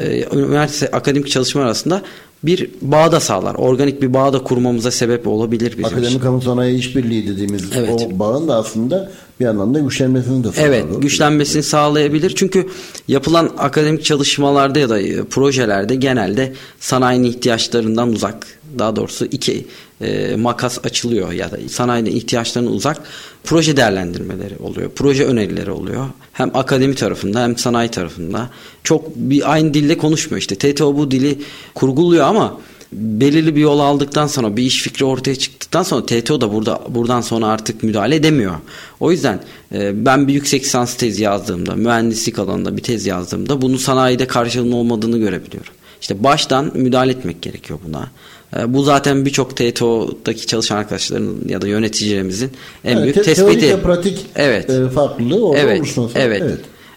e, 0.00 0.24
üniversite 0.36 0.90
akademik 0.90 1.30
çalışma 1.30 1.62
arasında 1.62 2.02
bir 2.42 2.70
bağ 2.82 3.12
da 3.12 3.20
sağlar. 3.20 3.54
Organik 3.54 4.02
bir 4.02 4.14
bağ 4.14 4.32
da 4.32 4.42
kurmamıza 4.42 4.90
sebep 4.90 5.26
olabilir 5.26 5.72
bizim 5.72 5.84
Akademik 5.84 6.08
için. 6.08 6.18
kamu 6.18 6.42
sanayi 6.42 6.78
işbirliği 6.78 7.28
dediğimiz 7.28 7.62
evet. 7.76 7.90
o 7.90 8.18
bağın 8.18 8.48
da 8.48 8.56
aslında 8.56 9.10
bir 9.40 9.46
anlamda 9.46 9.78
güçlenmesini 9.78 10.44
de 10.44 10.52
sağlar. 10.52 10.68
Evet 10.68 10.84
güçlenmesini 10.98 11.62
sağlayabilir. 11.62 12.32
Çünkü 12.36 12.68
yapılan 13.08 13.50
akademik 13.58 14.04
çalışmalarda 14.04 14.78
ya 14.78 14.88
da 14.88 15.00
e, 15.00 15.24
projelerde 15.24 15.94
genelde 15.94 16.52
sanayinin 16.80 17.28
ihtiyaçlarından 17.28 18.12
uzak 18.12 18.46
daha 18.78 18.96
doğrusu 18.96 19.24
iki 19.24 19.66
e, 20.02 20.36
makas 20.36 20.78
açılıyor 20.84 21.32
ya 21.32 21.50
da 21.50 21.58
sanayinin 21.68 22.16
ihtiyaçlarına 22.16 22.70
uzak 22.70 23.00
proje 23.44 23.76
değerlendirmeleri 23.76 24.56
oluyor. 24.56 24.90
Proje 24.94 25.24
önerileri 25.24 25.70
oluyor. 25.70 26.06
Hem 26.32 26.56
akademi 26.56 26.94
tarafında 26.94 27.42
hem 27.42 27.58
sanayi 27.58 27.90
tarafında. 27.90 28.50
Çok 28.84 29.16
bir 29.16 29.52
aynı 29.52 29.74
dille 29.74 29.98
konuşmuyor 29.98 30.40
işte. 30.40 30.54
TTO 30.56 30.96
bu 30.96 31.10
dili 31.10 31.38
kurguluyor 31.74 32.24
ama 32.24 32.60
belirli 32.92 33.56
bir 33.56 33.60
yol 33.60 33.78
aldıktan 33.78 34.26
sonra 34.26 34.56
bir 34.56 34.62
iş 34.62 34.82
fikri 34.82 35.04
ortaya 35.04 35.36
çıktıktan 35.36 35.82
sonra 35.82 36.06
TTO 36.06 36.40
da 36.40 36.52
burada 36.52 36.80
buradan 36.88 37.20
sonra 37.20 37.46
artık 37.46 37.82
müdahale 37.82 38.14
edemiyor. 38.14 38.54
O 39.00 39.10
yüzden 39.12 39.40
e, 39.74 40.04
ben 40.06 40.28
bir 40.28 40.32
yüksek 40.34 40.64
lisans 40.64 40.94
tezi 40.94 41.22
yazdığımda, 41.22 41.74
mühendislik 41.74 42.38
alanında 42.38 42.76
bir 42.76 42.82
tez 42.82 43.06
yazdığımda 43.06 43.62
bunu 43.62 43.78
sanayide 43.78 44.26
karşılığının 44.26 44.72
olmadığını 44.72 45.18
görebiliyorum. 45.18 45.72
İşte 46.00 46.24
baştan 46.24 46.70
müdahale 46.74 47.12
etmek 47.12 47.42
gerekiyor 47.42 47.78
buna. 47.86 48.10
E, 48.58 48.74
bu 48.74 48.82
zaten 48.82 49.24
birçok 49.24 49.56
TTO'daki 49.56 50.46
çalışan 50.46 50.76
arkadaşların 50.76 51.34
ya 51.48 51.62
da 51.62 51.66
yöneticilerimizin 51.68 52.50
en 52.84 52.92
Evet, 52.96 53.02
büyük 53.02 53.14
te- 53.14 53.22
tespiti. 53.22 53.60
Teorik 53.60 53.78
ve 53.78 53.82
pratik 53.82 54.26
Evet. 54.36 54.70
e, 54.70 54.88
farklılığı 54.88 55.46
orada 55.46 55.60
Evet, 55.60 55.80
oluştan 55.80 56.06
sonra. 56.08 56.18
evet. 56.24 56.42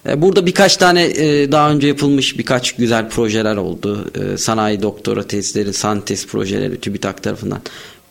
E, 0.10 0.22
Burada 0.22 0.46
birkaç 0.46 0.78
tane 0.78 1.04
e, 1.06 1.52
daha 1.52 1.72
önce 1.72 1.88
yapılmış 1.88 2.38
birkaç 2.40 2.72
güzel 2.76 3.10
projeler 3.10 3.56
oldu. 3.56 4.06
E, 4.34 4.38
Sanayi 4.38 4.82
doktora 4.82 5.24
tezleri, 5.28 5.74
santez 5.74 6.28
projeleri 6.28 6.80
TÜBİTAK 6.80 7.24
tarafından 7.24 7.60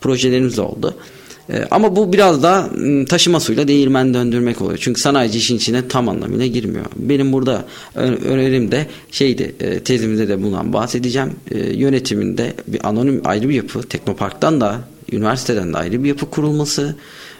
projelerimiz 0.01 0.59
oldu. 0.59 0.93
E, 1.53 1.65
Ama 1.71 1.95
bu 1.95 2.13
biraz 2.13 2.43
m, 2.77 3.05
taşıma 3.05 3.39
suyla 3.39 3.67
değirmen 3.67 4.13
döndürmek 4.13 4.61
oluyor. 4.61 4.77
Çünkü 4.81 5.01
sanayici 5.01 5.37
işin 5.37 5.57
içine 5.57 5.87
tam 5.87 6.09
anlamıyla 6.09 6.45
girmiyor. 6.45 6.85
Benim 6.95 7.33
burada 7.33 7.65
önerim 8.25 8.71
de 8.71 8.85
şeydi 9.11 9.55
e, 9.59 9.79
tezimizde 9.79 10.27
de 10.27 10.43
bundan 10.43 10.73
bahsedeceğim. 10.73 11.31
E, 11.51 11.57
Yönetiminde 11.59 12.53
bir 12.67 12.87
anonim 12.87 13.21
ayrı 13.25 13.49
bir 13.49 13.55
yapı, 13.55 13.83
Teknopark'tan 13.83 14.61
da 14.61 14.79
üniversiteden 15.11 15.73
de 15.73 15.77
ayrı 15.77 16.03
bir 16.03 16.07
yapı 16.09 16.29
kurulması 16.29 16.95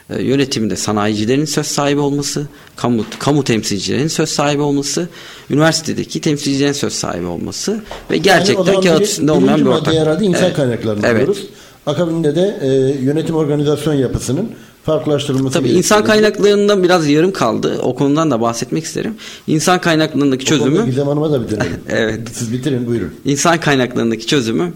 e, 0.10 0.22
yönetiminde 0.24 0.76
sanayicilerin 0.76 1.46
söz 1.46 1.66
sahibi 1.66 2.00
olması, 2.00 2.48
kamu, 2.76 3.06
kamu 3.20 3.44
temsilcilerin 3.44 4.08
söz 4.08 4.30
sahibi 4.30 4.62
olması, 4.62 5.10
üniversitedeki 5.50 6.22
temsilcilerin 6.22 6.72
söz 6.74 6.94
sahibi 6.94 7.26
olması 7.26 7.84
ve 8.12 8.18
gerçekten 8.18 8.74
Yani 8.74 8.84
kağıt 8.86 9.02
üstünde 9.02 9.32
olmayan 9.32 9.60
bir 9.62 9.66
ortak. 9.66 9.94
herhalde 9.94 10.26
insan 10.26 10.44
Evet. 10.46 10.56
kaynaklarını 10.56 11.08
Evet. 11.08 11.18
diyoruz. 11.26 11.46
Akabinde 11.86 12.36
de 12.36 12.58
e, 12.62 12.68
yönetim 13.04 13.36
organizasyon 13.36 13.94
yapısının 13.94 14.52
farklılaştırılması 14.84 15.54
Tabii 15.54 15.64
gerekiyor. 15.64 15.78
insan 15.84 16.04
kaynaklarından 16.04 16.84
biraz 16.84 17.08
yarım 17.08 17.32
kaldı. 17.32 17.80
O 17.82 17.96
konudan 17.96 18.32
da 18.32 18.42
bahsetmek 18.42 18.84
isterim. 18.84 19.16
İnsan 19.48 19.82
kaynaklarındaki 19.82 20.44
O 20.44 20.48
çözümü 20.48 20.86
Gizem 20.86 21.08
Hanım'a 21.08 21.32
da 21.32 21.44
bir 21.44 21.50
dönelim. 21.52 21.80
Evet. 21.90 22.20
Siz 22.34 22.54
bitirin 22.54 22.88
buyurun. 22.88 23.14
İnsan 23.26 23.60
kaynaklarındaki 23.60 24.28
çözümü 24.28 24.74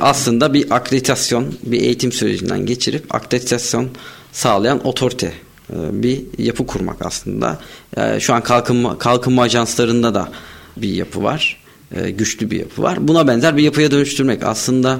aslında 0.00 0.54
bir 0.54 0.70
akreditasyon, 0.70 1.44
bir 1.62 1.80
eğitim 1.80 2.12
sürecinden 2.12 2.66
geçirip 2.66 3.14
akreditasyon 3.14 3.88
sağlayan 4.32 4.86
otorite 4.86 5.32
e, 5.72 6.02
bir 6.02 6.20
yapı 6.38 6.66
kurmak 6.66 7.06
aslında. 7.06 7.58
E, 7.96 8.20
Şu 8.20 8.34
an 8.34 8.42
kalkınma, 8.42 8.98
kalkınma 8.98 9.42
ajanslarında 9.42 10.14
da 10.14 10.28
bir 10.76 10.88
yapı 10.88 11.22
var. 11.22 11.62
E, 11.94 12.10
Güçlü 12.10 12.50
bir 12.50 12.58
yapı 12.60 12.82
var. 12.82 13.08
Buna 13.08 13.28
benzer 13.28 13.56
bir 13.56 13.62
yapıya 13.62 13.90
dönüştürmek 13.90 14.42
aslında 14.44 14.98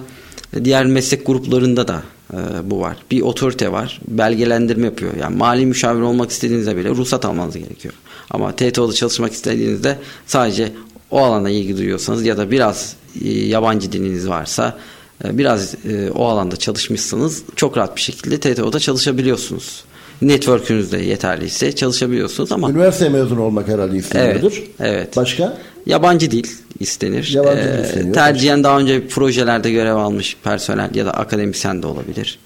diğer 0.64 0.86
meslek 0.86 1.26
gruplarında 1.26 1.88
da 1.88 2.02
e, 2.32 2.36
bu 2.64 2.80
var. 2.80 2.96
Bir 3.10 3.20
otorite 3.20 3.72
var. 3.72 4.00
Belgelendirme 4.08 4.84
yapıyor. 4.86 5.12
Yani 5.20 5.36
mali 5.36 5.66
müşavir 5.66 6.00
olmak 6.00 6.30
istediğinizde 6.30 6.76
bile 6.76 6.88
ruhsat 6.88 7.24
almanız 7.24 7.56
gerekiyor. 7.56 7.94
Ama 8.30 8.52
TTO'da 8.52 8.92
çalışmak 8.92 9.32
istediğinizde 9.32 9.98
sadece 10.26 10.72
o 11.10 11.20
alana 11.20 11.50
ilgi 11.50 11.76
duyuyorsanız 11.76 12.26
ya 12.26 12.36
da 12.36 12.50
biraz 12.50 12.96
e, 13.24 13.30
yabancı 13.30 13.92
diliniz 13.92 14.28
varsa 14.28 14.78
e, 15.24 15.38
biraz 15.38 15.74
e, 15.74 16.10
o 16.10 16.26
alanda 16.26 16.56
çalışmışsanız 16.56 17.42
çok 17.56 17.76
rahat 17.76 17.96
bir 17.96 18.00
şekilde 18.00 18.40
TTO'da 18.40 18.80
çalışabiliyorsunuz. 18.80 19.84
Network'ünüz 20.22 20.92
de 20.92 20.98
yeterliyse 20.98 21.72
çalışabiliyorsunuz 21.72 22.52
ama 22.52 22.70
Üniversite 22.70 23.08
mezunu 23.08 23.42
olmak 23.42 23.68
herhalde 23.68 23.96
isteniyordur. 23.96 24.52
Evet, 24.56 24.68
evet. 24.80 25.16
Başka? 25.16 25.58
Yabancı 25.86 26.30
dil 26.30 26.46
istenir. 26.80 27.32
Yabancı 27.34 27.62
dil 27.62 27.78
Ee, 27.78 27.82
isteniyor. 27.82 28.14
tercihen 28.14 28.64
daha 28.64 28.78
önce 28.80 29.06
projelerde 29.06 29.70
görev 29.70 29.94
almış 29.94 30.36
personel 30.44 30.94
ya 30.94 31.06
da 31.06 31.10
akademisyen 31.14 31.82
de 31.82 31.86
olabilir. 31.86 32.38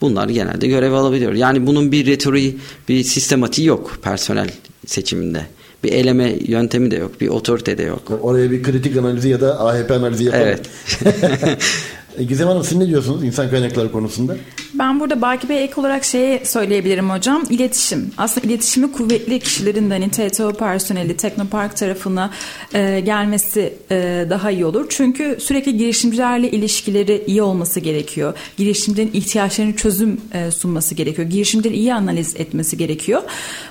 Bunlar 0.00 0.28
genelde 0.28 0.66
görev 0.68 0.92
alabiliyor. 0.92 1.32
Yani 1.32 1.66
bunun 1.66 1.92
bir 1.92 2.06
retoriği, 2.06 2.58
bir 2.88 3.02
sistematiği 3.04 3.66
yok 3.68 3.98
personel 4.02 4.50
seçiminde. 4.86 5.46
Bir 5.84 5.92
eleme 5.92 6.34
yöntemi 6.46 6.90
de 6.90 6.96
yok, 6.96 7.20
bir 7.20 7.28
otorite 7.28 7.78
de 7.78 7.82
yok. 7.82 8.02
Oraya 8.22 8.50
bir 8.50 8.62
kritik 8.62 8.96
analizi 8.96 9.28
ya 9.28 9.40
da 9.40 9.60
AHP 9.60 9.90
analizi 9.90 10.24
yapalım. 10.24 10.44
Evet. 10.46 10.60
E, 12.18 12.24
Gizem 12.24 12.48
Hanım 12.48 12.64
siz 12.64 12.78
ne 12.78 12.86
diyorsunuz 12.86 13.24
insan 13.24 13.50
kaynakları 13.50 13.92
konusunda? 13.92 14.36
Ben 14.74 15.00
burada 15.00 15.22
Baki 15.22 15.48
Bey 15.48 15.64
ek 15.64 15.80
olarak 15.80 16.04
şeyi 16.04 16.46
söyleyebilirim 16.46 17.10
hocam. 17.10 17.42
İletişim. 17.50 18.10
Aslında 18.18 18.46
iletişimi 18.46 18.92
kuvvetli 18.92 19.40
kişilerin 19.40 19.90
de 19.90 19.94
hani 19.94 20.10
TTO 20.10 20.52
personeli 20.52 21.16
Teknopark 21.16 21.76
tarafına 21.76 22.30
e, 22.74 23.00
gelmesi 23.00 23.74
e, 23.90 24.26
daha 24.30 24.50
iyi 24.50 24.64
olur. 24.64 24.86
Çünkü 24.88 25.38
sürekli 25.40 25.76
girişimcilerle 25.76 26.50
ilişkileri 26.50 27.24
iyi 27.26 27.42
olması 27.42 27.80
gerekiyor. 27.80 28.34
Girişimcilerin 28.56 29.10
ihtiyaçlarını 29.12 29.76
çözüm 29.76 30.20
e, 30.32 30.50
sunması 30.50 30.94
gerekiyor. 30.94 31.28
Girişimcileri 31.28 31.76
iyi 31.76 31.94
analiz 31.94 32.36
etmesi 32.36 32.76
gerekiyor. 32.76 33.22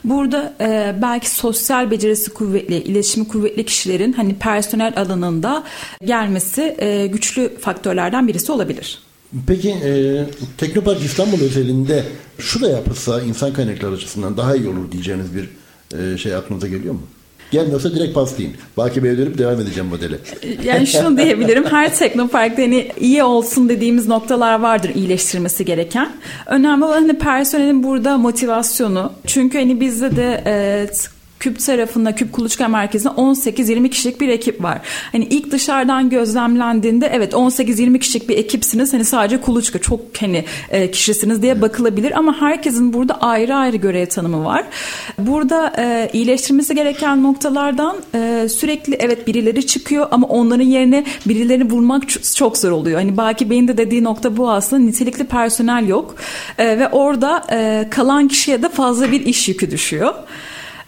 Burada 0.03 0.53
e, 0.61 0.95
belki 1.01 1.29
sosyal 1.29 1.91
becerisi 1.91 2.33
kuvvetli, 2.33 2.75
iletişimi 2.75 3.27
kuvvetli 3.27 3.65
kişilerin 3.65 4.13
hani 4.13 4.35
personel 4.35 4.93
alanında 4.95 5.63
gelmesi 6.05 6.75
e, 6.79 7.07
güçlü 7.07 7.57
faktörlerden 7.59 8.27
birisi 8.27 8.38
olabilir. 8.49 8.99
Peki 9.47 9.69
e, 9.69 10.23
Teknopark 10.57 11.01
İstanbul 11.01 11.41
özelinde 11.41 12.03
şu 12.37 12.61
da 12.61 12.69
yapılsa 12.69 13.21
insan 13.21 13.53
kaynakları 13.53 13.93
açısından 13.93 14.37
daha 14.37 14.55
iyi 14.55 14.67
olur 14.67 14.91
diyeceğiniz 14.91 15.27
bir 15.35 15.49
e, 15.99 16.17
şey 16.17 16.35
aklınıza 16.35 16.67
geliyor 16.67 16.93
mu? 16.93 17.01
Gelmiyorsa 17.51 17.95
direkt 17.95 18.13
paslayın. 18.13 18.53
Baki 18.77 19.03
Bey'e 19.03 19.17
dönüp 19.17 19.37
devam 19.37 19.61
edeceğim 19.61 19.89
modele. 19.89 20.15
Yani 20.63 20.87
şunu 20.87 21.17
diyebilirim. 21.17 21.65
Her 21.65 21.95
teknoparkta 21.95 22.61
hani 22.61 22.91
iyi 22.99 23.23
olsun 23.23 23.69
dediğimiz 23.69 24.07
noktalar 24.07 24.59
vardır 24.59 24.91
iyileştirmesi 24.95 25.65
gereken. 25.65 26.11
Önemli 26.45 26.85
olan 26.85 26.93
hani 26.93 27.17
personelin 27.17 27.83
burada 27.83 28.17
motivasyonu. 28.17 29.13
Çünkü 29.27 29.57
hani 29.57 29.79
bizde 29.79 30.15
de 30.15 30.43
e, 30.45 30.87
Küp 31.39 31.59
tarafında 31.59 32.15
Küp 32.15 32.33
Kuluçka 32.33 32.67
Merkezi'nde 32.67 33.13
18-20 33.13 33.89
kişilik 33.89 34.21
bir 34.21 34.29
ekip 34.29 34.63
var. 34.63 34.79
Hani 35.11 35.25
ilk 35.25 35.51
dışarıdan 35.51 36.09
gözlemlendiğinde 36.09 37.09
evet 37.13 37.33
18-20 37.33 37.99
kişilik 37.99 38.29
bir 38.29 38.37
ekipsiniz. 38.37 38.93
Hani 38.93 39.05
sadece 39.05 39.41
kuluçka 39.41 39.79
çok 39.79 39.99
hani 40.19 40.45
e, 40.69 40.91
kişisiniz 40.91 41.41
diye 41.41 41.61
bakılabilir 41.61 42.17
ama 42.17 42.41
herkesin 42.41 42.93
burada 42.93 43.21
ayrı 43.21 43.55
ayrı 43.55 43.77
görev 43.77 44.05
tanımı 44.05 44.45
var. 44.45 44.63
Burada 45.17 45.73
e, 45.77 46.09
iyileştirmesi 46.13 46.75
gereken 46.75 47.23
noktalardan 47.23 47.95
e, 48.15 48.49
sürekli 48.49 48.95
evet 48.99 49.27
birileri 49.27 49.67
çıkıyor 49.67 50.07
ama 50.11 50.27
onların 50.27 50.65
yerine 50.65 51.05
birilerini 51.25 51.69
bulmak 51.69 52.03
çok 52.35 52.57
zor 52.57 52.71
oluyor. 52.71 52.99
Hani 52.99 53.17
Baki 53.17 53.49
Bey'in 53.49 53.67
de 53.67 53.77
dediği 53.77 54.03
nokta 54.03 54.37
bu 54.37 54.51
aslında 54.51 54.83
nitelikli 54.83 55.23
personel 55.23 55.87
yok 55.87 56.15
E, 56.57 56.79
ve 56.79 56.87
orada 56.87 57.43
e, 57.51 57.87
kalan 57.89 58.27
kişiye 58.27 58.63
de 58.63 58.69
fazla 58.69 59.11
bir 59.11 59.25
iş 59.25 59.49
yükü 59.49 59.71
düşüyor. 59.71 60.13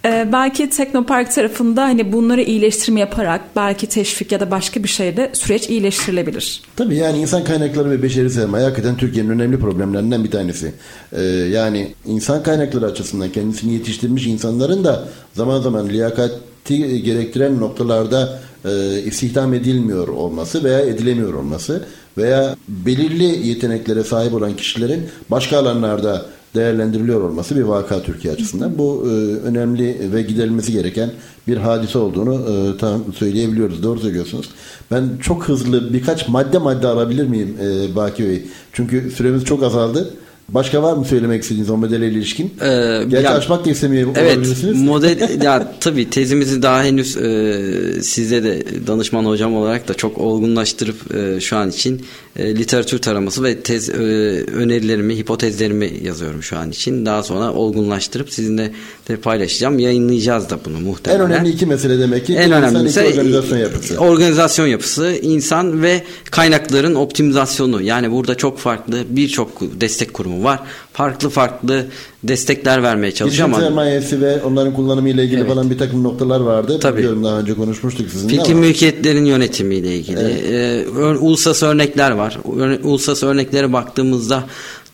Ee, 0.06 0.30
belki 0.32 0.70
Teknopark 0.70 1.36
tarafında 1.36 1.84
hani 1.84 2.14
bunları 2.14 2.42
iyileştirme 2.42 3.00
yaparak 3.00 3.42
belki 3.56 3.88
teşvik 3.88 4.32
ya 4.32 4.40
da 4.40 4.52
başka 4.52 4.84
bir 4.84 4.88
şeyde 4.90 5.30
süreç 5.34 5.70
iyileştirilebilir. 5.70 6.62
Tabii 6.76 6.96
yani 6.96 7.20
insan 7.20 7.44
kaynakları 7.44 7.90
ve 7.90 8.04
beşeri 8.04 8.30
sermaye 8.30 8.64
hakikaten 8.66 8.98
Türkiye'nin 8.98 9.30
önemli 9.30 9.60
problemlerinden 9.60 10.24
bir 10.24 10.32
tanesi. 10.32 10.74
Ee, 11.14 11.22
yani 11.52 11.94
insan 12.06 12.44
kaynakları 12.44 12.86
açısından 12.86 13.32
kendisini 13.32 13.74
yetiştirmiş 13.74 14.28
insanların 14.28 14.84
da 14.84 15.08
zaman 15.34 15.62
zaman 15.62 15.90
liyakati 15.90 17.04
gerektiren 17.04 17.60
noktalarda 17.60 18.40
e, 18.66 19.02
istihdam 19.06 19.54
edilmiyor 19.54 20.08
olması 20.08 20.64
veya 20.64 20.80
edilemiyor 20.80 21.34
olması 21.34 21.86
veya 22.18 22.56
belirli 22.68 23.48
yeteneklere 23.48 24.04
sahip 24.04 24.34
olan 24.34 24.56
kişilerin 24.56 25.10
başka 25.30 25.58
alanlarda 25.58 26.26
değerlendiriliyor 26.56 27.22
olması 27.22 27.56
bir 27.56 27.62
vaka 27.62 28.02
Türkiye 28.02 28.34
açısından. 28.34 28.78
Bu 28.78 29.04
e, 29.06 29.10
önemli 29.36 30.14
ve 30.14 30.22
giderilmesi 30.22 30.72
gereken 30.72 31.12
bir 31.48 31.58
hadise 31.58 31.98
olduğunu 31.98 32.34
e, 32.34 32.78
tam 32.78 33.14
söyleyebiliyoruz. 33.14 33.84
Doğru 33.84 34.00
söylüyorsunuz. 34.00 34.50
Ben 34.92 35.10
çok 35.22 35.48
hızlı 35.48 35.94
birkaç 35.94 36.28
madde 36.28 36.58
madde 36.58 36.88
alabilir 36.88 37.28
miyim 37.28 37.58
e, 37.62 37.96
Baki 37.96 38.24
Bey? 38.24 38.46
Çünkü 38.74 39.12
süremiz 39.12 39.46
çok 39.46 39.64
azaldı. 39.64 40.14
Başka 40.54 40.84
var 40.84 40.94
mı 40.94 41.06
söylemek 41.06 41.42
istediğiniz 41.44 41.70
o 41.70 41.78
modele 41.78 42.08
ilişkin? 42.08 42.46
Ee, 42.62 42.68
Gerçi 43.10 43.26
ya- 43.26 43.34
açmak 43.34 43.66
da 43.66 43.70
istemiyor 43.70 44.10
Evet 44.16 44.40
model 44.76 45.30
ya 45.44 45.74
tabii 45.80 46.10
tezimizi 46.10 46.62
daha 46.62 46.84
henüz 46.84 47.18
e, 47.18 47.58
size 48.02 48.44
de 48.44 48.64
danışman 48.88 49.26
hocam 49.26 49.56
olarak 49.56 49.88
da 49.88 49.94
çok 49.94 50.18
olgunlaştırıp 50.18 51.16
e, 51.16 51.40
şu 51.42 51.58
an 51.58 51.70
için 51.70 52.06
e, 52.36 52.56
literatür 52.56 52.98
taraması 53.00 53.44
ve 53.44 53.60
tez 53.60 53.90
e, 53.90 53.94
önerilerimi, 54.56 55.18
hipotezlerimi 55.18 55.92
yazıyorum 56.04 56.44
şu 56.44 56.58
an 56.58 56.72
için. 56.72 57.06
Daha 57.06 57.24
sonra 57.24 57.54
olgunlaştırıp 57.54 58.34
sizinle 58.34 58.72
de 59.10 59.16
paylaşacağım. 59.16 59.80
Yayınlayacağız 59.80 60.50
da 60.50 60.60
bunu 60.66 60.78
en 60.78 60.84
muhtemelen. 60.84 61.22
önemli 61.32 61.50
iki 61.50 61.66
mesele 61.66 62.00
demek 62.00 62.26
ki 62.26 62.34
En 62.36 62.52
önemlisi 62.52 63.00
iki 63.02 63.10
organizasyon 63.20 63.58
yapısı. 63.58 63.98
organizasyon 63.98 64.68
yapısı, 64.68 65.12
insan 65.22 65.82
ve 65.84 66.04
kaynakların 66.32 66.96
optimizasyonu. 66.96 67.82
Yani 67.82 68.12
burada 68.12 68.36
çok 68.36 68.60
farklı 68.60 69.04
birçok 69.10 69.82
destek 69.82 70.14
kurumu 70.14 70.41
var. 70.44 70.60
Farklı 70.94 71.30
farklı 71.30 71.86
destekler 72.24 72.84
vermeye 72.84 73.12
çalışıyor 73.12 73.48
ama 73.48 73.60
sermayesi 73.60 74.22
ve 74.22 74.42
onların 74.44 74.74
kullanımı 74.74 75.10
ile 75.10 75.24
ilgili 75.24 75.40
Evet. 75.40 75.50
falan 75.50 75.70
bir 75.70 75.78
takım 75.78 76.04
noktalar 76.04 76.40
vardı. 76.40 76.80
Tabii. 76.80 76.98
Biliyorum 76.98 77.24
daha 77.24 77.40
önce 77.40 77.54
konuşmuştuk 77.54 78.10
sizinle 78.12 78.32
Fikri 78.38 78.52
ama. 78.52 78.60
mülkiyetlerin 78.62 79.26
yönetimiyle 79.26 79.96
ilgili. 79.96 80.20
Ee, 80.20 80.86
ör- 80.86 81.18
uluslararası 81.20 81.66
örnekler 81.66 82.12
var. 82.12 82.38
Uluslararası 82.84 83.28
örneklere 83.28 83.74
baktığımızda 83.74 84.44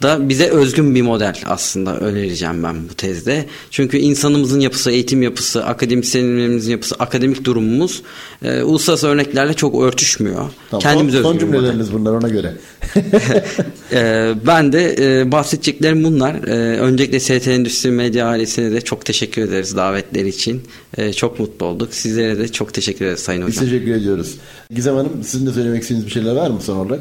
da 0.02 0.30
bize 0.30 0.50
özgün 0.50 0.96
bir 0.96 1.02
model 1.02 1.36
aslında 1.46 1.98
önereceğim 1.98 2.64
ben 2.64 2.90
bu 2.90 2.94
tezde. 2.94 3.46
Çünkü 3.72 3.98
insanımızın 3.98 4.60
yapısı, 4.60 4.92
eğitim 4.92 5.22
yapısı, 5.22 5.66
akademisyenlerimizin 5.66 6.72
yapısı, 6.72 6.96
akademik 6.96 7.44
durumumuz 7.44 8.02
e, 8.44 8.62
uluslararası 8.62 9.08
örneklerle 9.08 9.54
çok 9.54 9.84
örtüşmüyor. 9.84 10.50
Tamam, 10.70 10.82
Kendimiz 10.82 11.14
son, 11.14 11.22
son 11.22 11.34
model. 11.34 11.40
cümleleriniz 11.40 11.94
bunlar 11.94 12.14
ona 12.14 12.30
göre. 12.30 12.54
Ee, 13.92 14.34
ben 14.48 14.74
de 14.74 14.96
e, 15.00 15.32
bahsedeceklerim 15.32 16.04
bunlar. 16.04 16.36
Ee, 16.48 16.80
öncelikle 16.80 17.20
ST 17.20 17.48
Endüstri 17.48 17.92
Medya 17.92 18.28
ailesine 18.28 18.72
de 18.72 18.82
çok 18.82 19.06
teşekkür 19.06 19.42
ederiz 19.42 19.76
davetleri 19.76 20.30
için. 20.30 20.62
Ee, 20.98 21.14
çok 21.14 21.40
mutlu 21.40 21.66
olduk. 21.66 21.94
Sizlere 21.94 22.40
de 22.40 22.48
çok 22.48 22.74
teşekkür 22.74 23.06
ederiz 23.06 23.20
Sayın 23.20 23.48
Biz 23.48 23.56
Hocam. 23.56 23.70
teşekkür 23.70 23.92
ediyoruz. 23.92 24.36
Gizem 24.76 24.96
Hanım 24.96 25.24
sizin 25.24 25.48
de 25.48 25.52
söylemek 25.52 25.82
istediğiniz 25.82 26.06
bir 26.08 26.12
şeyler 26.12 26.36
var 26.36 26.50
mı 26.50 26.60
son 26.62 26.76
olarak? 26.78 27.00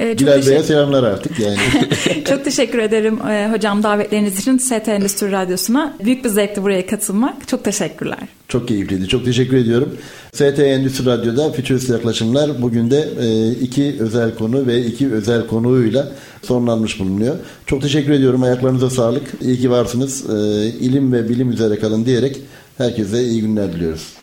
Ee, 0.00 0.18
Bilal 0.18 0.46
Bey'e 0.46 0.62
selamlar 0.62 1.04
artık 1.04 1.38
yani. 1.38 1.56
Çok 2.28 2.44
teşekkür 2.44 2.78
ederim 2.78 3.18
e, 3.28 3.50
hocam 3.52 3.82
davetleriniz 3.82 4.38
için 4.38 4.58
ST 4.58 4.88
Endüstri 4.88 5.32
Radyosu'na. 5.32 5.96
Büyük 6.04 6.24
bir 6.24 6.28
zevkti 6.28 6.62
buraya 6.62 6.86
katılmak. 6.86 7.48
Çok 7.48 7.64
teşekkürler. 7.64 8.18
Çok 8.48 8.68
keyifliydi. 8.68 9.08
Çok 9.08 9.24
teşekkür 9.24 9.56
ediyorum. 9.56 9.96
ST 10.32 10.58
Endüstri 10.58 11.06
Radyo'da 11.06 11.52
Fütürist 11.52 11.90
Yaklaşımlar 11.90 12.62
bugün 12.62 12.90
de 12.90 13.08
e, 13.20 13.50
iki 13.50 13.96
özel 14.00 14.34
konu 14.34 14.66
ve 14.66 14.84
iki 14.84 15.12
özel 15.12 15.46
konuğuyla 15.46 16.12
sonlanmış 16.42 17.00
bulunuyor. 17.00 17.36
Çok 17.66 17.82
teşekkür 17.82 18.12
ediyorum. 18.12 18.42
Ayaklarınıza 18.42 18.90
sağlık. 18.90 19.22
İyi 19.40 19.58
ki 19.58 19.70
varsınız. 19.70 20.30
E, 20.30 20.66
ilim 20.66 21.12
ve 21.12 21.28
bilim 21.28 21.52
üzere 21.52 21.78
kalın 21.78 22.06
diyerek 22.06 22.36
herkese 22.78 23.22
iyi 23.24 23.40
günler 23.40 23.72
diliyoruz. 23.72 24.19